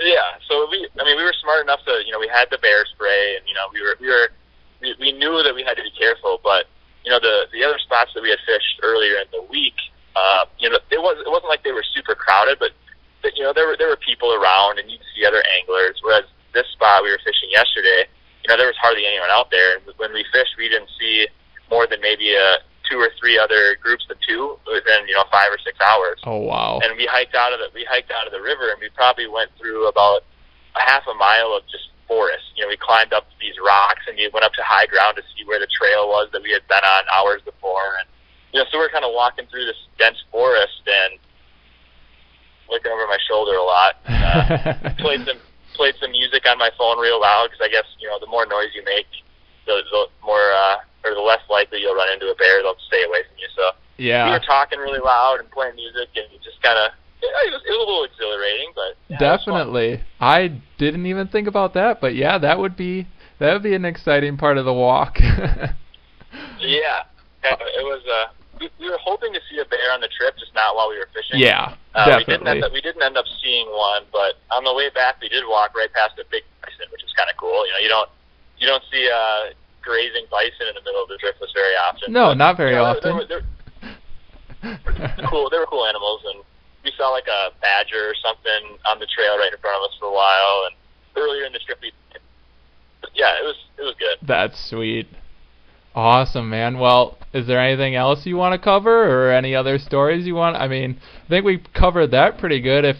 yeah, 0.00 0.40
so 0.48 0.66
we, 0.70 0.88
I 0.98 1.04
mean, 1.04 1.16
we 1.16 1.24
were 1.24 1.34
smart 1.42 1.60
enough 1.60 1.84
to, 1.84 2.00
you 2.06 2.12
know, 2.12 2.18
we 2.18 2.28
had 2.28 2.48
the 2.50 2.56
bear 2.58 2.86
spray, 2.86 3.36
and 3.36 3.44
you 3.46 3.52
know, 3.52 3.68
we 3.72 3.82
were, 3.82 3.96
we 4.00 4.08
were, 4.08 4.28
we, 4.80 4.94
we 4.98 5.12
knew 5.12 5.42
that 5.42 5.54
we 5.54 5.62
had 5.62 5.76
to 5.76 5.82
be 5.82 5.92
careful. 5.92 6.40
But 6.42 6.66
you 7.04 7.10
know, 7.10 7.20
the 7.20 7.46
the 7.52 7.64
other 7.64 7.78
spots 7.78 8.12
that 8.14 8.22
we 8.22 8.30
had 8.30 8.40
fished 8.46 8.80
earlier 8.82 9.20
in 9.20 9.28
the 9.32 9.42
week, 9.50 9.76
uh, 10.16 10.44
you 10.58 10.68
know, 10.68 10.78
it 10.90 10.98
was 11.00 11.16
it 11.24 11.30
wasn't 11.30 11.48
like 11.48 11.62
they 11.62 11.72
were 11.72 11.84
super 11.94 12.14
crowded, 12.14 12.58
but, 12.58 12.72
but 13.22 13.36
you 13.36 13.42
know, 13.42 13.52
there 13.52 13.66
were 13.66 13.76
there 13.78 13.88
were 13.88 14.00
people 14.00 14.32
around, 14.34 14.78
and 14.78 14.90
you'd 14.90 15.00
see 15.14 15.24
other 15.24 15.42
anglers. 15.58 16.00
Whereas 16.02 16.24
this 16.54 16.66
spot 16.72 17.02
we 17.02 17.10
were 17.10 17.20
fishing 17.24 17.50
yesterday, 17.50 18.06
you 18.44 18.48
know, 18.48 18.56
there 18.56 18.66
was 18.66 18.76
hardly 18.80 19.06
anyone 19.06 19.30
out 19.30 19.50
there. 19.50 19.76
And 19.78 19.82
when 19.98 20.12
we 20.12 20.24
fished, 20.32 20.54
we 20.58 20.68
didn't 20.68 20.90
see 20.98 21.28
more 21.70 21.86
than 21.86 22.00
maybe 22.00 22.34
a 22.34 22.58
two 22.90 22.98
or 22.98 23.10
three 23.20 23.38
other 23.38 23.76
groups 23.78 24.02
of 24.10 24.18
two 24.26 24.58
within 24.66 25.06
you 25.06 25.14
know 25.14 25.22
five 25.30 25.46
or 25.46 25.58
six 25.62 25.78
hours 25.78 26.18
Oh 26.26 26.42
wow. 26.42 26.80
and 26.82 26.96
we 26.98 27.06
hiked 27.06 27.36
out 27.38 27.52
of 27.54 27.60
the 27.62 27.70
we 27.72 27.86
hiked 27.86 28.10
out 28.10 28.26
of 28.26 28.32
the 28.34 28.42
river 28.42 28.74
and 28.74 28.80
we 28.82 28.90
probably 28.98 29.28
went 29.30 29.54
through 29.54 29.86
about 29.86 30.26
a 30.74 30.82
half 30.82 31.06
a 31.06 31.14
mile 31.14 31.54
of 31.54 31.62
just 31.70 31.86
forest. 32.10 32.42
You 32.58 32.66
know, 32.66 32.68
we 32.68 32.76
climbed 32.76 33.12
up 33.14 33.30
these 33.40 33.54
rocks 33.62 34.02
and 34.10 34.18
we 34.18 34.26
went 34.34 34.42
up 34.42 34.52
to 34.58 34.62
high 34.66 34.86
ground 34.86 35.14
to 35.16 35.22
see 35.30 35.46
where 35.46 35.62
the 35.62 35.70
trail 35.70 36.10
was 36.10 36.26
that 36.34 36.42
we 36.42 36.50
had 36.50 36.66
been 36.66 36.82
on 36.82 37.02
hours 37.14 37.40
before 37.46 37.94
and 38.02 38.10
you 38.52 38.58
know, 38.58 38.66
so 38.70 38.78
we're 38.78 38.90
kind 38.90 39.04
of 39.04 39.12
walking 39.14 39.46
through 39.46 39.64
this 39.64 39.78
dense 39.98 40.18
forest 40.30 40.82
and 40.86 41.18
looking 42.68 42.90
over 42.90 43.06
my 43.06 43.18
shoulder 43.28 43.54
a 43.54 43.62
lot. 43.62 43.92
Uh, 44.06 44.94
played 45.02 45.26
some 45.26 45.38
played 45.74 45.94
some 46.00 46.10
music 46.10 46.44
on 46.46 46.58
my 46.58 46.70
phone 46.76 46.98
real 46.98 47.20
loud 47.20 47.48
because 47.50 47.62
I 47.62 47.70
guess 47.70 47.86
you 47.98 48.08
know 48.08 48.18
the 48.18 48.26
more 48.26 48.46
noise 48.46 48.74
you 48.74 48.84
make, 48.84 49.06
the, 49.66 49.82
the 49.90 50.06
more 50.24 50.42
uh, 50.52 50.82
or 51.04 51.14
the 51.14 51.22
less 51.22 51.42
likely 51.48 51.80
you'll 51.80 51.94
run 51.94 52.12
into 52.12 52.26
a 52.26 52.34
bear. 52.34 52.62
They'll 52.62 52.78
stay 52.86 53.02
away 53.04 53.22
from 53.26 53.38
you. 53.38 53.48
So 53.54 53.64
yeah, 53.98 54.26
we 54.26 54.32
were 54.32 54.46
talking 54.46 54.78
really 54.78 55.00
loud 55.00 55.40
and 55.40 55.50
playing 55.50 55.76
music, 55.76 56.10
and 56.16 56.26
just 56.42 56.60
kind 56.62 56.78
of 56.78 56.92
yeah, 57.22 57.28
it 57.46 57.52
was, 57.52 57.62
it 57.66 57.70
was 57.70 57.84
a 57.84 57.90
little 57.90 58.04
exhilarating, 58.04 58.72
but 58.74 58.96
yeah, 59.08 59.16
it. 59.16 59.20
Definitely. 59.20 60.00
I 60.20 60.60
didn't 60.78 61.06
even 61.06 61.28
think 61.28 61.46
about 61.46 61.74
that, 61.74 62.00
but 62.00 62.14
yeah, 62.14 62.38
that 62.38 62.58
would 62.58 62.76
be 62.76 63.06
that 63.38 63.52
would 63.52 63.62
be 63.62 63.74
an 63.74 63.84
exciting 63.84 64.36
part 64.36 64.58
of 64.58 64.64
the 64.64 64.74
walk. 64.74 65.18
Yeah, 66.60 67.02
Yeah, 67.42 67.56
it 67.58 67.84
was. 67.84 68.02
Uh, 68.06 68.32
we, 68.60 68.68
we 68.78 68.86
were 68.88 69.00
hoping 69.00 69.32
to 69.32 69.40
see 69.48 69.58
a 69.58 69.64
bear 69.64 69.90
on 69.92 70.00
the 70.00 70.08
trip, 70.12 70.36
just 70.38 70.54
not 70.54 70.76
while 70.76 70.88
we 70.92 70.98
were 71.00 71.08
fishing. 71.16 71.40
yeah, 71.40 71.74
Uh, 71.96 72.20
we 72.20 72.24
didn't 72.28 72.44
definitely. 72.44 72.50
end 72.50 72.64
up 72.64 72.72
we 72.72 72.80
didn't 72.84 73.02
end 73.02 73.16
up 73.16 73.24
seeing 73.42 73.66
one, 73.72 74.04
but 74.12 74.36
on 74.52 74.62
the 74.64 74.74
way 74.74 74.92
back 74.92 75.16
we 75.20 75.28
did 75.28 75.42
walk 75.48 75.74
right 75.74 75.90
past 75.92 76.20
a 76.20 76.24
big 76.30 76.44
bison, 76.60 76.86
which 76.92 77.02
is 77.02 77.10
kind 77.16 77.32
of 77.32 77.36
cool. 77.40 77.64
You 77.66 77.72
know, 77.72 77.82
you 77.82 77.88
don't 77.88 78.10
you 78.60 78.66
don't 78.68 78.84
see 78.92 79.08
uh, 79.08 79.56
grazing 79.80 80.28
bison 80.30 80.68
in 80.68 80.74
the 80.76 80.84
middle 80.84 81.02
of 81.02 81.08
the 81.08 81.16
driftless 81.18 81.50
very 81.56 81.74
often. 81.88 82.12
No, 82.12 82.30
but, 82.30 82.38
not 82.38 82.56
very 82.60 82.76
you 82.76 82.76
know, 82.76 82.92
often. 82.92 83.08
They, 83.08 83.16
were, 83.16 83.26
they, 83.32 85.24
cool. 85.32 85.48
They 85.48 85.58
were 85.58 85.66
cool 85.66 85.88
animals, 85.88 86.20
and 86.28 86.44
we 86.84 86.92
saw 86.96 87.08
like 87.08 87.26
a 87.26 87.50
badger 87.64 88.12
or 88.12 88.16
something 88.20 88.76
on 88.84 89.00
the 89.00 89.08
trail 89.08 89.40
right 89.40 89.52
in 89.52 89.58
front 89.58 89.80
of 89.80 89.88
us 89.88 89.96
for 89.98 90.12
a 90.12 90.14
while. 90.14 90.68
And 90.68 90.76
earlier 91.16 91.44
in 91.48 91.52
the 91.52 91.60
trip, 91.64 91.80
we 91.80 91.92
yeah, 93.14 93.40
it 93.40 93.44
was 93.44 93.56
it 93.78 93.82
was 93.82 93.94
good. 93.98 94.20
That's 94.26 94.60
sweet. 94.68 95.08
Awesome, 95.94 96.48
man. 96.48 96.78
Well, 96.78 97.18
is 97.32 97.46
there 97.46 97.60
anything 97.60 97.94
else 97.94 98.26
you 98.26 98.36
want 98.36 98.52
to 98.52 98.64
cover 98.64 99.26
or 99.28 99.32
any 99.32 99.54
other 99.54 99.78
stories 99.78 100.26
you 100.26 100.34
want? 100.34 100.56
I 100.56 100.68
mean, 100.68 101.00
I 101.26 101.28
think 101.28 101.44
we 101.44 101.58
covered 101.74 102.12
that 102.12 102.38
pretty 102.38 102.60
good. 102.60 102.84
If 102.84 102.96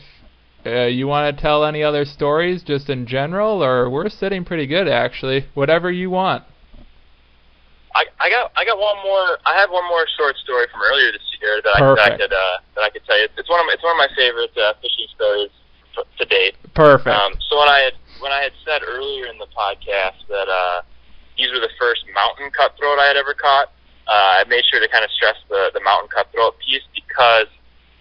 uh, 0.67 0.87
you 0.87 1.07
want 1.07 1.35
to 1.35 1.41
tell 1.41 1.65
any 1.65 1.83
other 1.83 2.05
stories 2.05 2.63
just 2.63 2.91
in 2.91 3.07
general, 3.07 3.63
or 3.63 3.89
we're 3.89 4.09
sitting 4.09 4.45
pretty 4.45 4.67
good 4.67 4.89
actually. 4.89 5.47
Whatever 5.55 5.91
you 5.91 6.11
want. 6.11 6.45
I, 7.95 8.05
I 8.21 8.31
got 8.31 8.53
I 8.57 8.65
got 8.65 8.79
one 8.79 8.97
more. 9.03 9.39
I 9.47 9.59
have 9.59 9.71
one 9.71 9.87
more 9.89 10.07
short 10.17 10.37
story 10.37 10.67
from 10.71 10.81
earlier 10.83 11.11
this 11.11 11.23
year 11.41 11.61
that 11.65 11.75
I, 11.75 11.95
that 11.95 11.99
I 11.99 12.17
could 12.17 12.33
uh, 12.33 12.57
that 12.77 12.83
I 12.83 12.91
could 12.91 13.05
tell 13.05 13.19
you. 13.19 13.27
It's 13.37 13.49
one 13.49 13.61
of 13.61 13.67
my, 13.67 13.73
it's 13.73 13.83
one 13.83 13.93
of 13.93 13.99
my 13.99 14.11
favorite 14.15 14.57
uh, 14.57 14.75
fishing 14.83 15.07
stories 15.15 15.51
to 16.19 16.25
date. 16.27 16.55
Perfect. 16.75 17.17
Um, 17.17 17.35
so 17.49 17.59
when 17.59 17.69
I 17.69 17.81
had 17.81 17.95
when 18.21 18.31
I 18.31 18.43
had 18.43 18.53
said 18.65 18.83
earlier 18.87 19.27
in 19.27 19.39
the 19.39 19.49
podcast 19.51 20.23
that 20.29 20.47
uh, 20.47 20.83
these 21.41 21.49
were 21.49 21.65
the 21.65 21.73
first 21.81 22.05
mountain 22.13 22.53
cutthroat 22.53 23.01
I 23.01 23.09
had 23.09 23.17
ever 23.17 23.33
caught, 23.33 23.73
uh, 24.05 24.45
I 24.45 24.45
made 24.45 24.69
sure 24.69 24.77
to 24.77 24.89
kind 24.93 25.05
of 25.05 25.11
stress 25.17 25.41
the 25.49 25.73
the 25.73 25.81
mountain 25.81 26.13
cutthroat 26.13 26.61
piece 26.61 26.85
because 26.93 27.49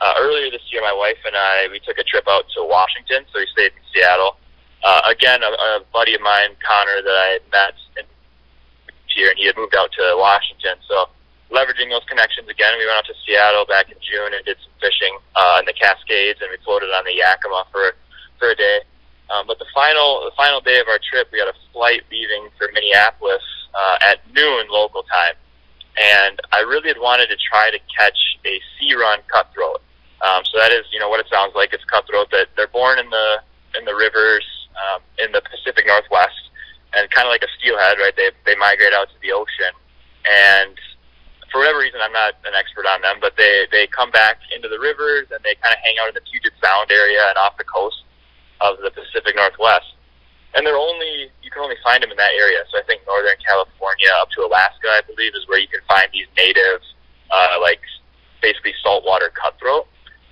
uh, 0.04 0.20
earlier 0.20 0.52
this 0.52 0.68
year 0.68 0.84
my 0.84 0.92
wife 0.92 1.24
and 1.24 1.40
I 1.40 1.72
we 1.72 1.80
took 1.80 1.96
a 1.96 2.04
trip 2.04 2.28
out 2.28 2.44
to 2.60 2.68
Washington, 2.68 3.24
so 3.32 3.40
we 3.40 3.48
stayed 3.56 3.72
in 3.72 3.84
Seattle. 3.96 4.36
Uh, 4.84 5.12
again, 5.12 5.44
a, 5.44 5.52
a 5.52 5.84
buddy 5.92 6.16
of 6.16 6.22
mine, 6.22 6.56
Connor, 6.64 7.04
that 7.04 7.16
I 7.16 7.28
had 7.40 7.44
met 7.52 7.76
in 8.00 8.08
year, 9.20 9.30
and 9.30 9.38
he 9.38 9.46
had 9.46 9.58
moved 9.60 9.76
out 9.76 9.92
to 9.92 10.16
Washington. 10.16 10.80
So 10.88 11.12
leveraging 11.52 11.92
those 11.92 12.08
connections 12.08 12.48
again, 12.48 12.80
we 12.80 12.88
went 12.88 13.04
out 13.04 13.08
to 13.12 13.18
Seattle 13.28 13.68
back 13.68 13.92
in 13.92 14.00
June 14.00 14.32
and 14.32 14.42
did 14.48 14.56
some 14.64 14.74
fishing 14.80 15.14
uh, 15.36 15.60
in 15.60 15.66
the 15.68 15.76
Cascades, 15.76 16.40
and 16.40 16.48
we 16.50 16.58
floated 16.64 16.90
on 16.96 17.04
the 17.04 17.14
Yakima 17.14 17.68
for 17.72 17.94
for 18.40 18.56
a 18.56 18.56
day. 18.56 18.88
Um, 19.30 19.46
but 19.46 19.60
the 19.60 19.70
final 19.74 20.26
the 20.26 20.34
final 20.36 20.60
day 20.60 20.80
of 20.80 20.88
our 20.88 20.98
trip, 20.98 21.30
we 21.32 21.40
had 21.40 21.48
a 21.48 21.58
flight 21.72 22.02
leaving 22.10 22.50
for 22.58 22.70
Minneapolis 22.74 23.46
uh, 23.78 23.98
at 24.02 24.26
noon 24.34 24.66
local 24.70 25.04
time, 25.04 25.38
and 26.02 26.40
I 26.52 26.66
really 26.66 26.90
had 26.90 26.98
wanted 26.98 27.28
to 27.30 27.38
try 27.38 27.70
to 27.70 27.78
catch 27.94 28.18
a 28.46 28.58
sea 28.78 28.96
run 28.96 29.20
cutthroat. 29.30 29.82
Um, 30.26 30.44
so 30.50 30.58
that 30.60 30.74
is, 30.74 30.84
you 30.92 31.00
know, 31.00 31.08
what 31.08 31.20
it 31.20 31.28
sounds 31.32 31.54
like. 31.56 31.72
It's 31.74 31.86
cutthroat 31.86 32.32
that 32.32 32.50
they're 32.58 32.74
born 32.74 32.98
in 32.98 33.10
the 33.10 33.46
in 33.78 33.86
the 33.86 33.94
rivers 33.94 34.46
um, 34.74 35.02
in 35.22 35.32
the 35.32 35.42
Pacific 35.46 35.86
Northwest, 35.86 36.50
and 36.98 37.06
kind 37.12 37.30
of 37.30 37.32
like 37.32 37.46
a 37.46 37.52
steelhead, 37.62 38.02
right? 38.02 38.16
They 38.18 38.34
they 38.50 38.58
migrate 38.58 38.98
out 38.98 39.14
to 39.14 39.18
the 39.22 39.32
ocean, 39.32 39.78
and 40.26 40.74
for 41.54 41.62
whatever 41.62 41.86
reason, 41.86 42.02
I'm 42.02 42.14
not 42.14 42.34
an 42.50 42.58
expert 42.58 42.90
on 42.90 43.06
them, 43.06 43.22
but 43.22 43.38
they 43.38 43.70
they 43.70 43.86
come 43.94 44.10
back 44.10 44.42
into 44.50 44.68
the 44.68 44.82
rivers 44.82 45.30
and 45.30 45.38
they 45.46 45.54
kind 45.62 45.74
of 45.74 45.80
hang 45.86 46.02
out 46.02 46.10
in 46.10 46.18
the 46.18 46.26
Puget 46.26 46.58
Sound 46.58 46.90
area 46.90 47.22
and 47.30 47.38
off 47.38 47.54
the 47.62 47.70
coast 47.70 48.09
of 48.62 48.78
the 48.84 48.92
Pacific 48.92 49.36
Northwest. 49.36 49.96
And 50.56 50.66
they're 50.66 50.80
only 50.80 51.30
you 51.46 51.50
can 51.52 51.62
only 51.62 51.78
find 51.84 52.02
them 52.02 52.10
in 52.10 52.18
that 52.18 52.34
area. 52.34 52.66
So 52.74 52.82
I 52.82 52.84
think 52.90 53.06
northern 53.06 53.38
California 53.46 54.10
up 54.22 54.30
to 54.34 54.46
Alaska, 54.46 54.90
I 54.90 55.02
believe, 55.06 55.34
is 55.38 55.46
where 55.46 55.60
you 55.62 55.70
can 55.70 55.82
find 55.86 56.10
these 56.10 56.30
native, 56.38 56.82
uh, 57.30 57.62
like 57.62 57.82
basically 58.42 58.74
saltwater 58.82 59.30
cutthroat. 59.38 59.86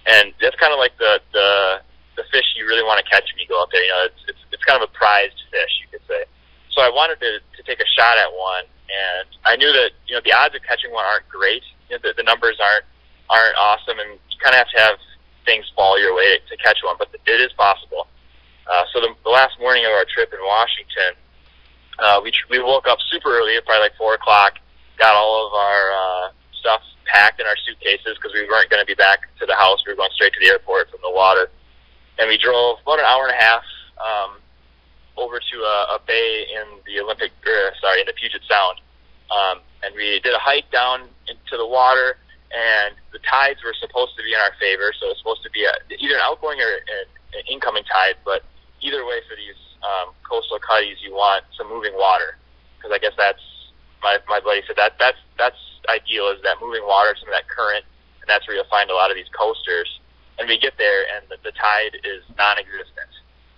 And 0.09 0.33
that's 0.41 0.57
kind 0.57 0.73
of 0.73 0.79
like 0.79 0.97
the 0.97 1.21
the 1.33 1.81
the 2.17 2.25
fish 2.33 2.45
you 2.57 2.65
really 2.65 2.81
want 2.81 2.97
to 2.97 3.05
catch 3.05 3.29
when 3.29 3.37
you 3.37 3.47
go 3.47 3.61
up 3.61 3.69
there. 3.69 3.85
You 3.85 3.93
know, 3.93 4.03
it's 4.09 4.21
it's 4.27 4.43
it's 4.57 4.65
kind 4.65 4.81
of 4.81 4.89
a 4.89 4.91
prized 4.97 5.37
fish, 5.53 5.73
you 5.85 5.87
could 5.93 6.05
say. 6.09 6.25
So 6.73 6.81
I 6.81 6.89
wanted 6.89 7.21
to 7.21 7.37
to 7.37 7.61
take 7.61 7.77
a 7.77 7.89
shot 7.93 8.17
at 8.17 8.33
one, 8.33 8.65
and 8.89 9.29
I 9.45 9.53
knew 9.55 9.69
that 9.69 9.93
you 10.09 10.17
know 10.17 10.21
the 10.25 10.33
odds 10.33 10.57
of 10.57 10.65
catching 10.65 10.89
one 10.89 11.05
aren't 11.05 11.29
great. 11.29 11.61
You 11.89 11.97
know, 11.97 12.01
the, 12.01 12.17
the 12.17 12.25
numbers 12.25 12.57
aren't 12.57 12.85
aren't 13.29 13.57
awesome, 13.61 14.01
and 14.01 14.17
you 14.17 14.37
kind 14.41 14.57
of 14.57 14.65
have 14.65 14.71
to 14.73 14.79
have 14.81 14.97
things 15.45 15.65
fall 15.75 15.99
your 15.99 16.13
way 16.15 16.39
to 16.49 16.57
catch 16.57 16.79
one, 16.83 16.95
but 16.99 17.07
it 17.13 17.39
is 17.39 17.53
possible. 17.53 18.07
Uh, 18.67 18.83
so 18.93 18.99
the, 18.99 19.15
the 19.23 19.29
last 19.29 19.55
morning 19.59 19.85
of 19.85 19.91
our 19.91 20.05
trip 20.05 20.31
in 20.33 20.39
Washington, 20.43 21.15
uh, 21.99 22.19
we 22.23 22.31
we 22.49 22.59
woke 22.59 22.87
up 22.87 22.99
super 23.09 23.31
early, 23.31 23.55
probably 23.65 23.81
like 23.89 23.95
four 23.97 24.13
o'clock. 24.13 24.53
Got 24.99 25.15
all 25.15 25.47
of 25.47 25.53
our 25.53 25.83
uh, 25.91 26.25
stuff 26.59 26.81
packed 27.05 27.39
in 27.39 27.47
our 27.47 27.55
suitcases 27.65 28.17
because 28.19 28.33
we 28.33 28.43
weren't 28.45 28.69
going 28.69 28.81
to 28.81 28.85
be 28.85 28.95
back 28.95 29.23
to 29.39 29.45
the 29.45 29.55
house. 29.55 29.79
We 29.85 29.93
were 29.93 29.97
going 29.97 30.11
straight 30.13 30.33
to 30.33 30.39
the 30.39 30.51
airport 30.51 30.91
from 30.91 30.99
the 31.01 31.11
water, 31.11 31.49
and 32.19 32.27
we 32.27 32.37
drove 32.37 32.79
about 32.83 32.99
an 32.99 33.05
hour 33.05 33.27
and 33.27 33.33
a 33.33 33.41
half 33.41 33.63
um, 33.97 34.37
over 35.15 35.39
to 35.39 35.57
a, 35.63 35.97
a 35.97 35.99
bay 36.05 36.45
in 36.51 36.77
the 36.85 37.01
Olympic, 37.01 37.31
er, 37.47 37.73
sorry, 37.81 38.01
in 38.01 38.07
the 38.07 38.13
Puget 38.13 38.41
Sound, 38.45 38.77
um, 39.31 39.63
and 39.83 39.95
we 39.95 40.19
did 40.19 40.33
a 40.33 40.39
hike 40.39 40.69
down 40.71 41.07
into 41.27 41.55
the 41.57 41.65
water. 41.65 42.17
And 42.47 42.95
the 43.11 43.19
tides 43.27 43.59
were 43.59 43.75
supposed 43.75 44.15
to 44.15 44.23
be 44.23 44.31
in 44.31 44.39
our 44.39 44.55
favor, 44.55 44.95
so 44.95 45.07
it 45.07 45.09
was 45.09 45.19
supposed 45.19 45.43
to 45.43 45.51
be 45.51 45.67
a, 45.67 45.75
either 45.99 46.15
an 46.15 46.23
outgoing 46.23 46.59
or 46.63 46.79
an, 46.79 47.07
an 47.35 47.43
incoming 47.51 47.83
tide. 47.83 48.15
But 48.23 48.47
either 48.81 49.05
way, 49.05 49.21
for 49.27 49.35
these 49.35 49.59
um, 49.83 50.13
coastal 50.27 50.59
cutties, 50.59 50.97
you 51.01 51.13
want 51.13 51.45
some 51.57 51.69
moving 51.69 51.93
water 51.95 52.37
because 52.77 52.93
I 52.93 52.99
guess 52.99 53.13
that's 53.17 53.41
my 54.01 54.17
my 54.27 54.39
buddy 54.39 54.61
said 54.67 54.77
that 54.77 54.95
that's 54.99 55.17
that's 55.37 55.57
ideal 55.89 56.29
is 56.29 56.41
that 56.43 56.57
moving 56.61 56.83
water, 56.85 57.15
some 57.17 57.29
of 57.29 57.35
that 57.35 57.47
current, 57.47 57.85
and 58.21 58.27
that's 58.27 58.47
where 58.47 58.55
you'll 58.55 58.69
find 58.69 58.89
a 58.89 58.95
lot 58.95 59.09
of 59.09 59.15
these 59.15 59.29
coasters. 59.31 59.87
And 60.37 60.45
we 60.45 60.59
get 60.59 60.77
there, 60.77 61.07
and 61.17 61.25
the, 61.33 61.37
the 61.41 61.55
tide 61.57 61.97
is 62.05 62.21
non-existent. 62.37 63.09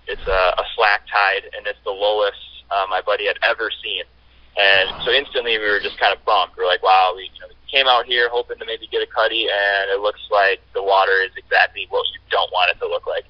It's 0.07 0.23
a, 0.23 0.41
a 0.55 0.65
slack 0.75 1.03
tide, 1.11 1.43
and 1.51 1.67
it's 1.67 1.81
the 1.83 1.91
lowest 1.91 2.39
uh, 2.71 2.87
my 2.87 3.01
buddy 3.03 3.27
had 3.27 3.35
ever 3.43 3.67
seen. 3.83 4.07
And 4.55 5.03
so 5.03 5.11
instantly 5.11 5.59
we 5.59 5.67
were 5.67 5.83
just 5.83 5.99
kind 5.99 6.15
of 6.15 6.23
bummed. 6.23 6.55
We 6.55 6.63
are 6.63 6.71
like, 6.71 6.81
wow, 6.81 7.13
we 7.15 7.27
you 7.27 7.41
know, 7.43 7.51
came 7.67 7.87
out 7.87 8.05
here 8.05 8.29
hoping 8.31 8.57
to 8.59 8.65
maybe 8.65 8.87
get 8.87 9.03
a 9.03 9.09
cutty, 9.11 9.47
and 9.51 9.91
it 9.91 9.99
looks 9.99 10.23
like 10.31 10.63
the 10.73 10.81
water 10.81 11.19
is 11.21 11.35
exactly 11.35 11.85
what 11.89 12.07
you 12.15 12.19
don't 12.31 12.51
want 12.51 12.71
it 12.71 12.79
to 12.79 12.87
look 12.87 13.05
like. 13.05 13.25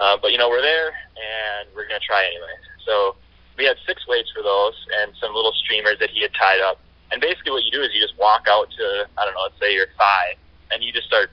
Uh, 0.00 0.16
but 0.16 0.32
you 0.32 0.38
know, 0.38 0.48
we're 0.48 0.64
there, 0.64 0.88
and 0.88 1.68
we're 1.76 1.86
gonna 1.86 2.00
try 2.00 2.24
anyway. 2.24 2.56
So 2.88 3.16
we 3.56 3.68
had 3.68 3.76
six 3.86 4.00
weights 4.08 4.32
for 4.32 4.42
those, 4.42 4.74
and 5.00 5.12
some 5.20 5.34
little 5.36 5.52
streamers 5.52 6.00
that 6.00 6.08
he 6.10 6.22
had 6.24 6.32
tied 6.32 6.60
up. 6.64 6.80
And 7.12 7.20
basically, 7.20 7.52
what 7.52 7.62
you 7.64 7.70
do 7.70 7.82
is 7.84 7.92
you 7.92 8.00
just 8.00 8.16
walk 8.18 8.48
out 8.48 8.72
to 8.72 9.06
I 9.18 9.24
don't 9.24 9.34
know, 9.34 9.44
let's 9.44 9.60
say 9.60 9.74
your 9.76 9.92
thigh, 10.00 10.40
and 10.72 10.82
you 10.82 10.90
just 10.92 11.06
start 11.06 11.30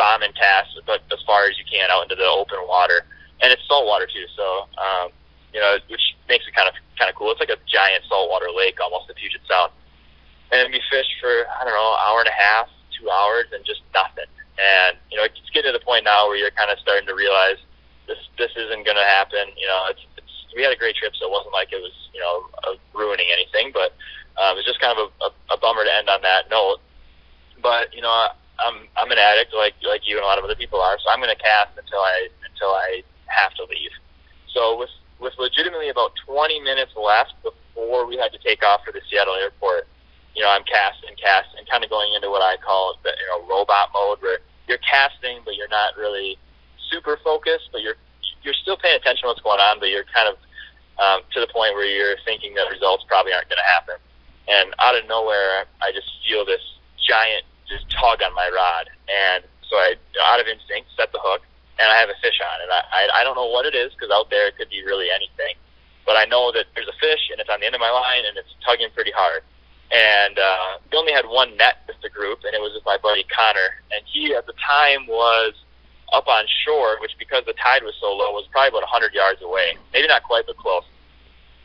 bombing 0.00 0.32
casts, 0.32 0.72
but 0.88 1.04
as 1.12 1.20
far 1.28 1.44
as 1.44 1.60
you 1.60 1.64
can 1.68 1.92
out 1.92 2.08
into 2.08 2.16
the 2.16 2.24
open 2.24 2.56
water, 2.64 3.04
and 3.44 3.52
it's 3.52 3.60
salt 3.68 3.84
water 3.84 4.08
too. 4.08 4.24
So 4.32 4.64
um, 4.80 5.12
you 5.52 5.60
know, 5.60 5.76
which 5.92 6.16
makes 6.24 6.48
it 6.48 6.56
kind 6.56 6.68
of 6.68 6.74
kind 6.96 7.12
of 7.12 7.14
cool. 7.20 7.30
It's 7.36 7.40
like 7.40 7.52
a 7.52 7.60
giant 7.68 8.08
saltwater 8.08 8.48
lake, 8.48 8.80
almost 8.80 9.10
at 9.12 9.16
Puget 9.20 9.44
Sound. 9.44 9.76
And 10.56 10.72
we 10.72 10.80
fished 10.88 11.14
for 11.20 11.28
I 11.28 11.68
don't 11.68 11.76
know, 11.76 11.94
hour 12.00 12.24
and 12.24 12.32
a 12.32 12.38
half, 12.38 12.72
two 12.96 13.12
hours, 13.12 13.52
and 13.52 13.60
just 13.68 13.84
nothing. 13.92 14.28
And 14.56 14.96
you 15.12 15.20
know, 15.20 15.28
it's 15.28 15.36
getting 15.52 15.68
to 15.68 15.76
the 15.76 15.84
point 15.84 16.08
now 16.08 16.32
where 16.32 16.40
you're 16.40 16.54
kind 16.56 16.72
of 16.72 16.80
starting 16.80 17.04
to 17.04 17.14
realize 17.14 17.60
this 18.10 18.18
this 18.34 18.50
isn't 18.58 18.82
going 18.82 18.98
to 18.98 19.06
happen. 19.06 19.54
You 19.54 19.70
know, 19.70 19.80
it's, 19.94 20.02
it's 20.18 20.34
we 20.50 20.66
had 20.66 20.74
a 20.74 20.80
great 20.80 20.98
trip, 20.98 21.14
so 21.14 21.30
it 21.30 21.32
wasn't 21.32 21.54
like 21.54 21.70
it 21.70 21.78
was 21.78 21.94
you 22.10 22.18
know 22.18 22.50
uh, 22.66 22.74
ruining 22.90 23.30
anything, 23.30 23.70
but 23.70 23.94
um, 24.34 24.58
it's 24.58 24.66
just 24.66 24.82
kind 24.82 24.98
of 24.98 25.06
a, 25.06 25.08
a, 25.30 25.30
a 25.54 25.56
bummer 25.62 25.86
to 25.86 25.92
end 25.94 26.10
on 26.10 26.18
that 26.26 26.50
note. 26.50 26.82
But 27.62 27.94
you 27.94 28.02
know, 28.02 28.10
I, 28.10 28.34
I'm 28.58 28.90
I'm 28.98 29.10
an 29.14 29.22
addict 29.22 29.54
like 29.54 29.78
like 29.86 30.02
you 30.02 30.18
and 30.18 30.26
a 30.26 30.28
lot 30.28 30.42
of 30.42 30.44
other 30.44 30.58
people 30.58 30.82
are, 30.82 30.98
so 30.98 31.06
I'm 31.14 31.22
going 31.22 31.30
to 31.30 31.38
cast 31.38 31.78
until 31.78 32.02
I 32.02 32.28
until 32.42 32.74
I 32.74 33.06
have 33.30 33.54
to 33.62 33.64
leave. 33.70 33.94
So 34.50 34.74
with 34.74 34.90
with 35.22 35.38
legitimately 35.38 35.92
about 35.92 36.16
20 36.26 36.60
minutes 36.64 36.96
left 36.96 37.36
before 37.44 38.08
we 38.08 38.16
had 38.16 38.32
to 38.32 38.40
take 38.40 38.64
off 38.64 38.80
for 38.84 38.90
the 38.90 39.04
Seattle 39.12 39.36
airport, 39.36 39.86
you 40.34 40.40
know, 40.42 40.48
I'm 40.48 40.64
casting, 40.64 41.12
casting, 41.20 41.60
and 41.60 41.68
kind 41.68 41.84
of 41.84 41.90
going 41.90 42.16
into 42.16 42.30
what 42.32 42.40
I 42.42 42.56
call 42.56 42.96
the 43.04 43.12
you 43.14 43.28
know 43.30 43.46
robot 43.46 43.94
mode, 43.94 44.18
where 44.20 44.40
you're 44.66 44.82
casting, 44.82 45.40
but 45.44 45.54
you're 45.54 45.70
not 45.70 45.96
really 45.96 46.38
super 46.90 47.18
focused, 47.24 47.70
but 47.72 47.80
you're 47.82 47.96
you're 48.42 48.56
still 48.62 48.76
paying 48.76 48.96
attention 48.96 49.22
to 49.24 49.28
what's 49.28 49.44
going 49.44 49.60
on, 49.60 49.78
but 49.78 49.88
you're 49.88 50.08
kind 50.12 50.28
of 50.28 50.36
um, 51.00 51.20
to 51.32 51.40
the 51.40 51.48
point 51.48 51.74
where 51.74 51.86
you're 51.86 52.16
thinking 52.24 52.54
that 52.54 52.68
results 52.68 53.04
probably 53.08 53.32
aren't 53.32 53.48
going 53.48 53.60
to 53.60 53.70
happen. 53.70 53.96
And 54.48 54.74
out 54.80 54.96
of 54.96 55.06
nowhere, 55.08 55.64
I 55.80 55.92
just 55.92 56.08
feel 56.26 56.44
this 56.44 56.60
giant 57.00 57.44
just 57.68 57.88
tug 57.92 58.20
on 58.20 58.34
my 58.34 58.50
rod, 58.50 58.90
and 59.06 59.44
so 59.68 59.76
I, 59.76 59.94
out 60.26 60.40
of 60.40 60.50
instinct, 60.50 60.90
set 60.98 61.12
the 61.12 61.22
hook, 61.22 61.46
and 61.78 61.86
I 61.86 61.96
have 62.02 62.10
a 62.10 62.18
fish 62.18 62.36
on, 62.42 62.58
and 62.66 62.70
I 62.72 62.82
I, 62.90 63.02
I 63.20 63.24
don't 63.24 63.36
know 63.36 63.48
what 63.48 63.64
it 63.64 63.74
is 63.74 63.92
because 63.94 64.10
out 64.10 64.28
there 64.28 64.48
it 64.48 64.58
could 64.58 64.70
be 64.70 64.82
really 64.82 65.06
anything, 65.08 65.54
but 66.04 66.18
I 66.18 66.26
know 66.26 66.50
that 66.50 66.66
there's 66.74 66.90
a 66.90 66.98
fish 66.98 67.30
and 67.30 67.38
it's 67.38 67.48
on 67.48 67.60
the 67.60 67.66
end 67.66 67.74
of 67.74 67.80
my 67.80 67.92
line 67.92 68.26
and 68.26 68.36
it's 68.36 68.50
tugging 68.66 68.90
pretty 68.94 69.12
hard. 69.14 69.42
And 69.90 70.38
uh, 70.38 70.78
we 70.90 70.98
only 70.98 71.12
had 71.12 71.26
one 71.26 71.56
net 71.56 71.82
with 71.86 71.98
the 72.02 72.10
group, 72.10 72.46
and 72.46 72.54
it 72.54 72.60
was 72.62 72.70
with 72.74 72.86
my 72.86 72.98
buddy 73.02 73.26
Connor, 73.26 73.74
and 73.90 74.02
he 74.06 74.34
at 74.34 74.46
the 74.46 74.54
time 74.62 75.06
was 75.06 75.54
up 76.12 76.26
on 76.28 76.44
shore, 76.64 76.98
which 77.00 77.12
because 77.18 77.44
the 77.46 77.54
tide 77.54 77.82
was 77.82 77.94
so 78.00 78.12
low 78.12 78.32
was 78.32 78.46
probably 78.50 78.68
about 78.68 78.86
100 78.88 79.14
yards 79.14 79.42
away, 79.42 79.76
maybe 79.92 80.08
not 80.08 80.22
quite, 80.22 80.46
but 80.46 80.56
close. 80.56 80.84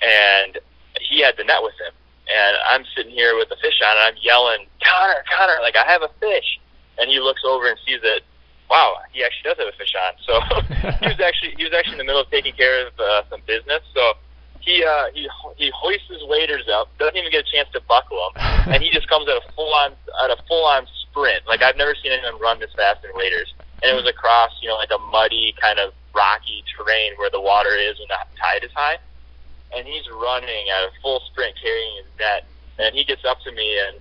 And 0.02 0.60
he 1.02 1.22
had 1.22 1.38
the 1.38 1.44
net 1.44 1.62
with 1.62 1.76
him, 1.82 1.94
and 2.30 2.54
I'm 2.70 2.86
sitting 2.96 3.12
here 3.12 3.36
with 3.36 3.50
the 3.50 3.58
fish 3.58 3.80
on, 3.84 3.98
and 3.98 4.14
I'm 4.14 4.18
yelling, 4.22 4.68
Connor, 4.84 5.24
Connor, 5.30 5.60
like 5.62 5.76
I 5.76 5.86
have 5.90 6.02
a 6.02 6.12
fish. 6.20 6.60
And 6.98 7.12
he 7.12 7.20
looks 7.20 7.42
over 7.44 7.68
and 7.68 7.78
sees 7.86 8.00
it 8.04 8.24
wow, 8.70 8.98
he 9.12 9.24
actually 9.24 9.50
does 9.50 9.58
have 9.58 9.68
a 9.68 9.78
fish 9.78 9.94
on. 9.96 10.14
So 10.26 10.34
he 11.02 11.08
was 11.08 11.22
actually 11.22 11.56
he 11.58 11.64
was 11.64 11.74
actually 11.74 11.94
in 11.94 12.04
the 12.04 12.10
middle 12.10 12.22
of 12.22 12.30
taking 12.30 12.54
care 12.54 12.88
of 12.88 12.94
uh, 13.00 13.24
some 13.30 13.42
business. 13.46 13.82
So 13.94 14.14
he 14.62 14.84
uh, 14.84 15.14
he 15.14 15.30
he 15.58 15.72
hoists 15.74 16.10
his 16.10 16.24
waders 16.26 16.68
up, 16.72 16.90
doesn't 16.98 17.18
even 17.18 17.32
get 17.32 17.46
a 17.46 17.52
chance 17.52 17.70
to 17.74 17.82
buckle 17.88 18.18
them, 18.18 18.74
and 18.74 18.84
he 18.84 18.90
just 18.92 19.08
comes 19.08 19.28
at 19.30 19.38
a 19.38 19.46
full 19.54 19.74
on 19.74 19.94
at 20.24 20.30
a 20.32 20.38
full 20.48 20.66
on 20.66 20.88
sprint. 21.08 21.46
Like 21.48 21.62
I've 21.62 21.78
never 21.78 21.96
seen 22.02 22.12
anyone 22.12 22.42
run 22.42 22.60
this 22.60 22.74
fast 22.76 23.06
in 23.06 23.12
waders, 23.16 23.54
and 23.84 23.92
it 23.92 23.96
was 23.96 24.08
across 24.08 24.52
you 24.62 24.70
know 24.70 24.76
like 24.76 24.92
a 24.94 25.02
muddy 25.12 25.56
kind 25.60 25.80
of 25.80 25.94
rocky 26.14 26.64
terrain 26.72 27.14
where 27.18 27.30
the 27.30 27.42
water 27.42 27.76
is 27.76 28.00
when 28.00 28.08
the 28.08 28.20
tide 28.40 28.64
is 28.64 28.72
high, 28.76 28.98
and 29.76 29.88
he's 29.88 30.08
running 30.12 30.70
at 30.70 30.88
a 30.88 30.92
full 31.02 31.22
sprint 31.32 31.56
carrying 31.62 32.04
his 32.04 32.10
net, 32.20 32.46
and 32.80 32.96
he 32.96 33.04
gets 33.04 33.24
up 33.26 33.40
to 33.42 33.52
me 33.52 33.80
and. 33.80 34.00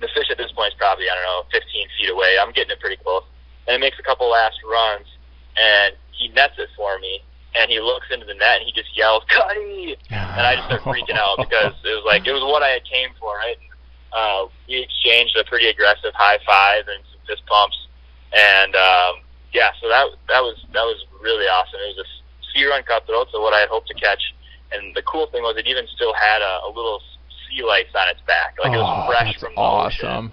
The 0.00 0.08
fish 0.16 0.32
at 0.32 0.38
this 0.38 0.50
point 0.56 0.72
is 0.72 0.78
probably 0.80 1.12
I 1.12 1.14
don't 1.14 1.28
know 1.28 1.44
15 1.52 1.60
feet 2.00 2.08
away. 2.08 2.40
I'm 2.40 2.56
getting 2.56 2.72
it 2.72 2.80
pretty 2.80 2.96
close 2.96 3.20
and 3.70 3.74
he 3.74 3.80
makes 3.80 3.98
a 3.98 4.02
couple 4.02 4.28
last 4.28 4.58
runs, 4.66 5.06
and 5.54 5.94
he 6.10 6.28
nets 6.28 6.54
it 6.58 6.68
for 6.76 6.98
me. 6.98 7.22
And 7.54 7.70
he 7.70 7.80
looks 7.80 8.06
into 8.12 8.26
the 8.26 8.34
net 8.34 8.62
and 8.62 8.66
he 8.66 8.72
just 8.72 8.96
yells, 8.96 9.24
"Cutty!" 9.28 9.96
And 10.10 10.46
I 10.46 10.54
just 10.54 10.66
start 10.66 10.82
freaking 10.82 11.18
out 11.18 11.38
because 11.44 11.74
it 11.84 11.94
was 11.94 12.04
like 12.06 12.26
it 12.26 12.32
was 12.32 12.42
what 12.42 12.62
I 12.62 12.68
had 12.68 12.84
came 12.84 13.10
for, 13.18 13.34
right? 13.34 13.58
And, 13.58 13.70
uh, 14.12 14.50
we 14.68 14.82
exchanged 14.82 15.36
a 15.36 15.44
pretty 15.44 15.68
aggressive 15.68 16.14
high 16.14 16.38
five 16.46 16.86
and 16.86 17.02
some 17.10 17.20
fist 17.26 17.42
pumps, 17.46 17.76
and 18.32 18.74
um, 18.76 19.22
yeah, 19.52 19.70
so 19.80 19.88
that 19.88 20.06
that 20.28 20.42
was 20.42 20.56
that 20.72 20.86
was 20.86 20.98
really 21.22 21.46
awesome. 21.46 21.80
It 21.82 21.96
was 21.96 22.06
a 22.06 22.08
sea 22.52 22.66
run 22.66 22.82
cutthroat, 22.82 23.28
so 23.32 23.40
what 23.40 23.54
I 23.54 23.60
had 23.60 23.68
hoped 23.68 23.88
to 23.88 23.94
catch. 23.94 24.22
And 24.72 24.94
the 24.94 25.02
cool 25.02 25.26
thing 25.26 25.42
was 25.42 25.58
it 25.58 25.66
even 25.66 25.86
still 25.94 26.14
had 26.14 26.42
a, 26.42 26.62
a 26.66 26.70
little 26.70 27.02
sea 27.48 27.62
lice 27.66 27.90
on 27.94 28.08
its 28.08 28.22
back, 28.26 28.54
like 28.62 28.70
oh, 28.70 28.78
it 28.78 28.82
was 28.82 29.08
fresh 29.10 29.34
from 29.38 29.54
the 29.54 29.60
awesome. 29.60 30.30
ocean. 30.30 30.32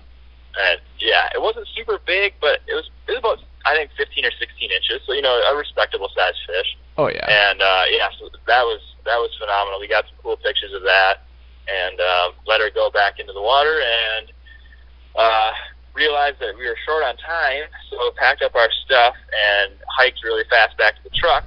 And 0.58 0.80
yeah, 1.00 1.30
it 1.34 1.42
wasn't 1.42 1.68
super 1.76 2.00
big, 2.06 2.34
but 2.42 2.62
it 2.70 2.74
was 2.74 2.90
it 3.10 3.18
was 3.18 3.22
about 3.22 3.40
I 3.66 3.76
think 3.76 3.92
15 3.98 4.26
or 4.26 4.32
16 4.32 4.72
inches, 4.72 5.02
so 5.06 5.14
you 5.14 5.22
know 5.22 5.34
a 5.34 5.58
respectable 5.58 6.10
sized 6.14 6.38
fish. 6.46 6.78
Oh 6.98 7.10
yeah. 7.10 7.26
And 7.26 7.62
uh, 7.62 7.84
yeah, 7.90 8.10
so 8.20 8.30
that 8.30 8.64
was 8.64 8.82
that 9.06 9.18
was 9.18 9.34
phenomenal. 9.42 9.80
We 9.80 9.88
got 9.88 10.06
some 10.06 10.18
cool 10.22 10.38
pictures 10.38 10.74
of 10.74 10.84
that, 10.84 11.26
and 11.66 11.98
um, 12.00 12.38
let 12.46 12.62
her 12.62 12.70
go 12.70 12.90
back 12.90 13.20
into 13.20 13.34
the 13.34 13.42
water, 13.42 13.82
and 13.82 14.32
uh, 15.18 15.52
realized 15.98 16.38
that 16.40 16.54
we 16.54 16.70
were 16.70 16.78
short 16.86 17.04
on 17.04 17.18
time, 17.18 17.66
so 17.90 17.98
packed 18.16 18.46
up 18.46 18.54
our 18.54 18.70
stuff 18.86 19.18
and 19.34 19.74
hiked 19.98 20.22
really 20.24 20.46
fast 20.50 20.78
back 20.78 20.96
to 20.96 21.04
the 21.04 21.10
truck. 21.18 21.44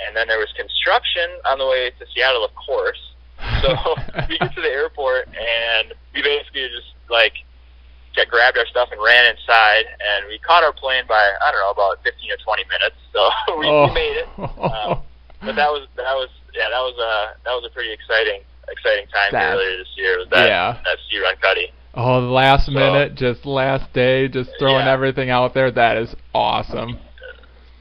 And 0.00 0.16
then 0.16 0.26
there 0.26 0.40
was 0.40 0.48
construction 0.56 1.28
on 1.46 1.60
the 1.60 1.68
way 1.68 1.92
to 1.92 2.04
Seattle, 2.10 2.44
of 2.44 2.50
course. 2.56 2.98
So 3.60 3.68
we 4.28 4.40
get 4.40 4.54
to 4.56 4.62
the 4.64 4.72
airport, 4.72 5.28
and 5.28 5.92
we 6.16 6.24
basically 6.24 6.66
just 6.72 6.96
like 7.12 7.36
got, 8.16 8.26
grabbed 8.32 8.56
our 8.56 8.66
stuff 8.66 8.88
and 8.90 8.98
ran 8.98 9.28
inside, 9.30 9.86
and 9.86 10.26
we 10.26 10.40
caught 10.40 10.64
our 10.64 10.72
plane 10.72 11.04
by 11.06 11.20
I 11.20 11.52
don't 11.52 11.60
know 11.60 11.70
about 11.70 12.02
15 12.02 12.32
or 12.32 12.40
20 12.42 12.64
minutes, 12.66 12.98
so 13.12 13.20
we, 13.60 13.68
oh. 13.68 13.86
we 13.86 13.94
made 13.94 14.16
it. 14.24 14.28
Um, 14.40 15.04
but 15.44 15.54
that 15.54 15.70
was 15.70 15.86
that 15.96 16.14
was 16.16 16.30
yeah 16.54 16.70
that 16.70 16.82
was 16.82 16.96
a 16.98 17.36
that 17.44 17.52
was 17.52 17.66
a 17.66 17.70
pretty 17.74 17.92
exciting 17.92 18.42
exciting 18.70 19.06
time 19.12 19.32
That- 19.32 19.54
earlier 19.54 19.76
this 19.76 19.92
year. 19.96 20.18
Was 20.18 20.28
that 20.30 20.48
yeah. 20.48 20.78
that 20.82 20.98
sea 21.10 21.20
run 21.20 21.36
cutty? 21.42 21.70
Oh, 21.94 22.20
the 22.20 22.26
last 22.28 22.66
So- 22.66 22.72
minute, 22.72 23.14
just 23.16 23.44
last 23.44 23.92
day, 23.92 24.28
just 24.28 24.50
throwing 24.58 24.86
Yeah. 24.86 24.92
everything 24.92 25.30
out 25.30 25.52
there. 25.54 25.70
That 25.70 25.96
is 25.98 26.14
awesome. 26.34 26.98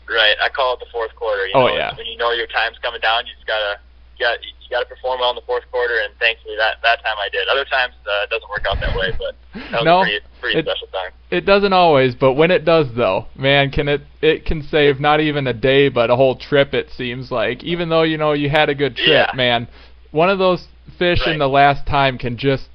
Right. 0.10 0.36
I 0.44 0.50
call 0.50 0.74
it 0.74 0.80
the 0.82 0.86
fourth 0.92 1.16
quarter. 1.16 1.46
You 1.48 1.54
Oh, 1.56 1.68
know, 1.68 1.74
yeah. 1.76 1.96
When 1.96 2.06
you 2.06 2.18
know 2.18 2.32
your 2.32 2.48
time's 2.48 2.78
coming 2.80 3.00
down, 3.00 3.26
you 3.26 3.34
just 3.34 3.48
gotta 3.48 3.80
you 4.18 4.26
got 4.28 4.38
you 4.44 4.70
got 4.70 4.82
to 4.82 4.86
perform 4.86 5.20
well 5.20 5.30
in 5.32 5.36
the 5.36 5.42
fourth 5.44 5.64
quarter, 5.72 5.96
and 6.04 6.14
thankfully 6.20 6.56
that 6.58 6.78
that 6.84 7.02
time 7.04 7.16
I 7.18 7.30
did. 7.30 7.48
Other 7.48 7.64
times 7.66 7.94
uh, 8.06 8.24
it 8.24 8.30
doesn't 8.30 8.50
work 8.50 8.66
out 8.70 8.80
that 8.82 8.96
way, 8.96 9.12
but 9.18 9.36
that 9.54 9.72
was 9.80 9.84
No, 9.86 10.02
a 10.02 10.04
pretty 10.04 10.20
pretty 10.42 10.60
it- 10.60 10.66
special 10.66 10.88
time. 10.88 11.12
It 11.32 11.46
doesn't 11.46 11.72
always, 11.74 12.14
but 12.14 12.34
when 12.34 12.52
it 12.52 12.66
does, 12.66 12.94
though, 12.94 13.28
man, 13.36 13.72
can 13.72 13.88
it 13.88 14.02
it 14.22 14.46
can 14.46 14.62
save 14.62 15.00
not 15.00 15.22
even 15.22 15.48
a 15.48 15.54
day, 15.54 15.88
but 15.88 16.10
a 16.10 16.16
whole 16.18 16.36
trip. 16.36 16.74
It 16.74 16.92
seems 16.92 17.32
like, 17.32 17.64
even 17.64 17.88
though 17.90 18.04
you 18.04 18.18
know 18.18 18.34
you 18.34 18.50
had 18.50 18.68
a 18.70 18.76
good 18.76 18.98
trip, 18.98 19.08
Yeah. 19.08 19.32
man, 19.34 19.68
one 20.12 20.30
of 20.30 20.38
those 20.40 20.68
fish 21.00 21.26
in 21.26 21.40
the 21.40 21.48
last 21.50 21.86
time 21.88 22.18
can 22.18 22.36
just 22.38 22.70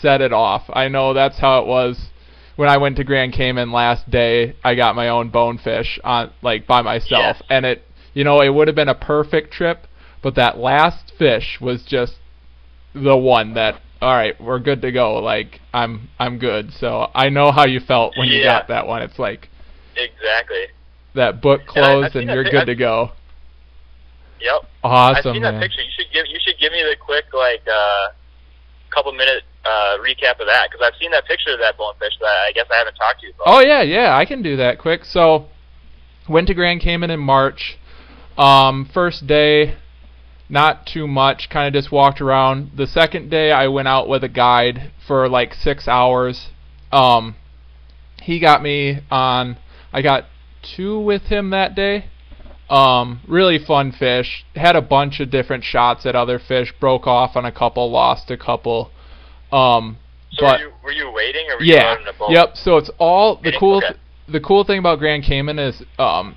set 0.00 0.20
it 0.20 0.32
off. 0.32 0.64
I 0.72 0.88
know 0.88 1.12
that's 1.14 1.38
how 1.38 1.60
it 1.60 1.66
was 1.66 2.08
when 2.56 2.68
I 2.68 2.76
went 2.76 2.96
to 2.96 3.04
Grand 3.04 3.32
Cayman 3.32 3.72
last 3.72 4.10
day. 4.10 4.56
I 4.64 4.74
got 4.74 4.94
my 4.96 5.08
own 5.08 5.30
bonefish 5.30 5.98
on 6.04 6.30
like 6.42 6.66
by 6.66 6.82
myself, 6.82 7.36
and 7.48 7.64
it 7.64 7.82
you 8.14 8.24
know 8.24 8.40
it 8.40 8.50
would 8.50 8.68
have 8.68 8.74
been 8.74 8.88
a 8.88 8.94
perfect 8.94 9.52
trip, 9.52 9.86
but 10.22 10.34
that 10.36 10.58
last 10.58 11.12
fish 11.18 11.58
was 11.60 11.82
just 11.84 12.14
the 12.94 13.16
one 13.16 13.54
that 13.54 13.80
all 14.02 14.14
right, 14.14 14.40
we're 14.40 14.58
good 14.58 14.80
to 14.82 14.92
go. 14.92 15.14
Like 15.16 15.60
I'm 15.74 16.08
I'm 16.18 16.38
good. 16.38 16.72
So 16.72 17.10
I 17.14 17.28
know 17.28 17.52
how 17.52 17.66
you 17.66 17.80
felt 17.80 18.16
when 18.16 18.28
you 18.28 18.42
got 18.42 18.68
that 18.68 18.86
one. 18.86 19.02
It's 19.02 19.18
like 19.18 19.48
Exactly. 19.96 20.66
that 21.14 21.40
book 21.42 21.60
And 21.74 21.84
I- 21.84 21.88
closed 21.92 22.16
and 22.16 22.28
you're 22.30 22.44
good 22.44 22.54
I've- 22.56 22.66
to 22.66 22.74
go. 22.74 23.12
Yep. 24.40 24.70
awesome 24.82 25.16
I've 25.16 25.34
seen 25.34 25.42
man. 25.42 25.54
that 25.54 25.60
picture. 25.60 25.82
You 25.82 25.90
should 25.94 26.10
give 26.14 26.24
you 26.26 26.38
should 26.40 26.58
give 26.58 26.72
me 26.72 26.82
the 26.82 26.96
quick 26.98 27.26
like 27.34 27.60
uh, 27.68 28.08
couple 28.90 29.12
minute 29.12 29.42
uh, 29.64 29.98
recap 29.98 30.40
of 30.40 30.46
that 30.46 30.68
because 30.70 30.80
I've 30.82 30.98
seen 31.00 31.10
that 31.10 31.26
picture 31.26 31.52
of 31.52 31.58
that 31.60 31.76
bonefish 31.76 32.14
that 32.20 32.26
I 32.26 32.52
guess 32.54 32.66
I 32.70 32.76
haven't 32.76 32.94
talked 32.94 33.20
to 33.20 33.26
you 33.26 33.32
about. 33.34 33.44
Oh 33.46 33.60
yeah, 33.60 33.82
yeah, 33.82 34.16
I 34.16 34.24
can 34.24 34.42
do 34.42 34.56
that 34.56 34.78
quick. 34.78 35.04
So 35.04 35.46
went 36.28 36.46
to 36.48 36.54
Grand 36.54 36.80
Cayman 36.80 37.10
in 37.10 37.20
March. 37.20 37.78
Um, 38.38 38.88
first 38.92 39.26
day, 39.26 39.76
not 40.48 40.86
too 40.86 41.06
much. 41.06 41.50
Kind 41.50 41.74
of 41.74 41.78
just 41.78 41.92
walked 41.92 42.20
around. 42.20 42.72
The 42.76 42.86
second 42.86 43.30
day, 43.30 43.52
I 43.52 43.68
went 43.68 43.88
out 43.88 44.08
with 44.08 44.24
a 44.24 44.28
guide 44.28 44.92
for 45.06 45.28
like 45.28 45.54
six 45.54 45.86
hours. 45.86 46.48
Um, 46.92 47.36
he 48.22 48.40
got 48.40 48.62
me 48.62 49.00
on. 49.10 49.58
I 49.92 50.02
got 50.02 50.26
two 50.62 50.98
with 50.98 51.22
him 51.24 51.50
that 51.50 51.74
day. 51.74 52.06
Um, 52.68 53.20
really 53.26 53.58
fun 53.58 53.90
fish. 53.90 54.44
Had 54.54 54.76
a 54.76 54.82
bunch 54.82 55.18
of 55.18 55.30
different 55.30 55.64
shots 55.64 56.06
at 56.06 56.14
other 56.14 56.38
fish. 56.38 56.72
Broke 56.78 57.06
off 57.06 57.36
on 57.36 57.44
a 57.44 57.52
couple, 57.52 57.90
lost 57.90 58.30
a 58.30 58.36
couple. 58.36 58.92
Um, 59.52 59.96
So 60.32 60.46
but 60.46 60.60
were 60.60 60.66
you 60.66 60.72
were 60.84 60.92
you 60.92 61.12
waiting 61.12 61.46
or 61.50 61.56
were 61.56 61.62
you 61.62 61.74
yeah, 61.74 61.92
out 61.92 62.00
in 62.00 62.08
a 62.08 62.12
boat? 62.12 62.30
yep. 62.30 62.56
So 62.56 62.76
it's 62.76 62.90
all 62.98 63.36
the 63.42 63.52
cool. 63.58 63.78
Okay. 63.78 63.98
the 64.28 64.40
cool 64.40 64.64
thing 64.64 64.78
about 64.78 64.98
Grand 64.98 65.24
Cayman 65.24 65.58
is 65.58 65.82
um, 65.98 66.36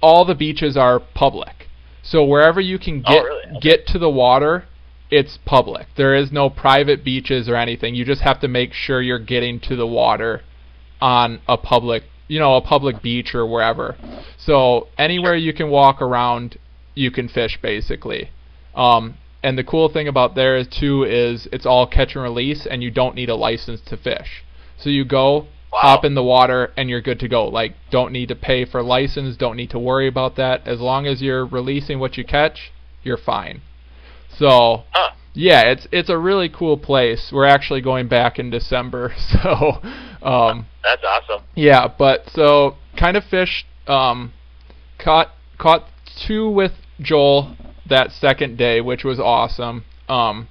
all 0.00 0.24
the 0.24 0.34
beaches 0.34 0.76
are 0.76 1.00
public. 1.00 1.68
So 2.02 2.24
wherever 2.24 2.60
you 2.60 2.78
can 2.78 3.02
Oh, 3.06 3.12
get 3.12 3.22
really? 3.24 3.46
Okay. 3.50 3.60
get 3.60 3.86
to 3.88 3.98
the 3.98 4.10
water, 4.10 4.64
it's 5.10 5.38
public. 5.44 5.86
There 5.96 6.14
is 6.14 6.30
no 6.32 6.50
private 6.50 7.04
beaches 7.04 7.48
or 7.48 7.56
anything. 7.56 7.94
You 7.94 8.04
just 8.04 8.22
have 8.22 8.40
to 8.40 8.48
make 8.48 8.72
sure 8.72 9.00
you're 9.02 9.18
getting 9.18 9.60
to 9.60 9.76
the 9.76 9.86
water 9.86 10.42
on 11.00 11.40
a 11.48 11.56
public, 11.56 12.04
you 12.28 12.38
know, 12.40 12.56
a 12.56 12.60
public 12.60 13.02
beach 13.02 13.34
or 13.34 13.46
wherever. 13.46 13.96
So 14.36 14.88
anywhere 14.98 15.36
you 15.36 15.52
can 15.52 15.68
walk 15.70 16.00
around, 16.02 16.58
you 16.94 17.10
can 17.10 17.28
fish 17.28 17.58
basically. 17.62 18.30
Um, 18.74 19.16
and 19.46 19.56
the 19.56 19.64
cool 19.64 19.88
thing 19.88 20.08
about 20.08 20.34
there 20.34 20.56
is 20.56 20.66
too 20.66 21.04
is 21.04 21.46
it's 21.52 21.64
all 21.66 21.86
catch 21.86 22.14
and 22.16 22.22
release, 22.24 22.66
and 22.66 22.82
you 22.82 22.90
don't 22.90 23.14
need 23.14 23.28
a 23.30 23.36
license 23.36 23.80
to 23.82 23.96
fish. 23.96 24.42
So 24.76 24.90
you 24.90 25.04
go, 25.04 25.46
Wow. 25.72 25.80
hop 25.82 26.04
in 26.04 26.14
the 26.14 26.22
water, 26.22 26.72
and 26.76 26.88
you're 26.90 27.00
good 27.02 27.20
to 27.20 27.28
go. 27.28 27.46
Like 27.48 27.74
don't 27.90 28.12
need 28.12 28.28
to 28.28 28.34
pay 28.34 28.64
for 28.64 28.82
license, 28.82 29.36
don't 29.36 29.56
need 29.56 29.70
to 29.70 29.78
worry 29.78 30.08
about 30.08 30.36
that. 30.36 30.66
As 30.66 30.80
long 30.80 31.06
as 31.06 31.22
you're 31.22 31.46
releasing 31.46 31.98
what 31.98 32.16
you 32.16 32.24
catch, 32.24 32.72
you're 33.02 33.16
fine. 33.34 33.60
So 34.38 34.84
Huh. 34.92 35.10
yeah, 35.34 35.62
it's 35.72 35.86
it's 35.92 36.08
a 36.08 36.18
really 36.18 36.48
cool 36.48 36.76
place. 36.76 37.30
We're 37.32 37.46
actually 37.56 37.80
going 37.82 38.08
back 38.08 38.38
in 38.38 38.50
December, 38.50 39.14
so 39.32 39.80
um, 40.22 40.66
That's 40.82 41.04
awesome. 41.04 41.42
yeah. 41.54 41.88
But 41.88 42.28
so 42.30 42.76
kind 42.96 43.16
of 43.16 43.24
fished, 43.24 43.66
um, 43.86 44.32
caught 44.98 45.30
caught 45.58 45.84
two 46.26 46.48
with 46.48 46.72
Joel 47.00 47.56
that 47.88 48.12
second 48.12 48.56
day, 48.58 48.80
which 48.80 49.04
was 49.04 49.18
awesome. 49.20 49.84
Um, 50.08 50.48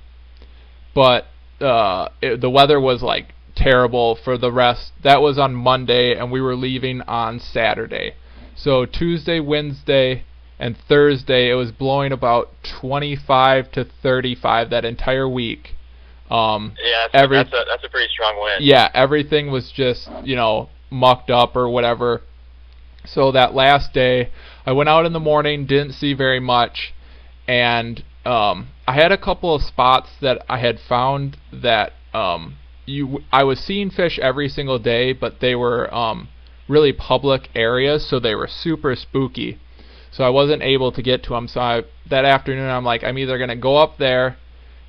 but 0.94 1.28
uh, 1.62 2.10
it, 2.22 2.42
the 2.42 2.50
weather 2.50 2.80
was 2.80 3.02
like 3.04 3.34
terrible 3.56 4.16
for 4.16 4.38
the 4.38 4.52
rest. 4.52 4.92
That 5.04 5.22
was 5.22 5.38
on 5.38 5.56
Monday, 5.56 6.14
and 6.18 6.32
we 6.32 6.42
were 6.42 6.56
leaving 6.56 7.02
on 7.02 7.40
Saturday. 7.40 8.14
So 8.56 8.86
Tuesday, 8.86 9.40
Wednesday, 9.40 10.24
and 10.58 10.78
Thursday, 10.88 11.50
it 11.50 11.56
was 11.56 11.72
blowing 11.72 12.12
about 12.14 12.50
25 12.80 13.72
to 13.74 13.86
35 14.02 14.70
that 14.70 14.86
entire 14.86 15.28
week. 15.28 15.76
Um, 16.32 16.74
Yeah, 16.84 17.08
that's, 17.12 17.24
Every- 17.24 17.38
that's 17.38 17.54
a 17.54 17.66
that's 17.70 17.84
a 17.84 17.90
pretty 17.90 18.10
strong 18.12 18.40
wind. 18.42 18.64
yeah, 18.64 18.90
everything 18.94 19.52
was 19.52 19.72
just, 19.72 20.10
you 20.24 20.36
know, 20.36 20.70
mucked 20.90 21.30
up 21.30 21.56
or 21.56 21.68
whatever. 21.70 22.22
So 23.06 23.32
that 23.34 23.54
last 23.54 23.94
day, 23.94 24.32
I 24.66 24.72
went 24.72 24.90
out 24.90 25.06
in 25.06 25.14
the 25.14 25.20
morning, 25.20 25.66
didn't 25.68 25.94
see 25.94 26.14
very 26.14 26.40
much, 26.40 26.94
and 27.48 28.04
um, 28.26 28.70
I 28.88 28.94
had 28.94 29.12
a 29.12 29.18
couple 29.18 29.54
of 29.54 29.62
spots 29.62 30.10
that 30.22 30.44
I 30.50 30.60
had 30.60 30.80
found 30.80 31.38
that 31.52 31.94
um, 32.14 32.58
you 32.86 33.24
I 33.32 33.44
was 33.44 33.60
seeing 33.60 33.90
fish 33.90 34.20
every 34.20 34.50
single 34.50 34.80
day, 34.80 35.14
but 35.14 35.40
they 35.40 35.56
were 35.56 35.94
um, 35.94 36.30
really 36.68 36.94
public 36.94 37.50
areas, 37.56 38.08
so 38.08 38.20
they 38.20 38.36
were 38.36 38.48
super 38.48 38.96
spooky. 38.96 39.60
So 40.12 40.24
I 40.24 40.30
wasn't 40.30 40.64
able 40.64 40.92
to 40.94 41.02
get 41.02 41.24
to 41.24 41.32
them. 41.32 41.48
So 41.48 41.60
I, 41.60 41.84
that 42.10 42.26
afternoon, 42.26 42.70
I'm 42.70 42.86
like, 42.86 43.04
I'm 43.04 43.18
either 43.18 43.38
gonna 43.38 43.56
go 43.56 43.78
up 43.78 43.98
there 43.98 44.38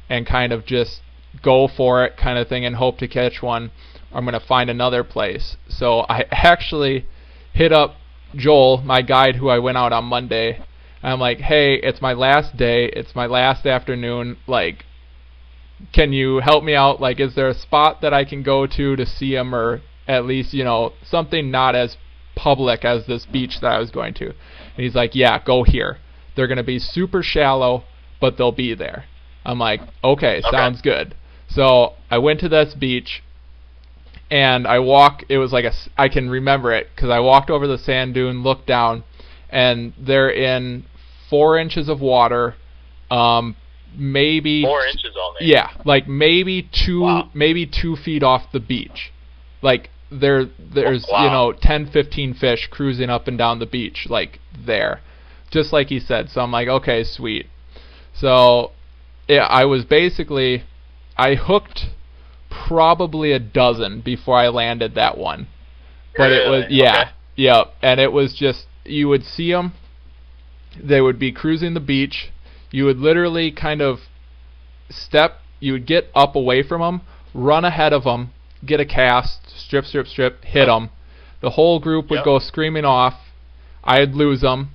and 0.08 0.26
kind 0.26 0.52
of 0.52 0.64
just 0.64 1.00
go 1.42 1.68
for 1.68 2.04
it 2.04 2.16
kind 2.16 2.38
of 2.38 2.48
thing 2.48 2.64
and 2.64 2.76
hope 2.76 2.98
to 2.98 3.08
catch 3.08 3.42
one. 3.42 3.70
Or 4.12 4.18
I'm 4.18 4.26
to 4.26 4.40
find 4.40 4.70
another 4.70 5.02
place. 5.02 5.56
So 5.68 6.06
I 6.08 6.24
actually 6.30 7.06
hit 7.52 7.72
up 7.72 7.96
Joel, 8.34 8.78
my 8.78 9.02
guide 9.02 9.36
who 9.36 9.48
I 9.48 9.58
went 9.58 9.78
out 9.78 9.92
on 9.92 10.04
Monday. 10.04 10.62
I'm 11.06 11.20
like, 11.20 11.38
hey, 11.38 11.74
it's 11.74 12.02
my 12.02 12.12
last 12.14 12.56
day. 12.56 12.86
It's 12.86 13.14
my 13.14 13.26
last 13.26 13.64
afternoon. 13.64 14.38
Like, 14.48 14.84
can 15.92 16.12
you 16.12 16.40
help 16.40 16.64
me 16.64 16.74
out? 16.74 17.00
Like, 17.00 17.20
is 17.20 17.36
there 17.36 17.48
a 17.48 17.54
spot 17.54 18.00
that 18.02 18.12
I 18.12 18.24
can 18.24 18.42
go 18.42 18.66
to 18.66 18.96
to 18.96 19.06
see 19.06 19.36
him 19.36 19.54
or 19.54 19.82
at 20.08 20.24
least, 20.24 20.52
you 20.52 20.64
know, 20.64 20.94
something 21.08 21.50
not 21.50 21.76
as 21.76 21.96
public 22.34 22.84
as 22.84 23.06
this 23.06 23.24
beach 23.24 23.60
that 23.60 23.72
I 23.72 23.78
was 23.78 23.92
going 23.92 24.14
to? 24.14 24.26
And 24.26 24.34
he's 24.84 24.96
like, 24.96 25.14
yeah, 25.14 25.40
go 25.42 25.62
here. 25.62 25.98
They're 26.34 26.48
going 26.48 26.56
to 26.56 26.64
be 26.64 26.80
super 26.80 27.22
shallow, 27.22 27.84
but 28.20 28.36
they'll 28.36 28.50
be 28.50 28.74
there. 28.74 29.04
I'm 29.44 29.60
like, 29.60 29.82
okay, 30.02 30.38
Okay. 30.38 30.50
sounds 30.50 30.82
good. 30.82 31.14
So 31.48 31.92
I 32.10 32.18
went 32.18 32.40
to 32.40 32.48
this 32.48 32.74
beach, 32.74 33.22
and 34.28 34.66
I 34.66 34.80
walk. 34.80 35.22
It 35.28 35.38
was 35.38 35.52
like 35.52 35.64
a. 35.64 35.72
I 35.96 36.08
can 36.08 36.28
remember 36.28 36.72
it 36.72 36.88
because 36.92 37.10
I 37.10 37.20
walked 37.20 37.48
over 37.48 37.68
the 37.68 37.78
sand 37.78 38.14
dune, 38.14 38.42
looked 38.42 38.66
down, 38.66 39.04
and 39.48 39.92
they're 39.96 40.30
in 40.30 40.84
four 41.30 41.58
inches 41.58 41.88
of 41.88 42.00
water, 42.00 42.54
um, 43.10 43.56
maybe 43.96 44.62
Four 44.62 44.84
inches 44.86 45.14
only. 45.20 45.40
yeah, 45.50 45.70
like 45.84 46.06
maybe 46.08 46.68
two, 46.72 47.00
Wow. 47.02 47.30
maybe 47.34 47.66
two 47.66 47.96
feet 47.96 48.22
off 48.22 48.50
the 48.52 48.60
beach. 48.60 49.12
Like 49.62 49.90
there, 50.10 50.44
there's 50.58 51.06
Wow. 51.10 51.24
you 51.24 51.30
know 51.30 51.52
10, 51.52 51.86
15 51.86 52.34
fish 52.34 52.68
cruising 52.70 53.10
up 53.10 53.26
and 53.28 53.36
down 53.38 53.58
the 53.58 53.66
beach, 53.66 54.06
like 54.08 54.38
there, 54.58 55.00
just 55.50 55.72
like 55.72 55.88
he 55.88 55.98
said. 56.00 56.30
So 56.30 56.40
I'm 56.42 56.52
like, 56.52 56.68
okay, 56.68 57.04
sweet. 57.04 57.46
So, 58.12 58.72
yeah, 59.28 59.46
I 59.46 59.64
was 59.66 59.84
basically, 59.84 60.62
I 61.16 61.34
hooked 61.34 61.86
probably 62.50 63.32
a 63.32 63.38
dozen 63.38 64.00
before 64.00 64.36
I 64.38 64.48
landed 64.48 64.94
that 64.94 65.18
one. 65.18 65.48
But 66.16 66.32
it 66.32 66.48
was 66.48 66.64
yeah, 66.70 67.00
Okay. 67.02 67.10
yeah, 67.36 67.64
and 67.82 68.00
it 68.00 68.10
was 68.12 68.32
just 68.34 68.66
you 68.86 69.08
would 69.08 69.24
see 69.24 69.52
them. 69.52 69.72
They 70.82 71.00
would 71.00 71.18
be 71.18 71.32
cruising 71.32 71.74
the 71.74 71.80
beach. 71.80 72.30
You 72.70 72.84
would 72.84 72.98
literally 72.98 73.50
kind 73.50 73.80
of 73.80 74.00
step. 74.90 75.40
You 75.60 75.72
would 75.72 75.86
get 75.86 76.10
up 76.14 76.36
away 76.36 76.62
from 76.62 76.80
them, 76.80 77.00
run 77.34 77.64
ahead 77.64 77.92
of 77.92 78.04
them, 78.04 78.32
get 78.64 78.80
a 78.80 78.84
cast, 78.84 79.48
strip, 79.58 79.86
strip, 79.86 80.06
strip, 80.06 80.44
hit 80.44 80.66
them. 80.66 80.90
The 81.40 81.50
whole 81.50 81.78
group 81.80 82.10
would 82.10 82.16
Yep. 82.16 82.24
go 82.24 82.38
screaming 82.38 82.84
off. 82.84 83.14
I'd 83.84 84.14
lose 84.14 84.40
them, 84.40 84.70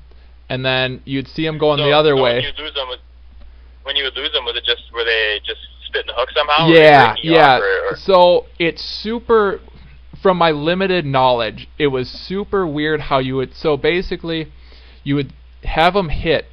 and 0.49 0.65
then 0.65 1.01
you'd 1.05 1.27
see 1.27 1.45
them 1.45 1.57
going 1.57 1.79
So- 1.79 1.85
the 1.85 1.91
other 1.91 2.15
so 2.15 2.23
way. 2.23 2.35
When 2.35 2.43
you 2.43 2.63
lose 2.63 2.73
them, 2.73 2.87
was, 2.87 2.99
when 3.83 3.95
you 3.95 4.03
would 4.05 4.15
lose 4.15 4.31
them, 4.31 4.45
was 4.45 4.55
it 4.55 4.63
just 4.63 4.91
were 4.93 5.03
they 5.03 5.39
just 5.43 5.59
spitting 5.85 6.07
the 6.07 6.13
hook 6.13 6.29
somehow? 6.31 6.65
or 6.65 6.69
were 6.69 6.73
they 6.75 6.81
Yeah, 6.81 7.15
yeah. 7.21 7.57
or- 7.59 7.91
or- 7.91 7.95
So 7.97 8.45
it's 8.57 8.81
super. 8.83 9.59
From 10.21 10.37
my 10.37 10.51
limited 10.51 11.03
knowledge, 11.03 11.67
it 11.79 11.87
was 11.87 12.07
super 12.07 12.65
weird 12.67 13.01
how 13.01 13.17
you 13.17 13.37
would. 13.37 13.55
So 13.55 13.75
basically, 13.75 14.51
you 15.03 15.15
would 15.15 15.33
have 15.63 15.93
them 15.93 16.09
hit, 16.09 16.45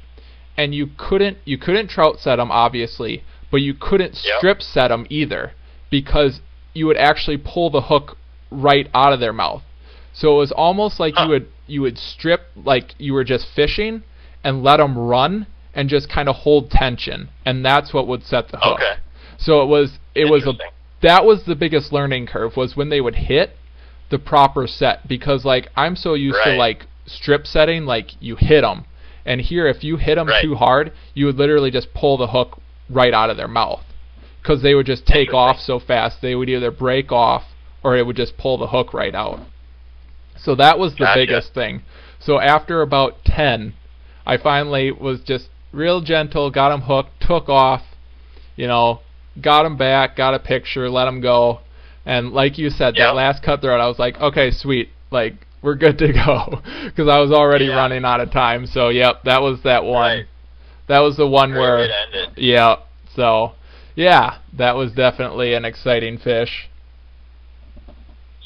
and 0.57 0.73
you 0.75 0.89
couldn't 0.97 1.37
you 1.45 1.57
couldn't 1.57 1.87
trout 1.87 2.19
set 2.19 2.35
them 2.37 2.51
obviously, 2.51 3.23
but 3.51 3.57
you 3.61 3.73
couldn't 3.73 4.13
Yep. 4.23 4.37
strip 4.37 4.61
set 4.61 4.89
them 4.89 5.05
either 5.09 5.53
because 5.89 6.41
you 6.73 6.85
would 6.87 6.97
actually 6.97 7.37
pull 7.37 7.69
the 7.69 7.81
hook 7.81 8.17
right 8.51 8.89
out 8.93 9.13
of 9.13 9.19
their 9.19 9.33
mouth. 9.33 9.63
So 10.13 10.35
it 10.35 10.37
was 10.37 10.51
almost 10.51 10.99
like 10.99 11.15
Huh. 11.15 11.23
you 11.23 11.29
would 11.29 11.47
you 11.67 11.81
would 11.81 11.97
strip 11.97 12.41
like 12.55 12.95
you 12.97 13.13
were 13.13 13.23
just 13.23 13.47
fishing 13.47 14.03
and 14.43 14.63
let 14.63 14.77
them 14.77 14.97
run 14.97 15.45
and 15.75 15.87
just 15.89 16.09
kind 16.09 16.27
of 16.27 16.35
hold 16.37 16.71
tension, 16.71 17.29
and 17.45 17.63
that's 17.63 17.93
what 17.93 18.07
would 18.07 18.23
set 18.23 18.49
the 18.49 18.57
hook. 18.57 18.79
okay. 18.79 18.95
So 19.37 19.61
it 19.61 19.67
was 19.67 19.99
it 20.15 20.25
was 20.25 20.45
a 20.45 20.53
that 21.01 21.25
was 21.25 21.43
the 21.43 21.55
biggest 21.55 21.93
learning 21.93 22.25
curve 22.27 22.57
was 22.57 22.75
when 22.75 22.89
they 22.89 22.99
would 23.01 23.15
hit 23.15 23.55
the 24.09 24.19
proper 24.19 24.67
set 24.67 25.07
because 25.07 25.45
like 25.45 25.69
I'm 25.77 25.95
so 25.95 26.13
used 26.15 26.39
to 26.43 26.53
like 26.55 26.87
strip 27.05 27.45
setting 27.47 27.85
like 27.85 28.11
you 28.21 28.35
hit 28.35 28.61
them 28.61 28.85
and 29.25 29.41
here 29.41 29.67
if 29.67 29.83
you 29.83 29.97
hit 29.97 30.15
them 30.15 30.27
Right. 30.27 30.41
too 30.41 30.55
hard 30.55 30.91
you 31.13 31.25
would 31.25 31.37
literally 31.37 31.71
just 31.71 31.93
pull 31.93 32.17
the 32.17 32.27
hook 32.27 32.59
right 32.89 33.13
out 33.13 33.29
of 33.29 33.37
their 33.37 33.47
mouth 33.47 33.83
because 34.41 34.61
they 34.61 34.73
would 34.73 34.85
just 34.85 35.05
take 35.05 35.33
off 35.33 35.59
so 35.59 35.79
fast 35.79 36.21
they 36.21 36.35
would 36.35 36.49
either 36.49 36.71
break 36.71 37.11
off 37.11 37.43
or 37.83 37.95
it 37.97 38.05
would 38.05 38.15
just 38.15 38.37
pull 38.37 38.57
the 38.57 38.67
hook 38.67 38.93
right 38.93 39.15
out 39.15 39.39
so 40.37 40.55
that 40.55 40.79
was 40.79 40.93
the 40.93 40.99
Gotcha. 41.05 41.19
biggest 41.19 41.53
thing 41.53 41.83
so 42.19 42.39
after 42.39 42.81
about 42.81 43.23
10 43.25 43.73
I 44.25 44.37
finally 44.37 44.91
was 44.91 45.21
just 45.21 45.49
real 45.71 46.01
gentle 46.01 46.49
got 46.51 46.71
him 46.73 46.81
hooked 46.81 47.21
took 47.21 47.47
off 47.49 47.83
you 48.55 48.67
know 48.67 49.01
got 49.41 49.65
him 49.65 49.77
back 49.77 50.15
got 50.15 50.33
a 50.33 50.39
picture 50.39 50.89
let 50.89 51.07
him 51.07 51.21
go 51.21 51.59
and 52.05 52.31
like 52.31 52.57
you 52.57 52.69
said 52.69 52.95
Yep. 52.95 53.07
that 53.09 53.15
last 53.15 53.43
cutthroat 53.43 53.79
I 53.79 53.87
was 53.87 53.99
like 53.99 54.19
okay 54.19 54.49
sweet 54.51 54.89
like 55.11 55.45
we're 55.61 55.75
good 55.75 55.97
to 55.99 56.11
go 56.13 56.61
because 56.85 57.07
I 57.09 57.19
was 57.19 57.31
already 57.31 57.65
Yeah. 57.65 57.75
running 57.75 58.05
out 58.05 58.19
of 58.21 58.31
time 58.31 58.65
so 58.65 58.89
yep 58.89 59.23
that 59.23 59.41
was 59.41 59.61
that 59.63 59.83
one 59.83 60.17
Right. 60.17 60.25
that 60.87 60.99
was 60.99 61.17
the 61.17 61.27
one 61.27 61.51
where 61.53 61.87
yeah 62.35 62.77
so 63.15 63.53
yeah 63.95 64.37
that 64.57 64.75
was 64.75 64.91
definitely 64.93 65.53
an 65.53 65.65
exciting 65.65 66.17
fish 66.17 66.69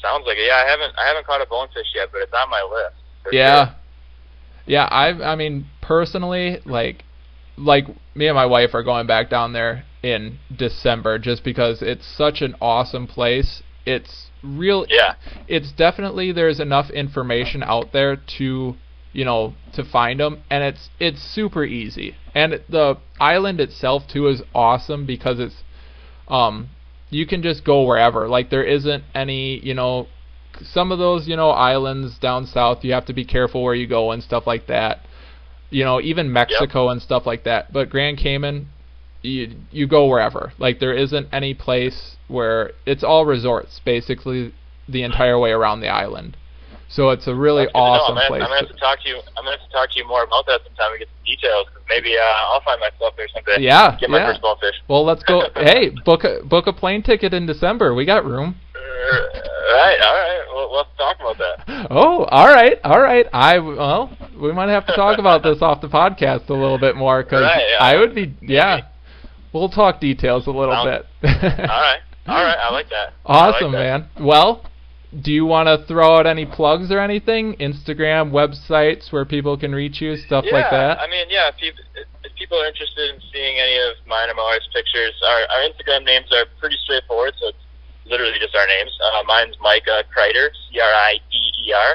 Sounds 0.02 0.24
like 0.26 0.36
it. 0.36 0.46
Yeah, 0.48 0.56
I 0.56 0.68
haven't 0.68 0.92
I 0.98 1.06
haven't 1.08 1.26
caught 1.26 1.40
a 1.40 1.46
bonefish 1.46 1.86
yet, 1.94 2.10
but 2.12 2.20
it's 2.20 2.32
on 2.34 2.50
my 2.50 2.60
list. 2.70 2.96
yeah 3.32 3.66
sure. 3.68 3.74
yeah 4.66 4.88
I've 4.90 5.20
i 5.20 5.34
mean 5.34 5.66
personally 5.80 6.58
like 6.66 7.04
like 7.56 7.86
me 8.14 8.26
and 8.26 8.34
my 8.34 8.44
wife 8.46 8.74
are 8.74 8.82
going 8.82 9.06
back 9.06 9.30
down 9.30 9.52
there 9.54 9.84
in 10.02 10.38
december 10.54 11.18
just 11.18 11.42
because 11.44 11.80
it's 11.80 12.04
such 12.06 12.42
an 12.42 12.54
awesome 12.60 13.06
place 13.06 13.62
it's 13.86 14.26
real 14.44 14.86
Yeah. 14.88 15.14
it's 15.48 15.72
definitely 15.72 16.30
there's 16.32 16.60
enough 16.60 16.90
information 16.90 17.62
out 17.62 17.92
there 17.92 18.16
to 18.38 18.76
you 19.14 19.24
know, 19.24 19.54
to 19.72 19.84
find 19.84 20.20
them, 20.20 20.42
and 20.50 20.62
it's 20.62 20.90
it's 21.00 21.22
super 21.22 21.64
easy. 21.64 22.16
And 22.34 22.60
the 22.68 22.98
island 23.18 23.60
itself 23.60 24.02
too 24.08 24.26
is 24.26 24.42
awesome 24.54 25.06
because 25.06 25.38
it's 25.38 25.62
um 26.28 26.68
you 27.10 27.24
can 27.24 27.40
just 27.40 27.64
go 27.64 27.84
wherever. 27.84 28.28
Like 28.28 28.50
there 28.50 28.64
isn't 28.64 29.04
any, 29.14 29.64
you 29.64 29.72
know, 29.72 30.08
some 30.62 30.90
of 30.90 30.98
those, 30.98 31.28
you 31.28 31.36
know, 31.36 31.50
islands 31.50 32.18
down 32.18 32.46
south, 32.46 32.84
you 32.84 32.92
have 32.92 33.06
to 33.06 33.12
be 33.12 33.24
careful 33.24 33.62
where 33.62 33.74
you 33.74 33.86
go 33.86 34.10
and 34.10 34.22
stuff 34.22 34.46
like 34.48 34.66
that. 34.66 35.00
You 35.70 35.84
know, 35.84 36.00
even 36.00 36.32
Mexico 36.32 36.86
yep. 36.86 36.92
and 36.92 37.02
stuff 37.02 37.24
like 37.24 37.44
that. 37.44 37.72
But 37.72 37.90
Grand 37.90 38.18
Cayman, 38.18 38.68
you 39.24 39.56
you 39.70 39.86
go 39.86 40.06
wherever. 40.06 40.52
Like 40.58 40.80
there 40.80 40.94
isn't 40.94 41.28
any 41.32 41.54
place 41.54 42.16
where 42.28 42.72
it's 42.86 43.02
all 43.02 43.24
resorts 43.24 43.80
basically 43.84 44.54
the 44.88 45.02
entire 45.02 45.38
way 45.38 45.50
around 45.50 45.80
the 45.80 45.88
island. 45.88 46.36
So 46.88 47.10
it's 47.10 47.26
a 47.26 47.34
really 47.34 47.66
awesome 47.74 48.18
I'm 48.18 48.28
place. 48.28 48.42
I'm 48.42 48.48
gonna 48.50 48.60
have 48.60 48.68
to 48.68 48.78
talk 48.78 49.02
to 49.02 49.08
you. 49.08 49.16
I'm 49.36 49.44
gonna 49.44 49.56
have 49.56 49.66
to 49.66 49.72
talk 49.72 49.90
to 49.90 49.98
you 49.98 50.06
more 50.06 50.22
about 50.22 50.46
that 50.46 50.60
sometime 50.64 50.92
we 50.92 50.98
get 50.98 51.08
the 51.08 51.34
details. 51.34 51.66
Maybe 51.88 52.14
uh, 52.16 52.52
I'll 52.52 52.60
find 52.60 52.78
myself 52.78 53.14
there 53.16 53.26
someday. 53.34 53.64
Yeah, 53.64 53.96
get 53.98 54.10
my 54.10 54.18
yeah. 54.18 54.30
first 54.30 54.42
bonefish. 54.42 54.76
Well, 54.86 55.04
let's 55.04 55.22
go. 55.24 55.48
hey, 55.56 55.90
book 56.04 56.24
a 56.24 56.44
book 56.44 56.66
a 56.66 56.72
plane 56.72 57.02
ticket 57.02 57.34
in 57.34 57.46
December. 57.46 57.94
We 57.94 58.04
got 58.04 58.24
room. 58.24 58.56
Uh, 58.76 58.78
all 58.78 59.74
right, 59.74 60.00
all 60.00 60.14
right. 60.14 60.44
Well, 60.54 60.76
let's 60.76 60.90
talk 60.96 61.16
about 61.20 61.38
that. 61.38 61.64
Oh, 61.90 62.24
all 62.24 62.46
right, 62.46 62.78
all 62.82 63.00
right. 63.00 63.26
I 63.32 63.58
well, 63.58 64.16
we 64.40 64.52
might 64.52 64.70
have 64.70 64.86
to 64.86 64.96
talk 64.96 65.18
about 65.18 65.42
this 65.42 65.60
off 65.60 65.82
the 65.82 65.88
podcast 65.88 66.48
a 66.48 66.54
little 66.54 66.78
bit 66.78 66.96
more 66.96 67.22
because 67.22 67.42
right, 67.42 67.62
yeah. 67.70 67.84
I 67.84 67.96
would 67.98 68.14
be 68.14 68.34
yeah. 68.40 68.88
We'll 69.54 69.68
talk 69.68 70.00
details 70.00 70.48
a 70.48 70.50
little 70.50 70.74
bit. 70.82 71.06
all 71.22 71.30
right, 71.30 72.02
all 72.26 72.42
right. 72.42 72.58
I 72.58 72.72
like 72.72 72.90
that. 72.90 73.14
Awesome, 73.24 73.70
like 73.70 73.78
that. 73.78 74.18
man. 74.18 74.26
Well, 74.26 74.66
do 75.14 75.30
you 75.30 75.46
want 75.46 75.70
to 75.70 75.86
throw 75.86 76.18
out 76.18 76.26
any 76.26 76.44
plugs 76.44 76.90
or 76.90 76.98
anything? 76.98 77.54
Instagram, 77.62 78.34
websites 78.34 79.12
where 79.12 79.24
people 79.24 79.56
can 79.56 79.70
reach 79.70 80.02
you, 80.02 80.16
stuff 80.16 80.44
yeah, 80.44 80.58
like 80.58 80.70
that. 80.74 80.98
I 80.98 81.06
mean, 81.06 81.30
yeah. 81.30 81.54
If 81.54 81.56
people, 81.62 81.84
if 81.94 82.34
people 82.34 82.58
are 82.58 82.66
interested 82.66 83.14
in 83.14 83.22
seeing 83.30 83.62
any 83.62 83.78
of 83.78 83.94
mine 84.10 84.28
or 84.28 84.34
my 84.34 84.58
pictures, 84.74 85.14
our, 85.22 85.46
our 85.46 85.62
Instagram 85.70 86.04
names 86.04 86.26
are 86.34 86.50
pretty 86.58 86.76
straightforward. 86.82 87.34
So 87.38 87.54
it's 87.54 87.64
literally 88.10 88.42
just 88.42 88.56
our 88.58 88.66
names. 88.66 88.90
Uh, 88.98 89.22
mine's 89.22 89.54
Micah 89.62 90.02
Crider, 90.10 90.50
C 90.50 90.80
R 90.80 90.90
I 90.90 91.22
D 91.30 91.34
E 91.62 91.72
R, 91.72 91.94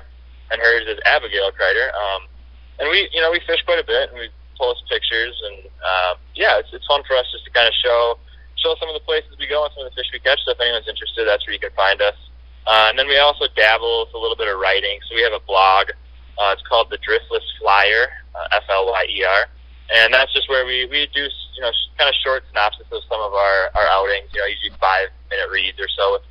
and 0.52 0.62
hers 0.62 0.88
is 0.88 0.98
Abigail 1.04 1.52
Crider. 1.52 1.92
Um, 1.92 2.32
and 2.80 2.88
we, 2.88 3.10
you 3.12 3.20
know, 3.20 3.36
we 3.36 3.44
fish 3.44 3.60
quite 3.68 3.84
a 3.84 3.86
bit, 3.86 4.16
and 4.16 4.20
we 4.20 4.32
post 4.60 4.84
pictures, 4.92 5.34
and 5.48 5.58
uh, 5.80 6.14
yeah, 6.36 6.60
it's 6.60 6.70
it's 6.76 6.86
fun 6.86 7.02
for 7.08 7.16
us 7.16 7.26
just 7.32 7.48
to 7.48 7.52
kind 7.56 7.66
of 7.66 7.74
show 7.80 8.20
show 8.60 8.76
some 8.76 8.92
of 8.92 8.96
the 9.00 9.06
places 9.08 9.32
we 9.40 9.48
go 9.48 9.64
and 9.64 9.72
some 9.72 9.88
of 9.88 9.90
the 9.90 9.96
fish 9.96 10.12
we 10.12 10.20
catch. 10.20 10.44
So 10.44 10.52
if 10.52 10.60
anyone's 10.60 10.92
interested, 10.92 11.24
that's 11.24 11.48
where 11.48 11.56
you 11.56 11.64
can 11.64 11.72
find 11.80 12.04
us. 12.04 12.20
Uh, 12.68 12.92
and 12.92 13.00
then 13.00 13.08
we 13.08 13.18
also 13.18 13.48
dabble 13.56 14.06
with 14.06 14.14
a 14.14 14.20
little 14.20 14.36
bit 14.36 14.52
of 14.52 14.60
writing. 14.60 15.00
So 15.08 15.16
we 15.16 15.24
have 15.24 15.34
a 15.34 15.42
blog. 15.48 15.96
Uh, 16.36 16.52
it's 16.52 16.64
called 16.68 16.92
the 16.92 17.00
Driftless 17.00 17.44
Flyer, 17.60 18.12
uh, 18.36 18.60
F 18.60 18.68
L 18.70 18.88
Y 18.92 19.04
E 19.10 19.24
R, 19.24 19.48
and 19.96 20.14
that's 20.14 20.32
just 20.36 20.48
where 20.48 20.68
we 20.68 20.86
we 20.92 21.08
do 21.16 21.24
you 21.24 21.62
know 21.64 21.72
kind 21.98 22.08
of 22.08 22.16
short 22.24 22.44
synopsis 22.52 22.88
of 22.92 23.02
some 23.08 23.20
of 23.20 23.34
our 23.34 23.72
our 23.76 23.88
outings. 23.88 24.28
You 24.36 24.40
know, 24.44 24.48
usually 24.48 24.76
five 24.80 25.12
minute 25.32 25.50
reads 25.52 25.80
or 25.80 25.88
so 25.96 26.20
with 26.20 26.26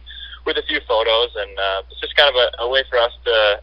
with 0.47 0.57
a 0.57 0.65
few 0.69 0.81
photos, 0.89 1.33
and 1.37 1.53
uh, 1.59 1.83
it's 1.91 2.01
just 2.01 2.17
kind 2.17 2.33
of 2.33 2.37
a, 2.37 2.65
a 2.65 2.69
way 2.69 2.85
for 2.89 2.97
us 2.97 3.13
to 3.25 3.61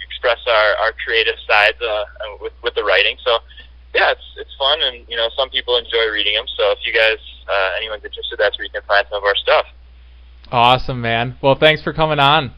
express 0.00 0.40
our 0.48 0.68
our 0.88 0.92
creative 1.04 1.36
sides 1.46 1.76
uh, 1.82 2.04
with 2.40 2.52
with 2.62 2.74
the 2.74 2.84
writing. 2.84 3.16
So 3.24 3.38
yeah, 3.94 4.12
it's 4.12 4.28
it's 4.36 4.54
fun, 4.58 4.78
and 4.82 5.06
you 5.08 5.16
know 5.16 5.28
some 5.36 5.50
people 5.50 5.76
enjoy 5.76 6.10
reading 6.12 6.34
them. 6.34 6.46
So 6.56 6.72
if 6.72 6.78
you 6.84 6.92
guys 6.92 7.18
uh, 7.48 7.76
anyone's 7.76 8.04
interested, 8.04 8.38
that's 8.38 8.56
where 8.58 8.64
you 8.64 8.70
can 8.70 8.82
find 8.86 9.06
some 9.10 9.18
of 9.18 9.24
our 9.24 9.36
stuff. 9.36 9.66
Awesome, 10.50 11.00
man. 11.00 11.36
Well, 11.42 11.56
thanks 11.58 11.82
for 11.82 11.92
coming 11.92 12.18
on. 12.18 12.52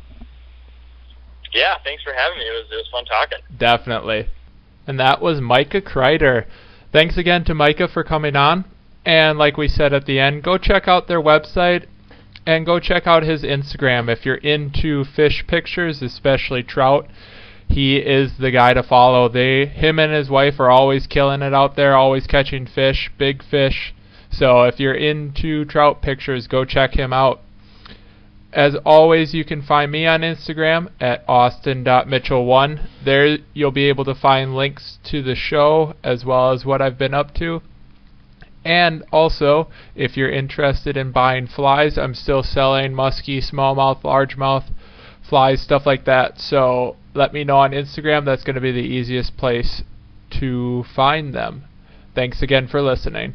Yeah, 1.52 1.74
thanks 1.82 2.02
for 2.02 2.12
having 2.12 2.38
me. 2.38 2.44
It 2.44 2.52
was 2.52 2.66
it 2.70 2.76
was 2.76 2.88
fun 2.90 3.04
talking. 3.04 3.38
Definitely. 3.56 4.28
And 4.86 4.98
that 4.98 5.20
was 5.20 5.40
Micah 5.40 5.82
Crider. 5.82 6.46
Thanks 6.92 7.16
again 7.16 7.44
to 7.44 7.54
Micah 7.54 7.88
for 7.88 8.02
coming 8.02 8.34
on. 8.34 8.64
And 9.04 9.38
like 9.38 9.56
we 9.56 9.68
said 9.68 9.92
at 9.92 10.06
the 10.06 10.18
end, 10.18 10.42
go 10.42 10.58
check 10.58 10.88
out 10.88 11.08
their 11.08 11.20
website 11.20 11.86
and 12.46 12.66
go 12.66 12.80
check 12.80 13.06
out 13.06 13.22
his 13.22 13.42
Instagram 13.42 14.10
if 14.10 14.24
you're 14.24 14.36
into 14.36 15.04
fish 15.04 15.44
pictures, 15.46 16.02
especially 16.02 16.62
trout. 16.62 17.06
He 17.70 17.98
is 17.98 18.36
the 18.38 18.50
guy 18.50 18.74
to 18.74 18.82
follow. 18.82 19.28
They 19.28 19.66
him 19.66 20.00
and 20.00 20.12
his 20.12 20.28
wife 20.28 20.58
are 20.58 20.70
always 20.70 21.06
killing 21.06 21.40
it 21.40 21.54
out 21.54 21.76
there, 21.76 21.94
always 21.94 22.26
catching 22.26 22.66
fish, 22.66 23.10
big 23.16 23.44
fish. 23.44 23.94
So 24.32 24.64
if 24.64 24.80
you're 24.80 24.94
into 24.94 25.64
trout 25.64 26.02
pictures, 26.02 26.48
go 26.48 26.64
check 26.64 26.94
him 26.94 27.12
out. 27.12 27.40
As 28.52 28.74
always, 28.84 29.34
you 29.34 29.44
can 29.44 29.62
find 29.62 29.92
me 29.92 30.04
on 30.04 30.22
Instagram 30.22 30.88
at 31.00 31.24
austin.mitchell1. 31.28 32.88
There 33.04 33.38
you'll 33.54 33.70
be 33.70 33.88
able 33.88 34.04
to 34.06 34.14
find 34.16 34.56
links 34.56 34.98
to 35.04 35.22
the 35.22 35.36
show 35.36 35.94
as 36.02 36.24
well 36.24 36.50
as 36.50 36.64
what 36.64 36.82
I've 36.82 36.98
been 36.98 37.14
up 37.14 37.32
to. 37.34 37.62
And 38.64 39.04
also, 39.12 39.68
if 39.94 40.16
you're 40.16 40.30
interested 40.30 40.96
in 40.96 41.12
buying 41.12 41.46
flies, 41.46 41.96
I'm 41.96 42.14
still 42.14 42.42
selling 42.42 42.94
musky, 42.94 43.40
smallmouth, 43.40 44.02
largemouth 44.02 44.64
flies, 45.22 45.62
stuff 45.62 45.86
like 45.86 46.04
that. 46.06 46.40
So 46.40 46.96
let 47.14 47.32
me 47.32 47.44
know 47.44 47.58
on 47.58 47.72
Instagram. 47.72 48.24
That's 48.24 48.44
going 48.44 48.54
to 48.54 48.60
be 48.60 48.72
the 48.72 48.78
easiest 48.78 49.36
place 49.36 49.82
to 50.38 50.84
find 50.94 51.34
them. 51.34 51.64
Thanks 52.14 52.42
again 52.42 52.68
for 52.68 52.82
listening. 52.82 53.34